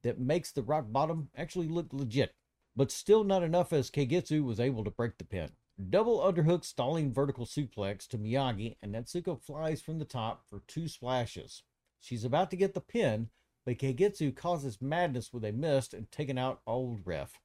that 0.04 0.20
makes 0.20 0.52
the 0.52 0.63
rock 0.63 0.86
bottom 0.89 1.30
actually 1.36 1.67
look 1.67 1.88
legit, 1.91 2.36
but 2.76 2.91
still 2.91 3.24
not 3.24 3.44
enough 3.44 3.74
as 3.74 3.91
Kagetsu 3.91 4.44
was 4.44 4.60
able 4.60 4.84
to 4.84 4.91
break 4.91 5.17
the 5.17 5.24
pin. 5.24 5.52
Double 5.89 6.19
underhook 6.19 6.63
stalling 6.63 7.12
vertical 7.13 7.45
suplex 7.45 8.07
to 8.07 8.17
Miyagi, 8.17 8.75
and 8.81 8.93
Natsuko 8.93 9.41
flies 9.41 9.81
from 9.81 9.99
the 9.99 10.05
top 10.05 10.43
for 10.49 10.62
two 10.67 10.88
splashes. 10.88 11.63
She's 11.99 12.23
about 12.23 12.51
to 12.51 12.57
get 12.57 12.73
the 12.73 12.81
pin, 12.81 13.29
but 13.65 13.77
Kagetsu 13.77 14.36
causes 14.36 14.81
madness 14.81 15.31
with 15.31 15.45
a 15.45 15.51
mist 15.51 15.93
and 15.93 16.12
taking 16.12 16.38
out 16.38 16.62
old 16.67 17.01
ref. 17.05 17.39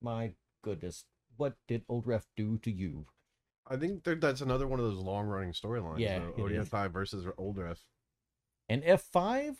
My 0.00 0.32
goodness, 0.62 1.04
what 1.36 1.54
did 1.66 1.84
old 1.88 2.06
ref 2.06 2.26
do 2.36 2.58
to 2.58 2.70
you? 2.70 3.06
I 3.66 3.76
think 3.76 4.02
that's 4.04 4.40
another 4.40 4.66
one 4.66 4.80
of 4.80 4.86
those 4.86 4.98
long 4.98 5.26
running 5.26 5.52
storylines. 5.52 5.98
Yeah, 5.98 6.20
though. 6.36 6.46
it 6.46 6.52
is. 6.52 6.68
ODFI 6.68 6.90
versus 6.90 7.26
old 7.38 7.58
ref. 7.58 7.84
An 8.68 8.82
F5 8.82 9.56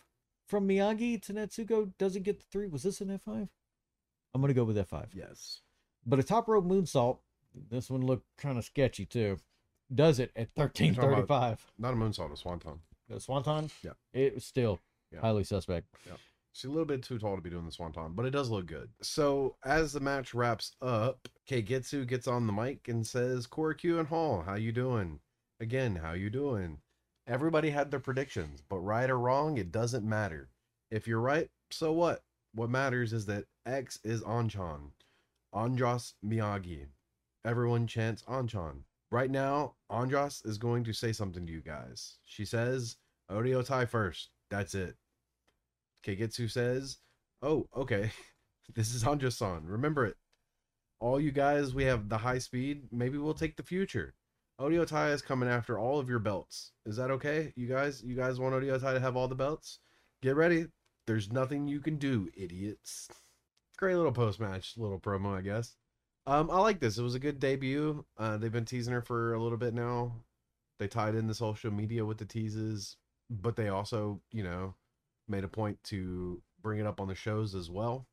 from 0.46 0.68
Miyagi 0.68 1.22
to 1.22 1.32
Natsuko 1.32 1.92
doesn't 1.98 2.24
get 2.24 2.40
the 2.40 2.46
three. 2.50 2.66
Was 2.66 2.82
this 2.82 3.00
an 3.00 3.08
F5? 3.08 3.48
I'm 4.34 4.40
going 4.40 4.48
to 4.48 4.54
go 4.54 4.64
with 4.64 4.76
F5. 4.76 5.08
Yes. 5.14 5.60
But 6.04 6.18
a 6.18 6.22
top 6.22 6.48
rope 6.48 6.64
moonsault, 6.64 7.18
this 7.70 7.90
one 7.90 8.02
looked 8.02 8.26
kind 8.38 8.58
of 8.58 8.64
sketchy 8.64 9.06
too. 9.06 9.38
Does 9.92 10.18
it 10.20 10.30
at 10.36 10.48
You're 10.56 10.66
1335. 10.66 11.72
Not 11.78 11.94
a 11.94 11.96
moonsault, 11.96 12.32
a 12.32 12.36
swanton. 12.36 12.80
The 13.08 13.18
Swanton? 13.18 13.70
Yeah. 13.82 13.92
It 14.12 14.34
was 14.34 14.44
still 14.44 14.78
Yeah. 15.12 15.20
highly 15.20 15.42
suspect. 15.42 15.88
Yeah. 16.06 16.16
She's 16.52 16.64
a 16.66 16.68
little 16.68 16.84
bit 16.84 17.02
too 17.02 17.18
tall 17.18 17.34
to 17.36 17.42
be 17.42 17.50
doing 17.50 17.66
the 17.66 17.72
swanton, 17.72 18.12
but 18.14 18.24
it 18.26 18.30
does 18.30 18.50
look 18.50 18.66
good. 18.66 18.90
So 19.02 19.56
as 19.64 19.92
the 19.92 20.00
match 20.00 20.32
wraps 20.34 20.76
up, 20.80 21.28
Kagetsu 21.48 22.06
gets 22.06 22.28
on 22.28 22.46
the 22.46 22.52
mic 22.52 22.86
and 22.88 23.04
says, 23.06 23.46
Korakuen 23.46 24.06
Hall, 24.06 24.42
how 24.42 24.54
you 24.54 24.70
doing? 24.72 25.20
Again, 25.58 25.96
how 25.96 26.12
you 26.12 26.30
doing? 26.30 26.78
Everybody 27.26 27.70
had 27.70 27.90
their 27.90 28.00
predictions, 28.00 28.62
but 28.68 28.78
right 28.78 29.10
or 29.10 29.18
wrong, 29.18 29.58
it 29.58 29.70
doesn't 29.72 30.08
matter. 30.08 30.50
If 30.90 31.06
you're 31.06 31.20
right, 31.20 31.50
so 31.70 31.92
what? 31.92 32.24
What 32.52 32.70
matters 32.70 33.12
is 33.12 33.26
that 33.26 33.46
X 33.66 33.98
is 34.02 34.22
Anchan. 34.22 34.90
Andras 35.52 36.14
Miyagi. 36.24 36.86
Everyone 37.44 37.86
chants 37.86 38.22
Anchan. 38.28 38.82
Right 39.10 39.30
now, 39.30 39.74
Andras 39.88 40.42
is 40.44 40.58
going 40.58 40.84
to 40.84 40.92
say 40.92 41.12
something 41.12 41.46
to 41.46 41.52
you 41.52 41.62
guys. 41.62 42.18
She 42.24 42.44
says, 42.44 42.96
Oedo 43.30 43.64
Tai 43.64 43.86
first. 43.86 44.30
That's 44.50 44.74
it. 44.74 44.94
Kagetsu 46.04 46.50
says, 46.50 46.98
Oh, 47.42 47.66
okay. 47.76 48.10
This 48.72 48.94
is 48.94 49.02
Andras-san. 49.02 49.64
Remember 49.64 50.06
it. 50.06 50.16
All 51.00 51.20
you 51.20 51.32
guys, 51.32 51.74
we 51.74 51.82
have 51.86 52.08
the 52.08 52.18
high 52.18 52.38
speed. 52.38 52.82
Maybe 52.92 53.18
we'll 53.18 53.34
take 53.34 53.56
the 53.56 53.64
future. 53.64 54.14
Oedo 54.60 54.86
Tai 54.86 55.10
is 55.10 55.22
coming 55.22 55.48
after 55.48 55.76
all 55.76 55.98
of 55.98 56.08
your 56.08 56.20
belts. 56.20 56.70
Is 56.86 56.94
that 56.94 57.10
okay? 57.10 57.52
You 57.56 57.66
guys, 57.66 58.00
you 58.04 58.14
guys 58.14 58.38
want 58.38 58.54
Oedo 58.54 58.80
Tai 58.80 58.92
to 58.92 59.00
have 59.00 59.16
all 59.16 59.26
the 59.26 59.34
belts? 59.34 59.80
Get 60.22 60.36
ready. 60.36 60.66
There's 61.08 61.32
nothing 61.32 61.66
you 61.66 61.80
can 61.80 61.96
do, 61.96 62.28
idiots. 62.36 63.08
Great 63.76 63.96
little 63.96 64.12
post 64.12 64.38
match, 64.38 64.74
little 64.76 65.00
promo, 65.00 65.36
I 65.36 65.40
guess. 65.40 65.74
Um, 66.26 66.50
I 66.50 66.60
like 66.60 66.80
this. 66.80 66.98
It 66.98 67.02
was 67.02 67.14
a 67.14 67.20
good 67.20 67.40
debut. 67.40 68.04
Uh, 68.18 68.36
they've 68.36 68.52
been 68.52 68.64
teasing 68.64 68.92
her 68.92 69.02
for 69.02 69.34
a 69.34 69.42
little 69.42 69.58
bit 69.58 69.74
now. 69.74 70.12
They 70.78 70.88
tied 70.88 71.14
in 71.14 71.26
the 71.26 71.34
social 71.34 71.70
media 71.70 72.04
with 72.04 72.18
the 72.18 72.24
teases, 72.24 72.96
but 73.28 73.56
they 73.56 73.68
also, 73.68 74.20
you 74.32 74.42
know, 74.42 74.74
made 75.28 75.44
a 75.44 75.48
point 75.48 75.82
to 75.84 76.42
bring 76.62 76.78
it 76.78 76.86
up 76.86 77.00
on 77.00 77.08
the 77.08 77.14
shows 77.14 77.54
as 77.54 77.70
well. 77.70 78.06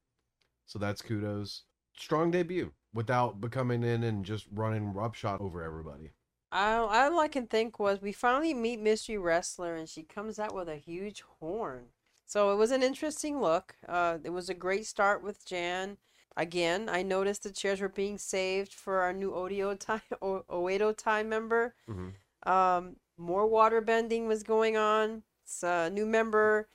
So 0.66 0.80
that's 0.80 1.02
kudos. 1.02 1.64
Strong 1.98 2.32
debut 2.32 2.72
without 2.94 3.40
becoming 3.40 3.84
in 3.84 4.04
and 4.04 4.26
just 4.26 4.48
running 4.52 4.94
roughshod 4.94 5.42
over 5.42 5.64
everybody. 5.64 6.12
I, 6.52 6.76
all 6.76 7.20
I 7.20 7.28
can 7.28 7.48
think 7.48 7.80
was 7.80 8.02
we 8.02 8.12
finally 8.12 8.54
meet 8.54 8.80
Mystery 8.80 9.18
Wrestler 9.18 9.76
and 9.76 9.88
she 9.88 10.04
comes 10.04 10.40
out 10.40 10.56
with 10.56 10.70
a 10.70 10.78
huge 10.78 11.24
horn. 11.40 11.88
So 12.26 12.52
it 12.52 12.56
was 12.56 12.72
an 12.72 12.84
interesting 12.84 13.42
look. 13.42 13.76
Uh, 13.88 14.18
it 14.24 14.32
was 14.32 14.50
a 14.50 14.54
great 14.54 14.86
start 14.86 15.24
with 15.24 15.46
Jan. 15.46 15.98
Again, 16.38 16.88
I 16.88 17.02
noticed 17.02 17.44
the 17.44 17.52
chairs 17.52 17.82
were 17.82 17.90
being 17.90 18.18
saved 18.20 18.72
for 18.74 19.00
our 19.00 19.12
new 19.12 19.32
Oedo 19.32 19.78
Tai, 19.78 20.02
o- 20.22 20.46
Oedo 20.50 20.96
Tai 20.96 21.24
member. 21.24 21.74
Mhm. 21.90 22.14
Um, 22.44 22.96
more 23.18 23.48
water 23.48 23.82
bending 23.82 24.28
was 24.28 24.44
going 24.44 24.78
on. 24.78 25.24
It's 25.44 25.64
a 25.64 25.90
new 25.90 26.06
member 26.06 26.70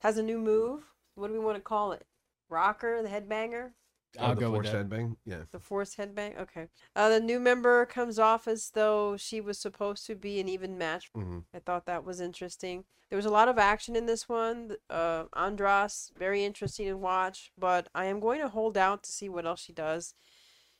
has 0.00 0.18
a 0.18 0.22
new 0.22 0.38
move. 0.38 0.84
What 1.14 1.28
do 1.28 1.32
we 1.32 1.38
want 1.40 1.56
to 1.56 1.62
call 1.62 1.92
it? 1.92 2.06
Rocker, 2.48 3.02
the 3.02 3.08
headbanger? 3.08 3.72
I'll 4.18 4.30
Oh, 4.30 4.34
the 4.34 4.40
go 4.40 4.50
with 4.52 4.62
that. 4.64 4.90
headbang. 4.90 5.16
Yeah. 5.24 5.42
The 5.52 5.58
forced 5.60 5.96
headbang? 5.98 6.38
Okay. 6.38 6.68
Uh, 6.94 7.08
the 7.08 7.20
new 7.20 7.40
member 7.40 7.84
comes 7.86 8.18
off 8.18 8.46
as 8.46 8.70
though 8.70 9.16
she 9.16 9.40
was 9.40 9.58
supposed 9.58 10.06
to 10.06 10.14
be 10.14 10.40
an 10.40 10.48
even 10.48 10.78
match. 10.78 11.10
hmm 11.14 11.40
I 11.54 11.58
thought 11.58 11.86
that 11.86 12.04
was 12.04 12.20
interesting. 12.20 12.84
There 13.08 13.16
was 13.16 13.26
a 13.26 13.30
lot 13.30 13.48
of 13.48 13.58
action 13.58 13.96
in 13.96 14.06
this 14.06 14.28
one. 14.28 14.76
Uh, 14.88 15.24
Andras, 15.34 16.12
very 16.16 16.44
interesting 16.44 16.86
to 16.86 16.94
watch, 16.96 17.50
but 17.58 17.88
I 17.94 18.04
am 18.04 18.20
going 18.20 18.40
to 18.40 18.48
hold 18.48 18.76
out 18.78 19.02
to 19.04 19.12
see 19.12 19.28
what 19.28 19.46
else 19.46 19.60
she 19.60 19.72
does. 19.72 20.14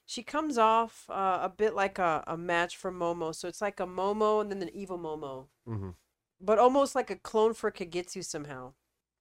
She 0.07 0.23
comes 0.23 0.59
off 0.59 1.07
uh, 1.11 1.39
a 1.43 1.49
bit 1.49 1.75
like 1.75 1.99
a, 1.99 2.25
a 2.27 2.37
match 2.37 2.77
for 2.77 2.93
Momo. 2.93 3.35
So 3.35 3.49
it's 3.49 3.61
like 3.63 3.81
a 3.81 3.87
Momo 3.87 4.41
and 4.41 4.51
then 4.51 4.63
an 4.63 4.71
evil 4.75 4.99
Momo, 4.99 5.47
hmm 5.67 5.91
but 6.41 6.59
almost 6.59 6.95
like 6.95 7.11
a 7.11 7.17
clone 7.17 7.55
for 7.55 7.71
Kagetsu 7.71 8.25
somehow. 8.25 8.73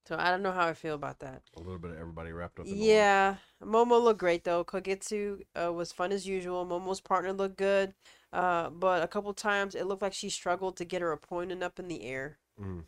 So 0.06 0.16
I 0.18 0.30
don't 0.30 0.42
know 0.42 0.52
how 0.52 0.66
I 0.66 0.74
feel 0.74 0.94
about 0.94 1.20
that. 1.20 1.42
A 1.56 1.60
little 1.60 1.78
bit 1.78 1.92
of 1.92 1.98
everybody 1.98 2.32
wrapped 2.32 2.58
up. 2.58 2.66
In 2.66 2.72
one. 2.72 2.80
Yeah, 2.82 3.36
Momo 3.62 4.02
looked 4.02 4.20
great 4.20 4.44
though. 4.44 4.64
Kagetsu 4.64 5.42
uh, 5.54 5.72
was 5.72 5.92
fun 5.92 6.10
as 6.12 6.26
usual. 6.26 6.66
Momo's 6.66 7.00
partner 7.00 7.32
looked 7.32 7.56
good, 7.56 7.94
uh, 8.32 8.70
but 8.70 9.02
a 9.02 9.08
couple 9.08 9.32
times 9.34 9.74
it 9.74 9.86
looked 9.86 10.02
like 10.02 10.14
she 10.14 10.30
struggled 10.30 10.76
to 10.78 10.84
get 10.84 11.02
her 11.02 11.12
opponent 11.12 11.62
up 11.62 11.78
in 11.78 11.88
the 11.88 12.02
air. 12.04 12.38
Mhm. 12.60 12.84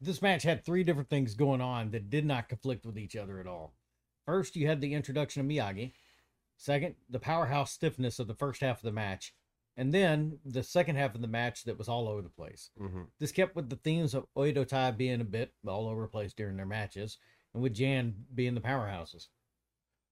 This 0.00 0.20
match 0.20 0.42
had 0.42 0.64
three 0.64 0.84
different 0.84 1.08
things 1.08 1.34
going 1.34 1.60
on 1.60 1.90
that 1.92 2.10
did 2.10 2.26
not 2.26 2.48
conflict 2.48 2.84
with 2.84 2.98
each 2.98 3.16
other 3.16 3.38
at 3.40 3.46
all. 3.46 3.74
First, 4.26 4.56
you 4.56 4.66
had 4.66 4.80
the 4.80 4.94
introduction 4.94 5.40
of 5.40 5.46
Miyagi. 5.46 5.92
Second, 6.56 6.96
the 7.08 7.20
powerhouse 7.20 7.72
stiffness 7.72 8.18
of 8.18 8.26
the 8.26 8.34
first 8.34 8.60
half 8.60 8.78
of 8.78 8.82
the 8.82 8.92
match. 8.92 9.34
And 9.76 9.92
then 9.92 10.38
the 10.44 10.62
second 10.62 10.96
half 10.96 11.14
of 11.14 11.20
the 11.20 11.26
match 11.26 11.64
that 11.64 11.78
was 11.78 11.88
all 11.88 12.08
over 12.08 12.22
the 12.22 12.28
place. 12.28 12.70
Mm-hmm. 12.80 13.02
This 13.18 13.32
kept 13.32 13.56
with 13.56 13.68
the 13.68 13.76
themes 13.76 14.14
of 14.14 14.26
Oedo 14.36 14.66
Tai 14.66 14.92
being 14.92 15.20
a 15.20 15.24
bit 15.24 15.52
all 15.66 15.88
over 15.88 16.02
the 16.02 16.08
place 16.08 16.32
during 16.32 16.56
their 16.56 16.66
matches, 16.66 17.18
and 17.52 17.62
with 17.62 17.74
Jan 17.74 18.14
being 18.34 18.54
the 18.54 18.60
powerhouses. 18.60 19.28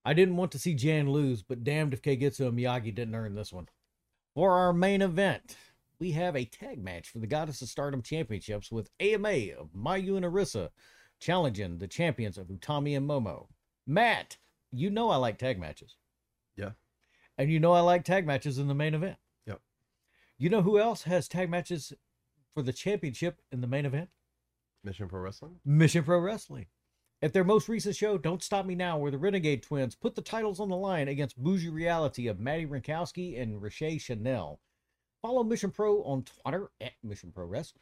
I 0.04 0.14
didn't 0.14 0.36
want 0.36 0.50
to 0.52 0.58
see 0.58 0.74
Jan 0.74 1.10
lose, 1.10 1.42
but 1.42 1.62
damned 1.62 1.94
if 1.94 2.02
Kagetsu 2.02 2.48
and 2.48 2.58
Miyagi 2.58 2.92
didn't 2.92 3.14
earn 3.14 3.34
this 3.34 3.52
one. 3.52 3.68
For 4.34 4.52
our 4.52 4.72
main 4.72 5.00
event, 5.00 5.56
we 6.00 6.10
have 6.12 6.34
a 6.34 6.44
tag 6.44 6.82
match 6.82 7.08
for 7.08 7.20
the 7.20 7.28
Goddess 7.28 7.62
of 7.62 7.68
Stardom 7.68 8.02
Championships 8.02 8.72
with 8.72 8.90
AMA 8.98 9.52
of 9.56 9.68
Mayu 9.76 10.16
and 10.16 10.26
Arisa 10.26 10.70
challenging 11.20 11.78
the 11.78 11.86
champions 11.86 12.36
of 12.36 12.48
Utami 12.48 12.96
and 12.96 13.08
Momo. 13.08 13.46
Matt, 13.86 14.38
you 14.72 14.90
know 14.90 15.10
I 15.10 15.16
like 15.16 15.38
tag 15.38 15.60
matches. 15.60 15.96
Yeah. 16.56 16.70
And 17.38 17.48
you 17.50 17.60
know 17.60 17.72
I 17.72 17.80
like 17.80 18.04
tag 18.04 18.26
matches 18.26 18.58
in 18.58 18.66
the 18.66 18.74
main 18.74 18.94
event. 18.94 19.16
You 20.42 20.50
know 20.50 20.62
who 20.62 20.80
else 20.80 21.04
has 21.04 21.28
tag 21.28 21.48
matches 21.50 21.92
for 22.52 22.64
the 22.64 22.72
championship 22.72 23.40
in 23.52 23.60
the 23.60 23.68
main 23.68 23.86
event? 23.86 24.08
Mission 24.82 25.06
Pro 25.06 25.20
Wrestling. 25.20 25.60
Mission 25.64 26.02
Pro 26.02 26.18
Wrestling. 26.18 26.66
At 27.22 27.32
their 27.32 27.44
most 27.44 27.68
recent 27.68 27.94
show, 27.94 28.18
Don't 28.18 28.42
Stop 28.42 28.66
Me 28.66 28.74
Now, 28.74 28.98
where 28.98 29.12
the 29.12 29.18
Renegade 29.18 29.62
Twins 29.62 29.94
put 29.94 30.16
the 30.16 30.20
titles 30.20 30.58
on 30.58 30.68
the 30.68 30.76
line 30.76 31.06
against 31.06 31.40
Bougie 31.40 31.68
Reality 31.68 32.26
of 32.26 32.40
Maddie 32.40 32.66
Rinkowski 32.66 33.40
and 33.40 33.62
Riche 33.62 34.02
Chanel. 34.02 34.58
Follow 35.22 35.44
Mission 35.44 35.70
Pro 35.70 36.02
on 36.02 36.24
Twitter 36.24 36.72
at 36.80 36.94
Mission 37.04 37.30
Pro 37.30 37.46
Rest 37.46 37.78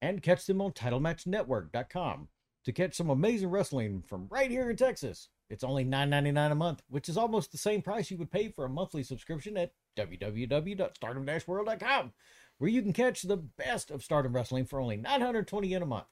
and 0.00 0.22
catch 0.22 0.46
them 0.46 0.62
on 0.62 0.72
TitleMatchNetwork.com 0.72 2.28
to 2.64 2.72
catch 2.72 2.94
some 2.94 3.10
amazing 3.10 3.50
wrestling 3.50 4.00
from 4.00 4.28
right 4.30 4.50
here 4.50 4.70
in 4.70 4.76
Texas. 4.76 5.28
It's 5.50 5.64
only 5.64 5.84
$9.99 5.84 6.52
a 6.52 6.54
month, 6.54 6.82
which 6.88 7.08
is 7.08 7.16
almost 7.16 7.50
the 7.52 7.58
same 7.58 7.80
price 7.80 8.10
you 8.10 8.18
would 8.18 8.30
pay 8.30 8.48
for 8.48 8.64
a 8.64 8.68
monthly 8.68 9.02
subscription 9.02 9.56
at 9.56 9.72
www.stardom-world.com, 9.96 12.12
where 12.58 12.70
you 12.70 12.82
can 12.82 12.92
catch 12.92 13.22
the 13.22 13.38
best 13.38 13.90
of 13.90 14.04
Stardom 14.04 14.34
Wrestling 14.34 14.66
for 14.66 14.78
only 14.80 14.98
920 14.98 15.68
yen 15.68 15.82
a 15.82 15.86
month. 15.86 16.04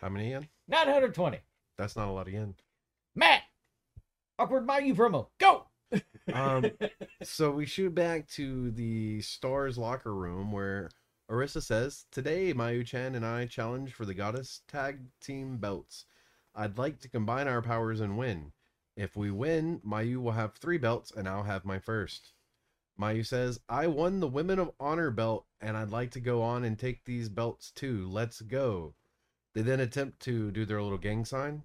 How 0.00 0.08
many 0.08 0.30
yen? 0.30 0.48
920. 0.68 1.40
That's 1.76 1.96
not 1.96 2.08
a 2.08 2.12
lot 2.12 2.26
of 2.26 2.32
yen. 2.32 2.54
Matt, 3.14 3.42
awkward 4.38 4.66
Mayu 4.66 4.94
promo. 4.94 5.26
Go. 5.38 5.66
Um, 6.32 6.70
so 7.24 7.50
we 7.50 7.66
shoot 7.66 7.92
back 7.92 8.28
to 8.28 8.70
the 8.70 9.20
Stars 9.20 9.76
locker 9.76 10.14
room 10.14 10.52
where 10.52 10.88
Arisa 11.28 11.60
says, 11.60 12.06
Today, 12.12 12.54
Mayu 12.54 12.86
Chan 12.86 13.16
and 13.16 13.26
I 13.26 13.46
challenge 13.46 13.94
for 13.94 14.04
the 14.04 14.14
Goddess 14.14 14.60
Tag 14.68 15.00
Team 15.20 15.56
belts. 15.56 16.04
I'd 16.54 16.78
like 16.78 17.00
to 17.00 17.08
combine 17.08 17.48
our 17.48 17.62
powers 17.62 18.00
and 18.00 18.16
win. 18.16 18.52
If 19.00 19.16
we 19.16 19.30
win, 19.30 19.80
Mayu 19.80 20.18
will 20.20 20.32
have 20.32 20.52
three 20.52 20.76
belts 20.76 21.10
and 21.10 21.26
I'll 21.26 21.44
have 21.44 21.64
my 21.64 21.78
first. 21.78 22.34
Mayu 23.00 23.24
says, 23.24 23.58
I 23.66 23.86
won 23.86 24.20
the 24.20 24.28
Women 24.28 24.58
of 24.58 24.72
Honor 24.78 25.10
belt 25.10 25.46
and 25.58 25.74
I'd 25.74 25.88
like 25.88 26.10
to 26.10 26.20
go 26.20 26.42
on 26.42 26.64
and 26.64 26.78
take 26.78 27.06
these 27.06 27.30
belts 27.30 27.70
too. 27.70 28.06
Let's 28.10 28.42
go. 28.42 28.92
They 29.54 29.62
then 29.62 29.80
attempt 29.80 30.20
to 30.24 30.50
do 30.50 30.66
their 30.66 30.82
little 30.82 30.98
gang 30.98 31.24
sign 31.24 31.62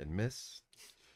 and 0.00 0.16
miss. 0.16 0.62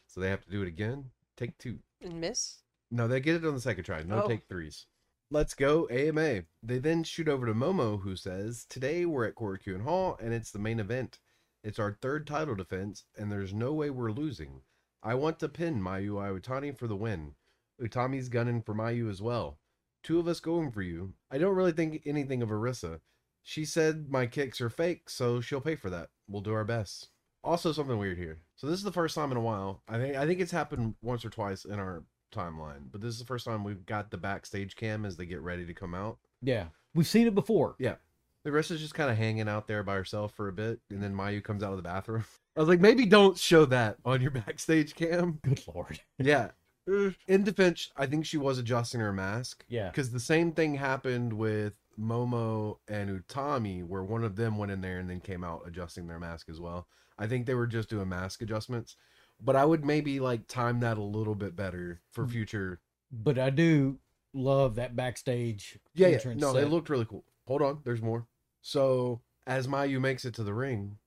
So 0.07 0.21
they 0.21 0.29
have 0.29 0.45
to 0.45 0.49
do 0.49 0.61
it 0.61 0.69
again. 0.69 1.11
Take 1.35 1.57
two. 1.57 1.79
And 2.01 2.21
miss? 2.21 2.63
No, 2.89 3.09
they 3.09 3.19
get 3.19 3.35
it 3.35 3.45
on 3.45 3.53
the 3.53 3.59
second 3.59 3.83
try. 3.83 4.01
No 4.03 4.23
Oh. 4.23 4.27
take 4.29 4.47
threes. 4.47 4.85
Let's 5.29 5.55
go 5.55 5.89
AMA. 5.89 6.43
They 6.63 6.79
then 6.79 7.03
shoot 7.03 7.27
over 7.27 7.45
to 7.45 7.53
Momo, 7.53 8.01
who 8.03 8.15
says, 8.15 8.63
Today 8.69 9.05
we're 9.05 9.25
at 9.25 9.35
Korakuen 9.35 9.81
Hall 9.83 10.17
and 10.21 10.33
it's 10.33 10.51
the 10.51 10.57
main 10.57 10.79
event. 10.79 11.19
It's 11.65 11.79
our 11.79 11.91
third 11.91 12.25
title 12.25 12.55
defense, 12.55 13.03
and 13.17 13.29
there's 13.29 13.53
no 13.53 13.73
way 13.73 13.89
we're 13.89 14.11
losing. 14.13 14.61
I 15.01 15.15
want 15.15 15.39
to 15.39 15.49
pin 15.49 15.81
Mayu 15.81 16.13
Iwatani 16.13 16.77
for 16.77 16.87
the 16.87 16.95
win. 16.95 17.33
Utami's 17.81 18.29
gunning 18.29 18.61
for 18.61 18.73
Mayu 18.75 19.09
as 19.09 19.21
well. 19.21 19.59
Two 20.03 20.19
of 20.19 20.27
us 20.27 20.39
going 20.39 20.71
for 20.71 20.81
you. 20.81 21.13
I 21.31 21.37
don't 21.37 21.55
really 21.55 21.71
think 21.71 22.01
anything 22.05 22.41
of 22.41 22.49
Arisa. 22.49 22.99
She 23.43 23.65
said 23.65 24.09
my 24.09 24.27
kicks 24.27 24.59
are 24.61 24.69
fake, 24.69 25.09
so 25.09 25.41
she'll 25.41 25.61
pay 25.61 25.75
for 25.75 25.89
that. 25.89 26.09
We'll 26.27 26.41
do 26.41 26.53
our 26.53 26.65
best. 26.65 27.09
Also, 27.43 27.71
something 27.71 27.97
weird 27.97 28.17
here. 28.17 28.39
So 28.55 28.67
this 28.67 28.77
is 28.77 28.83
the 28.83 28.91
first 28.91 29.15
time 29.15 29.31
in 29.31 29.37
a 29.37 29.41
while. 29.41 29.81
I 29.87 29.97
think 29.97 30.15
I 30.17 30.27
think 30.27 30.41
it's 30.41 30.51
happened 30.51 30.95
once 31.01 31.23
or 31.23 31.29
twice 31.29 31.63
in 31.63 31.79
our 31.79 32.03
timeline, 32.33 32.91
but 32.91 33.01
this 33.01 33.13
is 33.13 33.19
the 33.19 33.25
first 33.25 33.45
time 33.45 33.63
we've 33.63 33.85
got 33.85 34.11
the 34.11 34.17
backstage 34.17 34.75
cam 34.75 35.05
as 35.05 35.15
they 35.15 35.25
get 35.25 35.41
ready 35.41 35.65
to 35.65 35.73
come 35.73 35.95
out. 35.95 36.17
Yeah, 36.41 36.65
we've 36.93 37.07
seen 37.07 37.27
it 37.27 37.35
before. 37.35 37.75
Yeah, 37.79 37.95
The 38.43 38.51
rest 38.51 38.71
is 38.71 38.81
just 38.81 38.93
kind 38.93 39.09
of 39.09 39.17
hanging 39.17 39.47
out 39.47 39.67
there 39.67 39.83
by 39.83 39.95
herself 39.95 40.33
for 40.35 40.49
a 40.49 40.53
bit, 40.53 40.81
and 40.89 41.01
then 41.01 41.15
Mayu 41.15 41.41
comes 41.43 41.63
out 41.63 41.71
of 41.71 41.77
the 41.77 41.83
bathroom. 41.83 42.25
I 42.59 42.61
was 42.61 42.67
like, 42.67 42.81
maybe 42.81 43.05
don't 43.05 43.37
show 43.37 43.63
that 43.67 43.95
on 44.03 44.21
your 44.21 44.31
backstage 44.45 44.93
cam. 44.93 45.39
Good 45.45 45.61
lord. 45.73 46.01
Yeah. 46.17 46.49
In 47.27 47.43
defense, 47.45 47.89
I 47.95 48.05
think 48.05 48.25
she 48.25 48.35
was 48.35 48.57
adjusting 48.57 48.99
her 48.99 49.13
mask 49.13 49.63
Yeah. 49.69 49.89
because 49.89 50.11
the 50.11 50.19
same 50.19 50.51
thing 50.51 50.75
happened 50.75 51.31
with 51.31 51.71
Momo 51.97 52.79
and 52.89 53.09
Utami, 53.23 53.85
where 53.87 54.03
one 54.03 54.25
of 54.25 54.35
them 54.35 54.57
went 54.57 54.73
in 54.73 54.81
there 54.81 54.99
and 54.99 55.09
then 55.09 55.21
came 55.21 55.43
out 55.43 55.63
adjusting 55.65 56.07
their 56.07 56.19
mask 56.19 56.49
as 56.49 56.59
well. 56.59 56.85
I 57.17 57.27
think 57.27 57.45
they 57.45 57.53
were 57.53 57.67
just 57.67 57.89
doing 57.89 58.09
mask 58.09 58.41
adjustments, 58.41 58.97
but 59.41 59.55
I 59.55 59.63
would 59.63 59.85
maybe 59.85 60.19
like 60.19 60.47
time 60.47 60.81
that 60.81 60.97
a 60.97 61.01
little 61.03 61.35
bit 61.35 61.55
better 61.55 62.01
for 62.09 62.25
Mm. 62.25 62.31
future. 62.31 62.79
But 63.11 63.39
I 63.39 63.51
do 63.51 63.99
love 64.33 64.75
that 64.75 64.95
backstage 64.97 65.79
Yeah, 65.93 66.07
yeah. 66.09 66.15
entrance 66.15 66.41
no, 66.41 66.51
they 66.51 66.61
set. 66.63 66.71
looked 66.71 66.89
really 66.89 67.05
cool. 67.05 67.23
Hold 67.47 67.61
on, 67.61 67.79
there's 67.85 68.01
more. 68.01 68.27
So 68.61 69.21
as 69.47 69.65
Mayu 69.67 70.01
makes 70.01 70.25
it 70.25 70.33
to 70.35 70.43
the 70.43 70.53
ring, 70.53 70.97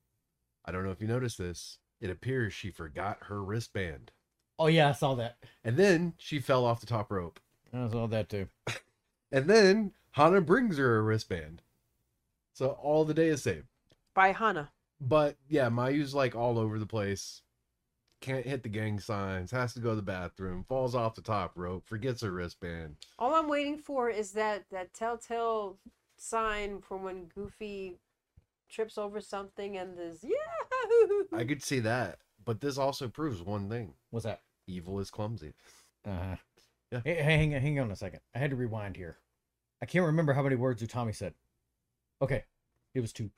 I 0.65 0.73
don't 0.73 0.85
know 0.85 0.91
if 0.91 1.01
you 1.01 1.07
noticed 1.09 1.39
this. 1.39 1.79
It 2.01 2.11
appears 2.11 2.53
she 2.53 2.71
forgot 2.71 3.19
her 3.23 3.43
wristband, 3.43 4.11
Oh 4.59 4.67
yeah, 4.67 4.89
I 4.91 4.93
saw 4.93 5.15
that. 5.17 5.39
and 5.65 5.77
then 5.77 6.15
she 6.19 6.39
fell 6.39 6.65
off 6.65 6.81
the 6.81 6.87
top 6.87 7.11
rope. 7.11 7.41
I 7.73 7.89
saw 7.89 8.07
that 8.09 8.29
too. 8.29 8.49
And 9.35 9.49
then 9.49 9.93
Hana 10.11 10.43
brings 10.43 10.77
her 10.77 10.99
a 10.99 11.03
wristband. 11.03 11.63
So 12.53 12.73
all 12.83 13.07
the 13.07 13.15
day 13.15 13.29
is 13.29 13.43
saved. 13.43 13.67
By 14.15 14.33
Hana. 14.33 14.71
But 15.01 15.37
yeah, 15.49 15.71
Mayu's 15.71 16.15
like 16.15 16.35
all 16.37 16.59
over 16.59 16.79
the 16.79 16.85
place. 16.85 17.41
Can't 18.21 18.45
hit 18.45 18.63
the 18.63 18.69
gang 18.69 19.01
signs, 19.01 19.51
has 19.51 19.73
to 19.73 19.81
go 19.81 19.91
to 19.91 19.97
the 19.97 20.03
bathroom, 20.03 20.65
falls 20.69 20.95
off 20.95 21.15
the 21.15 21.23
top 21.23 21.53
rope, 21.57 21.87
forgets 21.87 22.21
her 22.21 22.31
wristband. 22.31 22.97
All 23.19 23.35
I'm 23.35 23.49
waiting 23.49 23.79
for 23.79 24.11
is 24.11 24.33
that 24.33 24.65
that 24.71 24.93
telltale 24.93 25.79
sign 26.19 26.83
from 26.83 27.03
when 27.03 27.25
Goofy 27.35 27.97
trips 28.73 28.99
over 28.99 29.20
something 29.20 29.77
and 29.77 29.97
this 29.97 30.25
yeah. 30.25 31.39
I 31.39 31.45
could 31.45 31.62
see 31.62 31.81
that. 31.81 32.18
But 32.45 32.61
this 32.61 32.79
also 32.79 33.09
proves 33.09 33.43
one 33.43 33.68
thing 33.68 33.95
What's 34.11 34.25
that? 34.25 34.41
evil 34.66 34.99
is 35.01 35.11
clumsy. 35.11 35.55
Uh-huh. 36.07 36.37
Yeah. 36.91 37.01
Hey, 37.05 37.14
hey, 37.14 37.23
hang, 37.23 37.53
hang 37.53 37.81
on 37.81 37.91
a 37.91 37.97
second. 37.97 38.20
I 38.35 38.39
had 38.39 38.51
to 38.51 38.57
rewind 38.57 38.97
here. 38.97 39.18
I 39.81 39.87
can't 39.87 40.07
remember 40.07 40.33
how 40.33 40.43
many 40.43 40.57
words 40.57 40.83
Utami 40.83 41.14
said. 41.14 41.35
Okay, 42.20 42.45
it 42.95 43.01
was 43.01 43.12
two. 43.12 43.31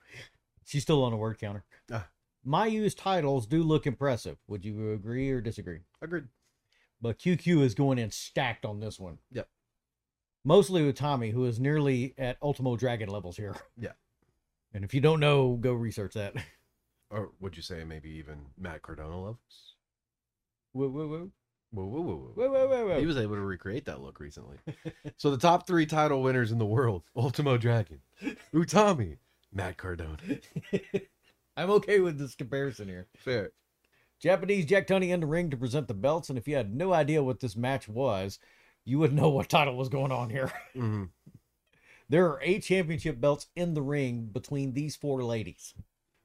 She's 0.66 0.82
still 0.82 1.05
on 1.05 1.12
a 1.12 1.16
word 1.16 1.39
counter. 1.39 1.64
Ah. 1.93 2.09
Mayu's 2.45 2.95
titles 2.95 3.47
do 3.47 3.62
look 3.62 3.87
impressive. 3.87 4.37
Would 4.49 4.64
you 4.64 4.93
agree 4.93 5.30
or 5.30 5.41
disagree? 5.41 5.80
Agreed. 6.03 6.24
But 7.01 7.18
QQ 7.18 7.62
is 7.62 7.74
going 7.74 7.99
in 7.99 8.11
stacked 8.11 8.64
on 8.64 8.80
this 8.80 8.99
one. 8.99 9.18
Yep. 9.32 9.49
Mostly 10.45 10.93
Utami, 10.93 11.32
who 11.32 11.47
is 11.47 11.59
nearly 11.59 12.14
at 12.18 12.37
Ultimo 12.43 12.76
Dragon 12.76 13.09
levels 13.09 13.37
here. 13.37 13.57
Yeah. 13.78 13.93
And 14.75 14.85
if 14.85 14.93
you 14.93 15.01
don't 15.01 15.20
know, 15.20 15.57
go 15.61 15.72
research 15.72 16.14
that. 16.14 16.35
Or 17.11 17.31
would 17.39 17.57
you 17.57 17.62
say 17.62 17.85
maybe 17.85 18.11
even 18.11 18.47
Matt 18.59 18.83
Cardona 18.83 19.16
levels? 19.16 19.77
Whoa, 20.72 20.89
whoa, 20.89 21.07
whoa. 21.07 21.31
Whoa, 21.70 21.85
whoa, 21.85 22.01
whoa, 22.01 22.16
whoa. 22.16 22.33
Whoa, 22.35 22.51
whoa, 22.51 22.68
whoa, 22.68 22.87
whoa. 22.87 22.99
He 22.99 23.07
was 23.07 23.18
able 23.18 23.37
to 23.37 23.41
recreate 23.43 23.85
that 23.85 24.01
look 24.01 24.18
recently. 24.18 24.57
so 25.16 25.31
the 25.31 25.37
top 25.37 25.64
three 25.64 25.87
title 25.87 26.22
winners 26.22 26.51
in 26.51 26.59
the 26.59 26.66
world: 26.66 27.05
Ultimo 27.14 27.57
Dragon, 27.57 28.01
Utami, 28.55 29.18
Matt 29.53 29.77
Cardona. 29.77 30.16
I'm 31.57 31.70
okay 31.70 32.01
with 32.01 32.18
this 32.18 32.35
comparison 32.35 32.89
here. 32.89 33.07
Fair. 33.16 33.53
Japanese 34.20 34.66
Jack 34.66 34.89
Tunney 34.89 35.11
in 35.11 35.20
the 35.20 35.27
ring 35.27 35.51
to 35.51 35.57
present 35.57 35.87
the 35.87 35.95
belts, 35.95 36.31
and 36.31 36.39
if 36.39 36.49
you 36.49 36.57
had 36.57 36.75
no 36.75 36.93
idea 36.93 37.22
what 37.22 37.39
this 37.39 37.55
match 37.55 37.87
was, 37.87 38.41
you 38.85 38.99
wouldn't 38.99 39.20
know 39.20 39.29
what 39.29 39.49
title 39.49 39.77
was 39.77 39.89
going 39.89 40.11
on 40.11 40.31
here. 40.31 40.51
hmm 40.72 41.05
There 42.07 42.26
are 42.26 42.40
eight 42.42 42.62
championship 42.62 43.18
belts 43.18 43.46
in 43.57 43.72
the 43.72 43.80
ring 43.80 44.26
between 44.26 44.74
these 44.74 44.94
four 44.94 45.24
ladies. 45.24 45.72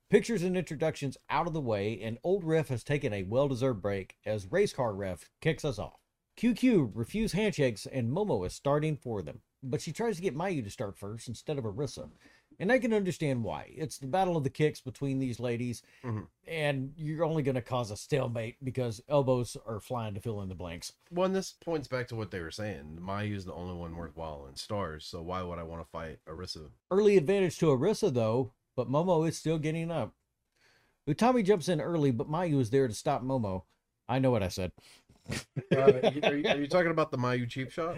Pictures 0.10 0.44
and 0.44 0.58
introductions 0.58 1.18
out 1.30 1.48
of 1.48 1.54
the 1.54 1.62
way, 1.62 2.02
and 2.02 2.18
old 2.22 2.44
ref 2.44 2.68
has 2.68 2.84
taken 2.84 3.14
a 3.14 3.24
well 3.24 3.48
deserved 3.48 3.82
break 3.82 4.18
as 4.26 4.52
race 4.52 4.74
car 4.74 4.94
ref 4.94 5.30
kicks 5.40 5.64
us 5.64 5.80
off. 5.80 6.00
QQ 6.36 6.92
refuse 6.94 7.32
handshakes, 7.32 7.86
and 7.86 8.12
Momo 8.12 8.46
is 8.46 8.54
starting 8.54 8.98
for 8.98 9.22
them, 9.22 9.40
but 9.64 9.82
she 9.82 9.94
tries 9.94 10.18
to 10.18 10.22
get 10.22 10.36
Mayu 10.36 10.64
to 10.64 10.70
start 10.70 10.98
first 10.98 11.30
instead 11.30 11.58
of 11.58 11.64
Arisa. 11.64 12.10
And 12.62 12.72
I 12.74 12.80
can 12.80 12.94
understand 12.94 13.44
why. 13.46 13.72
It's 13.76 13.98
the 13.98 14.08
battle 14.08 14.36
of 14.36 14.44
the 14.44 14.50
kicks 14.50 14.82
between 14.82 15.20
these 15.20 15.40
ladies, 15.40 15.82
Mhm. 16.04 16.28
and 16.46 16.94
you're 16.98 17.24
only 17.24 17.42
going 17.42 17.56
to 17.56 17.62
cause 17.62 17.90
a 17.90 17.96
stalemate 17.96 18.58
because 18.64 19.02
elbows 19.08 19.56
are 19.66 19.80
flying 19.80 20.14
to 20.16 20.20
fill 20.20 20.42
in 20.42 20.50
the 20.50 20.56
blanks. 20.56 20.92
Well, 21.10 21.26
and 21.28 21.36
this 21.36 21.54
points 21.54 21.88
back 21.88 22.08
to 22.10 22.16
what 22.18 22.32
they 22.32 22.42
were 22.42 22.52
saying. 22.52 22.98
Mayu's 23.00 23.46
the 23.46 23.54
only 23.54 23.76
one 23.76 23.96
worthwhile 23.96 24.46
in 24.48 24.58
stars, 24.58 25.06
so 25.06 25.22
why 25.22 25.42
would 25.42 25.58
I 25.58 25.64
want 25.64 25.82
to 25.82 25.90
fight 25.90 26.20
Arisa? 26.28 26.70
Early 26.92 27.16
advantage 27.16 27.58
to 27.60 27.68
Arisa, 27.68 28.14
though, 28.14 28.52
but 28.76 28.90
Momo 28.90 29.26
is 29.28 29.38
still 29.38 29.58
getting 29.58 29.90
up. 29.90 30.14
Utami 31.08 31.46
jumps 31.46 31.70
in 31.70 31.80
early, 31.80 32.12
but 32.12 32.30
Mayu 32.30 32.60
is 32.60 32.70
there 32.72 32.88
to 32.90 32.94
stop 32.94 33.24
Momo. 33.24 33.64
I 34.10 34.20
know 34.20 34.32
what 34.32 34.44
I 34.44 34.50
said. 34.50 34.74
Uh, 35.72 35.78
are, 35.80 36.12
you, 36.12 36.22
are 36.50 36.58
you 36.58 36.68
talking 36.68 36.92
about 36.92 37.12
the 37.12 37.18
Mayu 37.18 37.48
cheap 37.50 37.72
shot? 37.72 37.96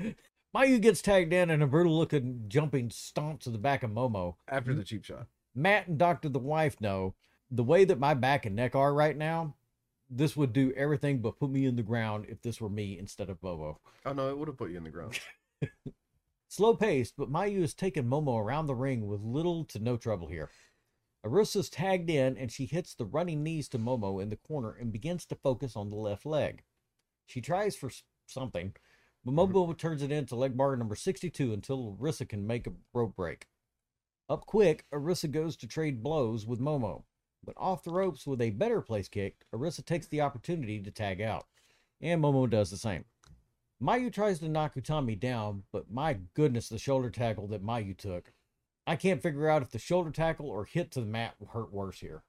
Mayu 0.56 0.82
gets 0.82 1.02
tagged 1.02 1.32
in 1.32 1.50
and 1.50 1.64
a 1.64 1.68
brutal 1.68 1.98
looking 1.98 2.44
jumping 2.48 2.90
stomp 2.90 3.40
to 3.42 3.50
the 3.50 3.58
back 3.58 3.84
of 3.84 3.92
Momo. 3.92 4.36
After 4.50 4.74
the 4.74 4.84
cheap 4.84 5.06
shot. 5.06 5.28
Matt 5.56 5.88
and 5.88 5.98
Doctor 5.98 6.30
the 6.30 6.40
wife 6.40 6.80
know 6.82 7.16
the 7.50 7.64
way 7.64 7.86
that 7.86 8.00
my 8.00 8.14
back 8.14 8.46
and 8.46 8.56
neck 8.56 8.76
are 8.76 8.94
right 8.94 9.16
now. 9.16 9.56
This 10.10 10.36
would 10.36 10.52
do 10.52 10.74
everything 10.76 11.20
but 11.20 11.40
put 11.40 11.50
me 11.50 11.66
in 11.66 11.78
the 11.78 11.84
ground 11.84 12.26
if 12.28 12.42
this 12.42 12.60
were 12.60 12.70
me 12.70 13.00
instead 13.00 13.30
of 13.30 13.40
Momo. 13.40 13.78
Oh 14.06 14.12
no, 14.12 14.30
it 14.30 14.38
would 14.38 14.50
have 14.50 14.58
put 14.58 14.72
you 14.72 14.78
in 14.78 14.84
the 14.84 14.90
ground. 14.90 15.20
Slow 16.50 16.76
paced, 16.76 17.14
but 17.18 17.32
Mayu 17.32 17.62
has 17.62 17.74
taken 17.74 18.10
Momo 18.10 18.38
around 18.38 18.68
the 18.68 18.76
ring 18.76 19.08
with 19.08 19.22
little 19.22 19.64
to 19.66 19.80
no 19.80 19.96
trouble 19.96 20.28
here. 20.28 20.50
Arisa's 21.26 21.70
tagged 21.70 22.10
in 22.10 22.36
and 22.36 22.52
she 22.52 22.66
hits 22.66 22.94
the 22.94 23.06
running 23.06 23.42
knees 23.42 23.70
to 23.70 23.80
Momo 23.80 24.22
in 24.22 24.30
the 24.30 24.36
corner 24.36 24.76
and 24.78 24.92
begins 24.92 25.26
to 25.28 25.36
focus 25.36 25.78
on 25.78 25.90
the 25.90 25.96
left 25.96 26.26
leg. 26.26 26.64
She 27.26 27.40
tries 27.40 27.78
for 27.78 27.90
something, 28.26 28.74
but 29.24 29.34
Momo 29.34 29.78
turns 29.78 30.02
it 30.02 30.12
into 30.12 30.36
leg 30.36 30.58
bar 30.58 30.76
number 30.76 30.96
62 30.96 31.54
until 31.54 31.98
Arisa 32.00 32.28
can 32.28 32.48
make 32.48 32.68
a 32.68 32.74
rope 32.94 33.16
break. 33.16 33.48
Up 34.30 34.46
quick, 34.46 34.86
Arisa 34.94 35.30
goes 35.30 35.56
to 35.58 35.68
trade 35.68 36.02
blows 36.02 36.46
with 36.48 36.60
Momo, 36.60 37.04
but 37.44 37.56
off 37.58 37.84
the 37.84 37.92
ropes 37.92 38.26
with 38.26 38.42
a 38.42 38.50
better 38.52 38.82
place 38.82 39.08
kick, 39.08 39.46
Arisa 39.54 39.86
takes 39.86 40.08
the 40.08 40.22
opportunity 40.22 40.82
to 40.82 40.92
tag 40.92 41.22
out, 41.22 41.46
and 42.00 42.22
Momo 42.22 42.50
does 42.50 42.72
the 42.72 42.78
same. 42.78 43.06
Mayu 43.82 44.14
tries 44.14 44.40
to 44.40 44.48
knock 44.48 44.76
Utami 44.76 45.20
down, 45.20 45.64
but 45.72 45.92
my 45.92 46.18
goodness, 46.34 46.70
the 46.70 46.78
shoulder 46.78 47.10
tackle 47.10 47.48
that 47.48 47.66
Mayu 47.66 47.98
took. 47.98 48.32
I 48.86 48.96
can't 48.96 49.22
figure 49.22 49.50
out 49.50 49.62
if 49.62 49.72
the 49.72 49.80
shoulder 49.80 50.12
tackle 50.12 50.50
or 50.50 50.66
hit 50.66 50.92
to 50.92 51.02
the 51.02 51.06
mat 51.08 51.36
hurt 51.52 51.74
worse 51.74 52.00
here. 52.00 52.24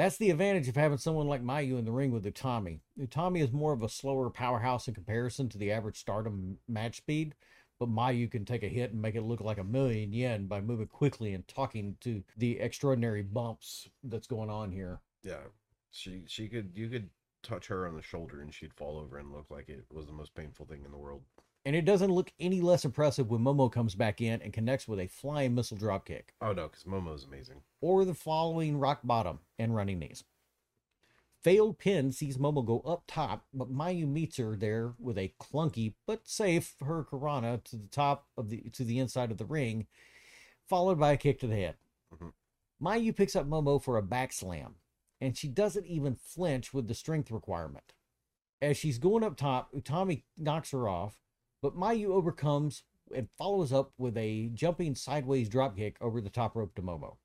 That's 0.00 0.16
the 0.16 0.30
advantage 0.30 0.66
of 0.66 0.76
having 0.76 0.96
someone 0.96 1.26
like 1.26 1.44
Mayu 1.44 1.78
in 1.78 1.84
the 1.84 1.92
ring 1.92 2.10
with 2.10 2.24
Utami. 2.24 2.80
Utami 2.98 3.42
is 3.42 3.52
more 3.52 3.74
of 3.74 3.82
a 3.82 3.88
slower 3.90 4.30
powerhouse 4.30 4.88
in 4.88 4.94
comparison 4.94 5.50
to 5.50 5.58
the 5.58 5.70
average 5.70 5.98
stardom 5.98 6.56
match 6.66 6.96
speed, 6.96 7.34
but 7.78 7.90
Mayu 7.90 8.30
can 8.30 8.46
take 8.46 8.62
a 8.62 8.68
hit 8.68 8.92
and 8.92 9.02
make 9.02 9.14
it 9.14 9.24
look 9.24 9.42
like 9.42 9.58
a 9.58 9.62
million 9.62 10.14
yen 10.14 10.46
by 10.46 10.62
moving 10.62 10.86
quickly 10.86 11.34
and 11.34 11.46
talking 11.46 11.98
to 12.00 12.24
the 12.38 12.58
extraordinary 12.60 13.20
bumps 13.20 13.90
that's 14.04 14.26
going 14.26 14.48
on 14.48 14.72
here. 14.72 15.02
Yeah. 15.22 15.42
She 15.90 16.22
she 16.26 16.48
could 16.48 16.70
you 16.74 16.88
could 16.88 17.10
touch 17.42 17.66
her 17.66 17.86
on 17.86 17.94
the 17.94 18.00
shoulder 18.00 18.40
and 18.40 18.54
she'd 18.54 18.72
fall 18.72 18.98
over 18.98 19.18
and 19.18 19.30
look 19.30 19.50
like 19.50 19.68
it 19.68 19.84
was 19.92 20.06
the 20.06 20.14
most 20.14 20.34
painful 20.34 20.64
thing 20.64 20.80
in 20.82 20.92
the 20.92 20.96
world. 20.96 21.20
And 21.64 21.76
it 21.76 21.84
doesn't 21.84 22.10
look 22.10 22.32
any 22.40 22.60
less 22.62 22.84
impressive 22.86 23.30
when 23.30 23.42
Momo 23.42 23.70
comes 23.70 23.94
back 23.94 24.20
in 24.22 24.40
and 24.40 24.52
connects 24.52 24.88
with 24.88 24.98
a 24.98 25.06
flying 25.08 25.54
missile 25.54 25.76
dropkick. 25.76 26.30
Oh 26.40 26.52
no, 26.52 26.68
because 26.68 26.84
Momo's 26.84 27.24
amazing. 27.24 27.62
or 27.82 28.04
the 28.04 28.14
following 28.14 28.78
rock 28.78 29.00
bottom 29.04 29.40
and 29.58 29.74
running 29.74 29.98
knees. 29.98 30.24
Failed 31.42 31.78
pin 31.78 32.12
sees 32.12 32.36
Momo 32.36 32.64
go 32.64 32.80
up 32.80 33.04
top, 33.06 33.46
but 33.54 33.72
Mayu 33.72 34.06
meets 34.06 34.36
her 34.36 34.56
there 34.56 34.94
with 34.98 35.16
a 35.16 35.32
clunky 35.40 35.94
but 36.06 36.28
safe 36.28 36.74
Hurricanrana 36.82 37.64
to 37.64 37.76
the 37.76 37.88
top 37.88 38.26
of 38.36 38.50
the 38.50 38.60
to 38.72 38.84
the 38.84 38.98
inside 38.98 39.30
of 39.30 39.38
the 39.38 39.46
ring, 39.46 39.86
followed 40.68 40.98
by 40.98 41.12
a 41.12 41.16
kick 41.16 41.40
to 41.40 41.46
the 41.46 41.56
head. 41.56 41.76
Mhm. 42.14 42.32
Mayu 42.82 43.14
picks 43.16 43.36
up 43.36 43.46
Momo 43.46 43.82
for 43.82 43.96
a 43.96 44.02
back 44.02 44.32
slam, 44.32 44.76
and 45.20 45.36
she 45.36 45.48
doesn't 45.48 45.86
even 45.86 46.14
flinch 46.14 46.72
with 46.74 46.88
the 46.88 46.94
strength 46.94 47.30
requirement. 47.30 47.94
As 48.62 48.76
she's 48.76 48.98
going 48.98 49.24
up 49.24 49.36
top, 49.36 49.72
Utami 49.72 50.24
knocks 50.36 50.70
her 50.72 50.88
off, 50.88 51.18
but 51.62 51.76
Mayu 51.76 52.06
overcomes 52.06 52.82
and 53.14 53.28
follows 53.36 53.72
up 53.72 53.92
with 53.98 54.16
a 54.16 54.50
jumping 54.54 54.94
sideways 54.94 55.48
dropkick 55.48 55.96
over 56.00 56.20
the 56.20 56.30
top 56.30 56.56
rope 56.56 56.74
to 56.74 56.82
Momo. 56.82 57.16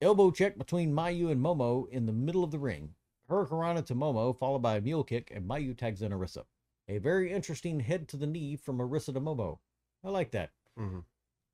Elbow 0.00 0.30
check 0.30 0.58
between 0.58 0.92
Mayu 0.92 1.30
and 1.30 1.40
Momo 1.40 1.88
in 1.90 2.06
the 2.06 2.12
middle 2.12 2.42
of 2.42 2.50
the 2.50 2.58
ring. 2.58 2.94
Hurricanrana 3.30 3.86
to 3.86 3.94
Momo, 3.94 4.36
followed 4.36 4.60
by 4.60 4.76
a 4.76 4.80
mule 4.80 5.04
kick, 5.04 5.30
and 5.34 5.48
Mayu 5.48 5.76
tags 5.76 6.02
in 6.02 6.12
Arisa. 6.12 6.44
A 6.88 6.98
very 6.98 7.32
interesting 7.32 7.80
head 7.80 8.08
to 8.08 8.16
the 8.16 8.26
knee 8.26 8.56
from 8.56 8.78
Arisa 8.78 9.14
to 9.14 9.20
Momo. 9.20 9.58
I 10.04 10.08
like 10.08 10.32
that. 10.32 10.50
Mm-hmm. 10.78 11.00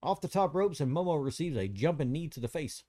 Off 0.02 0.20
the 0.20 0.28
top 0.28 0.54
ropes, 0.54 0.80
and 0.80 0.90
Momo 0.90 1.22
receives 1.22 1.56
a 1.56 1.68
jumping 1.68 2.10
knee 2.10 2.28
to 2.28 2.40
the 2.40 2.48
face. 2.48 2.84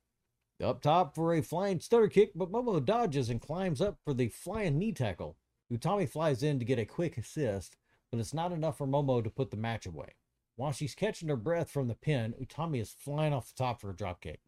Up 0.64 0.82
top 0.82 1.16
for 1.16 1.34
a 1.34 1.42
flying 1.42 1.80
stutter 1.80 2.08
kick, 2.08 2.32
but 2.36 2.52
Momo 2.52 2.84
dodges 2.84 3.30
and 3.30 3.42
climbs 3.42 3.82
up 3.82 3.98
for 4.04 4.14
the 4.14 4.30
flying 4.30 4.78
knee 4.78 4.92
tackle. 4.92 5.38
Utami 5.72 6.08
flies 6.08 6.42
in 6.42 6.60
to 6.60 6.66
get 6.66 6.80
a 6.80 6.86
quick 6.86 7.18
assist, 7.18 7.76
but 8.12 8.20
it's 8.20 8.34
not 8.34 8.52
enough 8.52 8.78
for 8.78 8.88
Momo 8.88 9.24
to 9.24 9.30
put 9.30 9.52
the 9.52 9.58
match 9.58 9.86
away. 9.86 10.16
While 10.56 10.72
she's 10.72 10.96
catching 10.96 11.30
her 11.30 11.36
breath 11.36 11.70
from 11.70 11.88
the 11.88 11.96
pin, 11.96 12.34
Utami 12.42 12.82
is 12.82 12.90
flying 12.92 13.34
off 13.34 13.48
the 13.48 13.64
top 13.64 13.80
for 13.80 13.90
a 13.90 13.94
dropkick. 13.94 14.40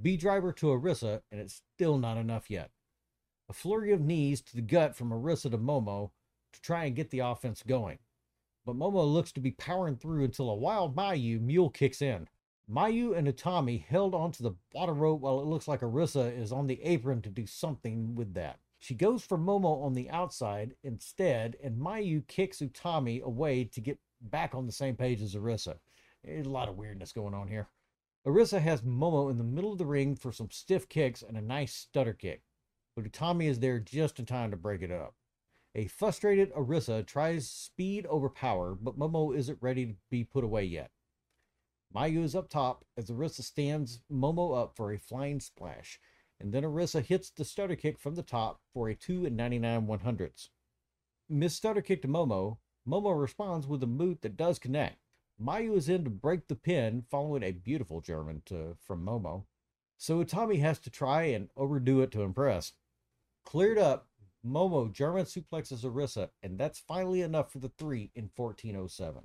B 0.00 0.16
driver 0.16 0.52
to 0.52 0.66
Arisa, 0.66 1.22
and 1.32 1.40
it's 1.40 1.62
still 1.74 1.98
not 1.98 2.18
enough 2.18 2.50
yet. 2.50 2.70
A 3.48 3.52
flurry 3.52 3.92
of 3.92 4.00
knees 4.00 4.40
to 4.42 4.56
the 4.56 4.62
gut 4.62 4.94
from 4.94 5.10
Arisa 5.10 5.50
to 5.50 5.58
Momo 5.58 6.10
to 6.52 6.60
try 6.60 6.84
and 6.84 6.96
get 6.96 7.10
the 7.10 7.20
offense 7.20 7.62
going. 7.66 7.98
But 8.64 8.76
Momo 8.76 9.10
looks 9.10 9.32
to 9.32 9.40
be 9.40 9.52
powering 9.52 9.96
through 9.96 10.24
until 10.24 10.50
a 10.50 10.54
wild 10.54 10.96
Mayu 10.96 11.40
mule 11.40 11.70
kicks 11.70 12.02
in. 12.02 12.28
Mayu 12.68 13.16
and 13.16 13.28
Utami 13.28 13.84
held 13.84 14.14
onto 14.14 14.42
the 14.42 14.56
bottom 14.72 14.98
rope 14.98 15.20
while 15.20 15.40
it 15.40 15.46
looks 15.46 15.68
like 15.68 15.80
Arisa 15.80 16.36
is 16.36 16.52
on 16.52 16.66
the 16.66 16.82
apron 16.82 17.22
to 17.22 17.30
do 17.30 17.46
something 17.46 18.16
with 18.16 18.34
that. 18.34 18.58
She 18.78 18.94
goes 18.94 19.24
for 19.24 19.38
Momo 19.38 19.82
on 19.82 19.94
the 19.94 20.10
outside 20.10 20.74
instead, 20.82 21.56
and 21.62 21.80
Mayu 21.80 22.26
kicks 22.26 22.58
Utami 22.58 23.22
away 23.22 23.64
to 23.64 23.80
get 23.80 23.98
back 24.20 24.54
on 24.54 24.66
the 24.66 24.72
same 24.72 24.96
page 24.96 25.22
as 25.22 25.34
Arisa. 25.34 25.78
There's 26.22 26.46
a 26.46 26.50
lot 26.50 26.68
of 26.68 26.76
weirdness 26.76 27.12
going 27.12 27.34
on 27.34 27.48
here. 27.48 27.68
Arisa 28.26 28.60
has 28.60 28.82
Momo 28.82 29.30
in 29.30 29.38
the 29.38 29.44
middle 29.44 29.72
of 29.72 29.78
the 29.78 29.86
ring 29.86 30.16
for 30.16 30.32
some 30.32 30.50
stiff 30.50 30.88
kicks 30.88 31.22
and 31.22 31.36
a 31.36 31.42
nice 31.42 31.72
stutter 31.74 32.12
kick, 32.12 32.42
but 32.94 33.04
Utami 33.04 33.48
is 33.48 33.60
there 33.60 33.78
just 33.78 34.18
in 34.18 34.26
time 34.26 34.50
to 34.50 34.56
break 34.56 34.82
it 34.82 34.90
up. 34.90 35.14
A 35.74 35.86
frustrated 35.86 36.52
Arisa 36.54 37.06
tries 37.06 37.48
speed 37.48 38.06
over 38.06 38.28
power, 38.28 38.74
but 38.74 38.98
Momo 38.98 39.36
isn't 39.36 39.58
ready 39.60 39.86
to 39.86 39.94
be 40.10 40.24
put 40.24 40.42
away 40.42 40.64
yet. 40.64 40.90
Mayu 41.94 42.24
is 42.24 42.34
up 42.34 42.48
top 42.48 42.84
as 42.96 43.10
Arisa 43.10 43.42
stands 43.42 44.00
Momo 44.12 44.60
up 44.60 44.74
for 44.74 44.92
a 44.92 44.98
flying 44.98 45.38
splash, 45.38 46.00
and 46.40 46.52
then 46.52 46.62
Arisa 46.62 47.02
hits 47.02 47.30
the 47.30 47.44
stutter 47.44 47.76
kick 47.76 47.98
from 47.98 48.14
the 48.14 48.22
top 48.22 48.60
for 48.72 48.88
a 48.88 48.94
2 48.94 49.26
and 49.26 49.36
99 49.36 49.86
100s. 49.86 50.48
Miss 51.28 51.54
stutter 51.54 51.82
kick 51.82 52.02
to 52.02 52.08
Momo. 52.08 52.58
Momo 52.86 53.18
responds 53.20 53.66
with 53.66 53.82
a 53.82 53.86
moot 53.86 54.22
that 54.22 54.36
does 54.36 54.58
connect. 54.58 54.98
Mayu 55.42 55.76
is 55.76 55.88
in 55.88 56.04
to 56.04 56.10
break 56.10 56.48
the 56.48 56.54
pin, 56.54 57.04
following 57.10 57.42
a 57.42 57.52
beautiful 57.52 58.00
German 58.00 58.42
to, 58.46 58.76
from 58.80 59.04
Momo. 59.04 59.44
So 59.98 60.22
Utami 60.24 60.60
has 60.60 60.78
to 60.80 60.90
try 60.90 61.24
and 61.24 61.48
overdo 61.56 62.00
it 62.02 62.10
to 62.12 62.22
impress. 62.22 62.72
Cleared 63.44 63.78
up, 63.78 64.08
Momo 64.44 64.92
German 64.92 65.24
suplexes 65.24 65.84
Arisa, 65.84 66.30
and 66.42 66.58
that's 66.58 66.78
finally 66.78 67.22
enough 67.22 67.52
for 67.52 67.58
the 67.58 67.72
three 67.76 68.10
in 68.14 68.30
1407. 68.34 69.22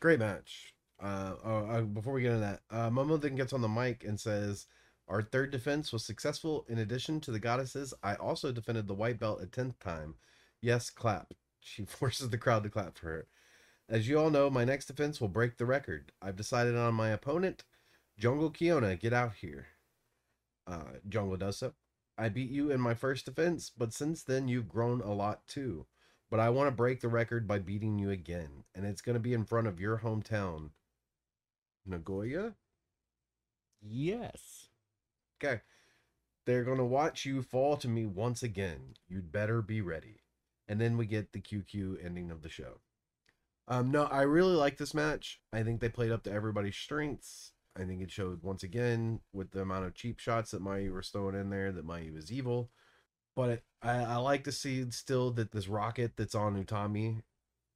Great 0.00 0.18
match. 0.18 0.74
Uh, 1.00 1.34
oh, 1.44 1.66
uh, 1.66 1.80
before 1.82 2.12
we 2.12 2.22
get 2.22 2.32
into 2.32 2.40
that, 2.40 2.60
uh, 2.70 2.90
Momo 2.90 3.20
then 3.20 3.34
gets 3.34 3.52
on 3.52 3.62
the 3.62 3.68
mic 3.68 4.04
and 4.04 4.18
says, 4.18 4.66
"Our 5.08 5.22
third 5.22 5.50
defense 5.50 5.92
was 5.92 6.04
successful. 6.04 6.64
In 6.68 6.78
addition 6.78 7.20
to 7.22 7.30
the 7.30 7.38
goddesses, 7.38 7.94
I 8.02 8.14
also 8.16 8.52
defended 8.52 8.86
the 8.86 8.94
white 8.94 9.18
belt 9.18 9.42
a 9.42 9.46
tenth 9.46 9.78
time. 9.78 10.16
Yes, 10.60 10.90
clap." 10.90 11.34
She 11.60 11.84
forces 11.86 12.30
the 12.30 12.38
crowd 12.38 12.62
to 12.64 12.70
clap 12.70 12.96
for 12.98 13.06
her. 13.06 13.28
As 13.88 14.08
you 14.08 14.18
all 14.18 14.30
know, 14.30 14.50
my 14.50 14.64
next 14.64 14.86
defense 14.86 15.20
will 15.20 15.28
break 15.28 15.56
the 15.56 15.66
record. 15.66 16.12
I've 16.20 16.36
decided 16.36 16.76
on 16.76 16.94
my 16.94 17.10
opponent, 17.10 17.64
Jungle 18.18 18.50
Kyona. 18.50 18.98
Get 18.98 19.12
out 19.12 19.34
here. 19.34 19.68
Uh, 20.66 20.98
Jungle 21.08 21.36
does 21.36 21.58
so. 21.58 21.74
I 22.18 22.28
beat 22.28 22.50
you 22.50 22.70
in 22.70 22.80
my 22.80 22.94
first 22.94 23.26
defense, 23.26 23.70
but 23.76 23.92
since 23.92 24.22
then 24.22 24.48
you've 24.48 24.68
grown 24.68 25.00
a 25.00 25.12
lot 25.12 25.46
too. 25.46 25.86
But 26.30 26.40
I 26.40 26.50
want 26.50 26.68
to 26.68 26.72
break 26.74 27.00
the 27.00 27.08
record 27.08 27.46
by 27.46 27.58
beating 27.60 27.98
you 27.98 28.10
again, 28.10 28.64
and 28.74 28.84
it's 28.84 29.02
going 29.02 29.14
to 29.14 29.20
be 29.20 29.34
in 29.34 29.44
front 29.44 29.68
of 29.68 29.78
your 29.78 29.98
hometown, 29.98 30.70
Nagoya. 31.84 32.54
Yes. 33.80 34.65
Okay. 35.42 35.60
They're 36.46 36.64
going 36.64 36.78
to 36.78 36.84
watch 36.84 37.24
you 37.24 37.42
fall 37.42 37.76
to 37.78 37.88
me 37.88 38.06
once 38.06 38.42
again. 38.42 38.94
You'd 39.08 39.32
better 39.32 39.62
be 39.62 39.80
ready. 39.80 40.20
And 40.68 40.80
then 40.80 40.96
we 40.96 41.06
get 41.06 41.32
the 41.32 41.40
QQ 41.40 42.04
ending 42.04 42.30
of 42.30 42.42
the 42.42 42.48
show. 42.48 42.80
Um, 43.68 43.90
no, 43.90 44.04
I 44.04 44.22
really 44.22 44.54
like 44.54 44.76
this 44.76 44.94
match. 44.94 45.40
I 45.52 45.62
think 45.64 45.80
they 45.80 45.88
played 45.88 46.12
up 46.12 46.22
to 46.24 46.32
everybody's 46.32 46.76
strengths. 46.76 47.52
I 47.76 47.84
think 47.84 48.00
it 48.00 48.10
showed 48.10 48.42
once 48.42 48.62
again 48.62 49.20
with 49.32 49.50
the 49.50 49.60
amount 49.60 49.86
of 49.86 49.94
cheap 49.94 50.18
shots 50.18 50.52
that 50.52 50.62
Mayu 50.62 50.94
was 50.94 51.08
throwing 51.08 51.34
in 51.34 51.50
there 51.50 51.72
that 51.72 51.86
Mayu 51.86 52.14
was 52.14 52.32
evil. 52.32 52.70
But 53.34 53.62
I, 53.82 53.98
I 53.98 54.16
like 54.16 54.44
to 54.44 54.52
see 54.52 54.88
still 54.90 55.30
that 55.32 55.52
this 55.52 55.68
rocket 55.68 56.12
that's 56.16 56.34
on 56.34 56.62
Utami, 56.62 57.22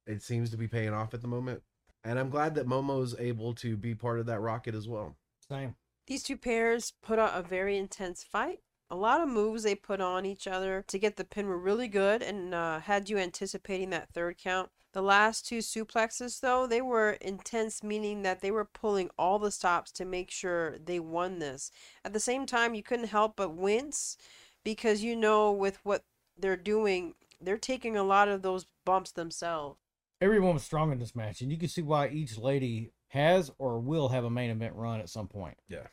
it 0.07 0.23
seems 0.23 0.49
to 0.51 0.57
be 0.57 0.67
paying 0.67 0.93
off 0.93 1.13
at 1.13 1.21
the 1.21 1.27
moment. 1.27 1.61
And 2.03 2.17
I'm 2.17 2.29
glad 2.29 2.55
that 2.55 2.65
Momo's 2.65 3.15
able 3.19 3.53
to 3.55 3.77
be 3.77 3.93
part 3.93 4.19
of 4.19 4.25
that 4.25 4.39
rocket 4.39 4.73
as 4.73 4.87
well. 4.87 5.17
Same. 5.47 5.75
These 6.11 6.23
two 6.23 6.35
pairs 6.35 6.91
put 7.01 7.19
out 7.19 7.39
a 7.39 7.41
very 7.41 7.77
intense 7.77 8.21
fight. 8.21 8.59
A 8.89 8.97
lot 8.97 9.21
of 9.21 9.29
moves 9.29 9.63
they 9.63 9.75
put 9.75 10.01
on 10.01 10.25
each 10.25 10.45
other 10.45 10.83
to 10.89 10.99
get 10.99 11.15
the 11.15 11.23
pin 11.23 11.47
were 11.47 11.57
really 11.57 11.87
good 11.87 12.21
and 12.21 12.53
uh, 12.53 12.81
had 12.81 13.09
you 13.09 13.17
anticipating 13.17 13.91
that 13.91 14.09
third 14.09 14.37
count. 14.37 14.71
The 14.91 15.01
last 15.01 15.47
two 15.47 15.59
suplexes, 15.59 16.41
though, 16.41 16.67
they 16.67 16.81
were 16.81 17.11
intense, 17.21 17.81
meaning 17.81 18.23
that 18.23 18.41
they 18.41 18.51
were 18.51 18.65
pulling 18.65 19.09
all 19.17 19.39
the 19.39 19.51
stops 19.51 19.89
to 19.93 20.03
make 20.03 20.29
sure 20.29 20.77
they 20.79 20.99
won 20.99 21.39
this. 21.39 21.71
At 22.03 22.11
the 22.11 22.19
same 22.19 22.45
time, 22.45 22.75
you 22.75 22.83
couldn't 22.83 23.07
help 23.07 23.37
but 23.37 23.55
wince 23.55 24.17
because 24.65 25.01
you 25.01 25.15
know 25.15 25.53
with 25.53 25.79
what 25.85 26.03
they're 26.37 26.57
doing, 26.57 27.13
they're 27.39 27.57
taking 27.57 27.95
a 27.95 28.03
lot 28.03 28.27
of 28.27 28.41
those 28.41 28.65
bumps 28.83 29.13
themselves. 29.13 29.79
Everyone 30.19 30.55
was 30.55 30.63
strong 30.63 30.91
in 30.91 30.99
this 30.99 31.15
match, 31.15 31.39
and 31.39 31.49
you 31.49 31.57
can 31.57 31.69
see 31.69 31.81
why 31.81 32.09
each 32.09 32.37
lady 32.37 32.91
has 33.07 33.49
or 33.57 33.79
will 33.79 34.09
have 34.09 34.25
a 34.25 34.29
main 34.29 34.49
event 34.49 34.75
run 34.75 34.99
at 34.99 35.07
some 35.09 35.29
point. 35.29 35.55
Yeah. 35.69 35.87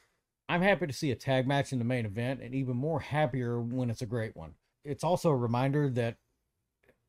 I'm 0.48 0.62
happy 0.62 0.86
to 0.86 0.92
see 0.92 1.10
a 1.10 1.16
tag 1.16 1.46
match 1.46 1.72
in 1.72 1.78
the 1.78 1.84
main 1.84 2.06
event, 2.06 2.40
and 2.42 2.54
even 2.54 2.76
more 2.76 3.00
happier 3.00 3.60
when 3.60 3.90
it's 3.90 4.02
a 4.02 4.06
great 4.06 4.34
one. 4.34 4.54
It's 4.84 5.04
also 5.04 5.30
a 5.30 5.36
reminder 5.36 5.90
that 5.90 6.16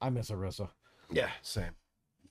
I 0.02 0.10
miss 0.10 0.30
Arisa. 0.30 0.70
Yeah, 1.12 1.30
same. 1.42 1.72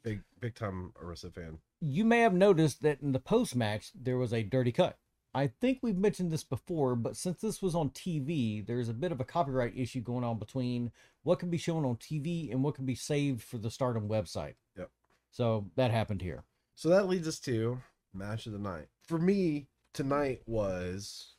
Big 0.03 0.23
big 0.41 0.55
time 0.55 0.93
Arisa 1.03 1.33
fan. 1.33 1.59
You 1.81 2.05
may 2.05 2.21
have 2.21 2.35
noticed 2.35 2.83
that 2.83 3.01
in 3.01 3.13
the 3.13 3.19
post 3.19 3.57
match, 3.57 3.91
there 3.95 4.19
was 4.19 4.33
a 4.33 4.43
dirty 4.43 4.73
cut. 4.73 4.99
I 5.35 5.47
think 5.47 5.81
we've 5.83 5.97
mentioned 5.97 6.33
this 6.33 6.45
before, 6.45 6.97
but 6.97 7.17
since 7.17 7.41
this 7.41 7.63
was 7.63 7.75
on 7.75 7.91
TV, 7.91 8.67
there's 8.67 8.89
a 8.89 8.95
bit 8.95 9.13
of 9.13 9.21
a 9.21 9.25
copyright 9.25 9.77
issue 9.77 10.01
going 10.01 10.25
on 10.25 10.39
between 10.39 10.91
what 11.23 11.39
can 11.39 11.51
be 11.51 11.59
shown 11.59 11.85
on 11.85 11.97
TV 11.97 12.51
and 12.51 12.63
what 12.63 12.75
can 12.75 12.87
be 12.87 12.95
saved 12.95 13.43
for 13.43 13.59
the 13.59 13.71
Stardom 13.71 14.09
website. 14.09 14.55
Yep. 14.77 14.91
So 15.31 15.71
that 15.77 15.91
happened 15.91 16.23
here. 16.23 16.45
So 16.75 16.89
that 16.89 17.09
leads 17.09 17.29
us 17.29 17.39
to 17.41 17.81
match 18.15 18.47
of 18.47 18.53
the 18.53 18.59
night. 18.59 18.87
For 19.07 19.19
me, 19.19 19.69
tonight 19.99 20.41
was 20.47 21.35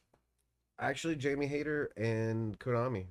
actually 0.81 1.15
Jamie 1.15 1.47
Hayter 1.47 1.91
and 1.95 2.59
Konami. 2.59 3.05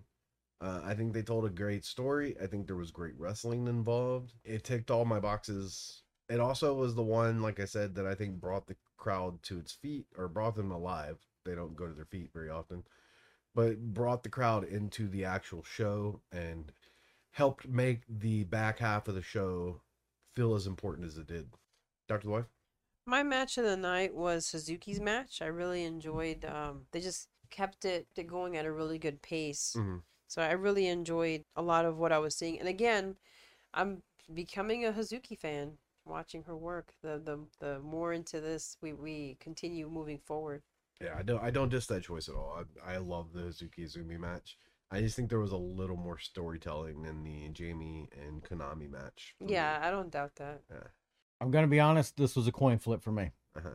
Uh, 0.60 0.82
I 0.84 0.92
think 0.92 1.14
they 1.14 1.22
told 1.22 1.46
a 1.46 1.48
great 1.48 1.86
story. 1.86 2.36
I 2.42 2.46
think 2.46 2.66
there 2.66 2.76
was 2.76 2.90
great 2.90 3.14
wrestling 3.16 3.66
involved. 3.66 4.34
It 4.44 4.62
ticked 4.62 4.90
all 4.90 5.06
my 5.06 5.20
boxes. 5.20 6.02
It 6.28 6.38
also 6.38 6.74
was 6.74 6.94
the 6.94 7.02
one, 7.02 7.40
like 7.40 7.60
I 7.60 7.64
said, 7.64 7.94
that 7.94 8.06
I 8.06 8.14
think 8.14 8.38
brought 8.38 8.66
the 8.66 8.76
crowd 8.98 9.42
to 9.44 9.58
its 9.58 9.72
feet 9.72 10.04
or 10.18 10.28
brought 10.28 10.54
them 10.54 10.70
alive. 10.70 11.16
They 11.46 11.54
don't 11.54 11.74
go 11.74 11.86
to 11.86 11.94
their 11.94 12.04
feet 12.04 12.28
very 12.34 12.50
often, 12.50 12.84
but 13.54 13.94
brought 13.94 14.24
the 14.24 14.28
crowd 14.28 14.64
into 14.64 15.08
the 15.08 15.24
actual 15.24 15.62
show 15.62 16.20
and 16.30 16.70
helped 17.30 17.66
make 17.66 18.02
the 18.06 18.44
back 18.44 18.80
half 18.80 19.08
of 19.08 19.14
the 19.14 19.22
show 19.22 19.80
feel 20.36 20.54
as 20.54 20.66
important 20.66 21.06
as 21.06 21.16
it 21.16 21.26
did. 21.26 21.48
Dr. 22.06 22.28
Wife? 22.28 22.57
My 23.08 23.22
match 23.22 23.56
of 23.56 23.64
the 23.64 23.76
night 23.76 24.14
was 24.14 24.46
Suzuki's 24.46 25.00
match. 25.00 25.40
I 25.40 25.46
really 25.46 25.82
enjoyed. 25.84 26.44
Um, 26.44 26.82
they 26.92 27.00
just 27.00 27.30
kept 27.48 27.86
it, 27.86 28.06
going 28.26 28.54
at 28.58 28.66
a 28.66 28.72
really 28.72 28.98
good 28.98 29.22
pace. 29.22 29.74
Mhm. 29.74 30.02
So 30.26 30.42
I 30.42 30.52
really 30.52 30.86
enjoyed 30.86 31.46
a 31.56 31.62
lot 31.62 31.86
of 31.86 31.96
what 31.96 32.12
I 32.12 32.18
was 32.18 32.36
seeing. 32.36 32.60
And 32.60 32.68
again, 32.68 33.16
I'm 33.72 34.02
becoming 34.34 34.84
a 34.84 34.92
Hazuki 34.92 35.38
fan. 35.38 35.78
Watching 36.04 36.42
her 36.44 36.56
work, 36.56 36.94
the 37.02 37.18
the 37.18 37.46
the 37.58 37.80
more 37.80 38.12
into 38.12 38.40
this 38.40 38.76
we 38.82 38.92
we 38.92 39.36
continue 39.40 39.88
moving 39.88 40.18
forward. 40.18 40.62
Yeah, 41.00 41.14
I 41.18 41.22
don't 41.22 41.42
I 41.42 41.50
don't 41.50 41.68
diss 41.70 41.86
that 41.86 42.02
choice 42.02 42.28
at 42.28 42.34
all. 42.34 42.62
I, 42.84 42.94
I 42.94 42.96
love 42.98 43.32
the 43.32 43.40
Hazuki 43.42 43.84
Azumi 43.84 44.18
match. 44.18 44.58
I 44.90 45.00
just 45.00 45.16
think 45.16 45.28
there 45.28 45.38
was 45.38 45.52
a 45.52 45.56
little 45.56 45.96
more 45.96 46.18
storytelling 46.18 47.04
in 47.04 47.22
the 47.24 47.48
Jamie 47.50 48.08
and 48.12 48.42
Konami 48.42 48.88
match. 48.90 49.34
for 49.38 49.44
me. 49.44 49.52
Yeah, 49.52 49.80
I 49.82 49.90
don't 49.90 50.10
doubt 50.10 50.36
that. 50.36 50.62
I'm 51.40 51.50
going 51.50 51.64
to 51.64 51.68
be 51.70 51.80
honest, 51.80 52.16
this 52.16 52.34
was 52.36 52.46
a 52.48 52.52
coin 52.52 52.78
flip 52.78 53.02
for 53.02 53.12
me. 53.12 53.30
Uh-huh. 53.56 53.70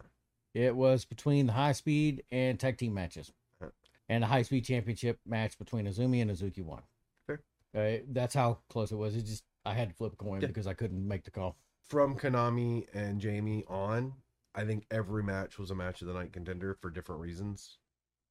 It 0.53 0.75
was 0.75 1.05
between 1.05 1.47
the 1.47 1.53
high 1.53 1.71
speed 1.71 2.23
and 2.31 2.59
tag 2.59 2.77
team 2.77 2.93
matches. 2.93 3.31
Uh-huh. 3.61 3.71
And 4.09 4.23
the 4.23 4.27
high 4.27 4.41
speed 4.43 4.65
championship 4.65 5.19
match 5.25 5.57
between 5.57 5.85
Azumi 5.87 6.21
and 6.21 6.29
Hazuki 6.29 6.63
won. 6.63 6.81
Fair. 7.25 7.41
Uh, 7.75 8.03
that's 8.11 8.33
how 8.35 8.59
close 8.69 8.91
it 8.91 8.95
was. 8.95 9.15
It 9.15 9.25
just, 9.25 9.43
I 9.65 9.73
had 9.73 9.89
to 9.89 9.95
flip 9.95 10.13
a 10.13 10.15
coin 10.15 10.41
Yeah. 10.41 10.47
because 10.47 10.67
I 10.67 10.73
couldn't 10.73 11.07
make 11.07 11.23
the 11.23 11.31
call. 11.31 11.57
From 11.89 12.17
Konami 12.17 12.85
and 12.93 13.19
Jamie 13.19 13.63
on, 13.67 14.13
I 14.55 14.65
think 14.65 14.85
every 14.91 15.23
match 15.23 15.57
was 15.57 15.71
a 15.71 15.75
match 15.75 16.01
of 16.01 16.07
the 16.07 16.13
night 16.13 16.33
contender 16.33 16.77
for 16.81 16.89
different 16.89 17.21
reasons. 17.21 17.77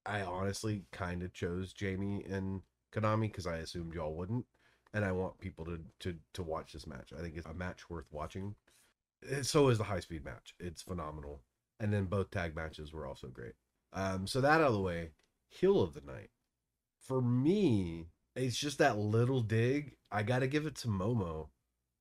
I 0.07 0.23
honestly 0.23 0.85
kind 0.93 1.23
of 1.23 1.33
chose 1.33 1.73
Jamie 1.73 2.25
and 2.29 2.63
Konami 2.93 3.23
because 3.23 3.47
I 3.47 3.57
assumed 3.59 3.95
y'all 3.95 4.15
wouldn't, 4.15 4.47
and 4.93 5.05
I 5.05 5.13
want 5.13 5.39
people 5.39 5.65
to 5.67 5.79
to 6.01 6.17
to 6.35 6.43
watch 6.43 6.73
this 6.73 6.87
match. 6.87 7.13
I 7.17 7.23
think 7.23 7.37
it's 7.37 7.47
a 7.47 7.55
match 7.55 7.89
worth 7.89 8.07
watching. 8.11 8.55
So 9.43 9.69
is 9.69 9.79
the 9.79 9.85
high 9.85 10.01
speed 10.01 10.25
match. 10.25 10.55
It's 10.59 10.83
phenomenal, 10.83 11.43
and 11.81 11.93
then 11.93 12.07
both 12.07 12.31
tag 12.31 12.57
matches 12.57 12.93
were 12.93 13.07
also 13.07 13.29
great. 13.29 13.55
Um, 13.93 14.27
so 14.27 14.41
that 14.41 14.61
out 14.61 14.69
of 14.69 14.73
the 14.73 14.81
way, 14.81 15.11
heel 15.49 15.81
of 15.81 15.95
the 15.95 16.01
night 16.01 16.31
for 17.03 17.21
me, 17.21 18.07
it's 18.35 18.57
just 18.57 18.79
that 18.79 18.99
little 18.99 19.41
dig. 19.41 19.97
I 20.11 20.23
got 20.23 20.39
to 20.39 20.47
give 20.47 20.67
it 20.67 20.77
to 20.77 20.89
Momo 20.89 21.49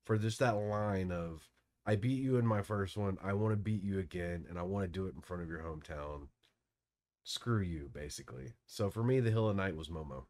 for 0.05 0.17
just 0.17 0.39
that 0.39 0.55
line 0.55 1.11
of 1.11 1.49
I 1.85 1.95
beat 1.95 2.21
you 2.21 2.37
in 2.37 2.45
my 2.45 2.61
first 2.61 2.95
one. 2.95 3.17
I 3.23 3.33
want 3.33 3.53
to 3.53 3.57
beat 3.57 3.83
you 3.83 3.99
again, 3.99 4.45
and 4.47 4.57
I 4.57 4.61
want 4.61 4.85
to 4.85 4.87
do 4.87 5.07
it 5.07 5.15
in 5.15 5.21
front 5.21 5.43
of 5.43 5.49
your 5.49 5.61
hometown. 5.61 6.27
Screw 7.23 7.61
you, 7.61 7.89
basically. 7.91 8.53
So 8.67 8.89
for 8.89 9.03
me, 9.03 9.19
the 9.19 9.31
Hill 9.31 9.49
of 9.49 9.55
Night 9.55 9.75
was 9.75 9.89
Momo. 9.89 10.25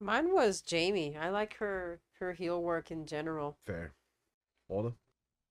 Mine 0.00 0.34
was 0.34 0.60
Jamie. 0.60 1.16
I 1.16 1.30
like 1.30 1.56
her 1.56 2.00
her 2.18 2.32
heel 2.32 2.62
work 2.62 2.90
in 2.90 3.06
general. 3.06 3.56
Fair. 3.64 3.94
Waldo? 4.68 4.94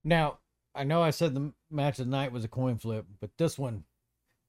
Now, 0.04 0.40
I 0.76 0.84
know 0.84 1.02
I 1.02 1.12
said 1.12 1.34
the 1.34 1.54
match 1.72 2.00
of 2.00 2.06
the 2.06 2.12
night 2.12 2.32
was 2.32 2.44
a 2.44 2.50
coin 2.50 2.78
flip, 2.78 3.06
but 3.22 3.32
this 3.38 3.58
one, 3.58 3.86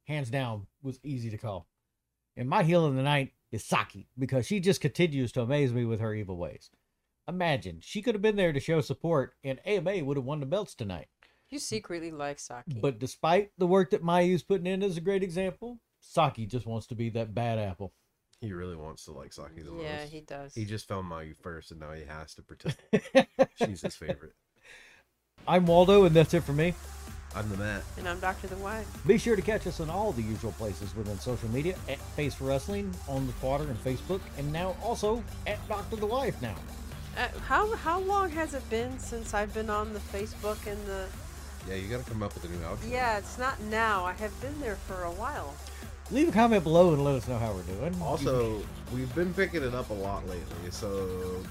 hands 0.05 0.29
down, 0.29 0.66
was 0.83 0.99
easy 1.05 1.31
to 1.31 1.39
call. 1.39 1.68
And 2.37 2.49
my 2.49 2.64
heel 2.64 2.85
of 2.85 2.95
the 2.95 3.03
night 3.03 3.33
is 3.53 3.64
Saki 3.64 4.09
because 4.18 4.47
she 4.47 4.61
just 4.61 4.81
continues 4.81 5.33
to 5.33 5.43
amaze 5.43 5.72
me 5.72 5.85
with 5.85 6.01
her 6.01 6.12
evil 6.14 6.37
ways. 6.37 6.70
Imagine 7.29 7.79
she 7.81 8.03
could 8.03 8.14
have 8.14 8.22
been 8.22 8.37
there 8.37 8.53
to 8.53 8.61
show 8.61 8.81
support, 8.81 9.35
and 9.43 9.61
AMA 9.64 10.05
would 10.05 10.16
have 10.16 10.27
won 10.27 10.41
the 10.41 10.47
belts 10.47 10.74
tonight. 10.74 11.07
You 11.49 11.59
secretly 11.61 12.11
like 12.11 12.41
Saki. 12.41 12.79
But 12.81 12.99
despite 12.99 13.53
the 13.57 13.66
work 13.66 13.91
that 13.91 14.03
Mayu's 14.03 14.43
putting 14.43 14.66
in 14.66 14.83
as 14.83 14.97
a 14.97 15.01
great 15.01 15.22
example, 15.22 15.79
Saki 16.01 16.47
just 16.47 16.66
wants 16.66 16.89
to 16.89 16.95
be 16.95 17.09
that 17.11 17.35
bad 17.35 17.59
apple. 17.59 17.93
He 18.41 18.53
really 18.53 18.77
wants 18.77 19.05
to 19.05 19.12
like 19.12 19.33
Saki 19.33 19.62
the 19.62 19.74
yeah, 19.77 20.01
most. 20.01 20.12
he 20.12 20.20
does. 20.20 20.55
He 20.55 20.64
just 20.64 20.87
found 20.87 21.11
Mayu 21.11 21.37
first, 21.37 21.70
and 21.70 21.81
now 21.81 21.93
he 21.93 22.05
has 22.05 22.35
to 22.35 22.43
pretend 22.43 22.77
she's 23.57 23.81
his 23.81 23.97
favorite. 23.97 24.35
I'm 25.49 25.66
Waldo, 25.66 26.05
and 26.05 26.14
that's 26.14 26.34
it 26.34 26.42
for 26.42 26.53
me. 26.53 26.74
I'm 27.34 27.49
the 27.51 27.57
Matt. 27.59 27.82
and 27.99 28.09
I'm 28.09 28.18
Doctor 28.18 28.47
the 28.47 28.57
Wife. 28.57 28.86
Be 29.07 29.18
sure 29.18 29.36
to 29.36 29.42
catch 29.42 29.66
us 29.66 29.78
on 29.80 29.90
all 29.90 30.12
the 30.12 30.22
usual 30.22 30.53
places 30.53 30.97
within 30.97 31.18
social 31.20 31.51
media 31.51 31.76
at 31.88 31.99
Face 32.16 32.34
for 32.34 32.44
Wrestling, 32.44 32.92
on 33.09 33.26
the 33.26 33.32
Twitter 33.34 33.64
and 33.64 33.84
Facebook, 33.84 34.20
and 34.38 34.51
now 34.53 34.74
also 34.82 35.22
at 35.47 35.66
Doctor 35.68 35.97
the 35.97 36.07
Wife 36.07 36.40
now. 36.40 36.55
Uh, 37.16 37.28
how 37.47 37.74
how 37.76 38.01
long 38.01 38.30
has 38.30 38.55
it 38.55 38.68
been 38.70 38.99
since 38.99 39.34
I've 39.34 39.53
been 39.55 39.70
on 39.70 39.92
the 39.92 39.99
Facebook 39.99 40.66
and 40.66 40.84
the? 40.86 41.07
Yeah, 41.68 41.74
you 41.74 41.88
got 41.88 42.05
to 42.05 42.11
come 42.11 42.22
up 42.22 42.34
with 42.34 42.44
a 42.44 42.49
new 42.49 42.64
outfit. 42.64 42.90
Yeah, 42.90 43.18
it's 43.18 43.38
not 43.38 43.61
now. 43.62 44.05
I 44.05 44.12
have 44.14 44.38
been 44.40 44.59
there 44.61 44.76
for 44.76 45.03
a 45.05 45.12
while. 45.12 45.55
Leave 46.11 46.28
a 46.28 46.32
comment 46.32 46.62
below 46.62 46.92
and 46.94 47.05
let 47.05 47.16
us 47.16 47.26
know 47.28 47.38
how 47.38 47.53
we're 47.53 47.62
doing. 47.62 47.94
Also, 48.01 48.62
we've 48.94 49.12
been 49.14 49.34
picking 49.34 49.62
it 49.62 49.74
up 49.74 49.90
a 49.90 49.94
lot 49.94 50.24
lately, 50.28 50.70
so 50.70 51.42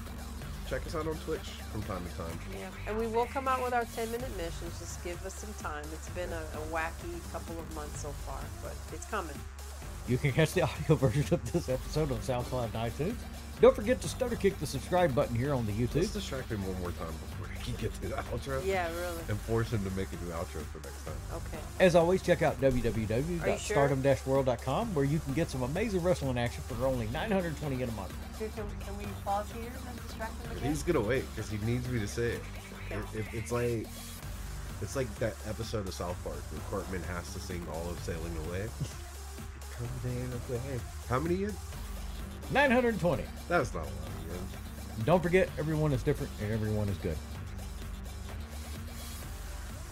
check 0.68 0.86
us 0.86 0.94
out 0.94 1.06
on 1.06 1.14
Twitch 1.18 1.48
from 1.72 1.82
time 1.82 2.04
to 2.04 2.16
time. 2.16 2.38
Yeah, 2.52 2.68
and 2.88 2.98
we 2.98 3.06
will 3.06 3.26
come 3.26 3.48
out 3.48 3.62
with 3.62 3.72
our 3.72 3.84
10 3.84 4.10
minute 4.10 4.30
missions. 4.36 4.78
Just 4.78 5.02
give 5.04 5.24
us 5.24 5.34
some 5.34 5.52
time. 5.62 5.84
It's 5.92 6.08
been 6.10 6.30
a, 6.32 6.42
a 6.54 6.60
wacky 6.72 7.20
couple 7.32 7.58
of 7.58 7.74
months 7.74 8.00
so 8.00 8.08
far, 8.26 8.40
but 8.62 8.74
it's 8.92 9.06
coming. 9.06 9.36
You 10.08 10.18
can 10.18 10.32
catch 10.32 10.52
the 10.52 10.62
audio 10.68 10.96
version 10.96 11.26
of 11.32 11.52
this 11.52 11.68
episode 11.68 12.12
on 12.12 12.18
SoundCloud 12.18 12.64
and 12.64 12.92
iTunes. 12.92 13.16
Don't 13.60 13.74
forget 13.74 14.00
to 14.02 14.08
stutter 14.08 14.36
kick 14.36 14.58
the 14.60 14.66
subscribe 14.66 15.14
button 15.14 15.34
here 15.34 15.54
on 15.54 15.66
the 15.66 15.72
Let's 15.72 15.94
YouTube. 15.94 16.12
distract 16.12 16.50
him 16.50 16.64
one 16.66 16.78
more 16.80 16.92
time 16.92 17.12
before 17.12 17.35
he 17.66 17.72
get 17.82 17.92
to 17.94 18.08
the 18.08 18.14
outro. 18.14 18.64
Yeah, 18.64 18.88
really. 18.88 19.22
And 19.28 19.38
force 19.40 19.72
him 19.72 19.84
to 19.84 19.90
make 19.96 20.08
a 20.12 20.16
new 20.24 20.30
outro 20.32 20.62
for 20.72 20.78
next 20.78 21.04
time. 21.04 21.14
Okay. 21.34 21.58
As 21.80 21.94
always, 21.94 22.22
check 22.22 22.40
out 22.42 22.58
sure? 22.60 22.70
www.stardom-world.com 22.70 24.94
where 24.94 25.04
you 25.04 25.18
can 25.18 25.34
get 25.34 25.50
some 25.50 25.62
amazing 25.62 26.02
wrestling 26.02 26.38
action 26.38 26.62
for 26.68 26.86
only 26.86 27.06
920 27.08 27.82
in 27.82 27.88
a 27.88 27.92
month. 27.92 28.14
Here, 28.38 28.48
can, 28.54 28.64
can 28.84 28.96
we 28.96 29.04
pause 29.24 29.50
here 29.52 29.72
and 29.88 30.02
distract 30.02 30.32
him 30.44 30.52
again? 30.56 30.70
He's 30.70 30.82
gonna 30.82 31.00
wait 31.00 31.24
because 31.34 31.50
he 31.50 31.58
needs 31.58 31.88
me 31.88 31.98
to 32.00 32.08
say 32.08 32.32
it. 32.32 32.42
Okay. 32.90 33.00
It, 33.14 33.18
it. 33.18 33.26
It's 33.32 33.52
like 33.52 33.86
it's 34.82 34.94
like 34.94 35.12
that 35.16 35.34
episode 35.48 35.88
of 35.88 35.94
South 35.94 36.22
Park 36.22 36.36
where 36.52 36.60
Cartman 36.70 37.02
has 37.04 37.32
to 37.34 37.40
sing 37.40 37.66
all 37.72 37.90
of 37.90 37.98
Sailing 38.00 38.36
Away. 38.46 38.68
Come 39.76 39.88
sailing 40.02 40.32
away. 40.48 40.60
How 41.08 41.18
many 41.18 41.44
in? 41.44 41.54
920. 42.52 43.24
That's 43.48 43.74
not 43.74 43.80
a 43.80 43.84
lot 43.84 43.88
of 43.88 43.94
yen. 44.30 44.38
Don't 45.04 45.22
forget, 45.22 45.48
everyone 45.58 45.92
is 45.92 46.02
different 46.02 46.32
and 46.40 46.52
everyone 46.52 46.88
is 46.88 46.96
good. 46.98 47.16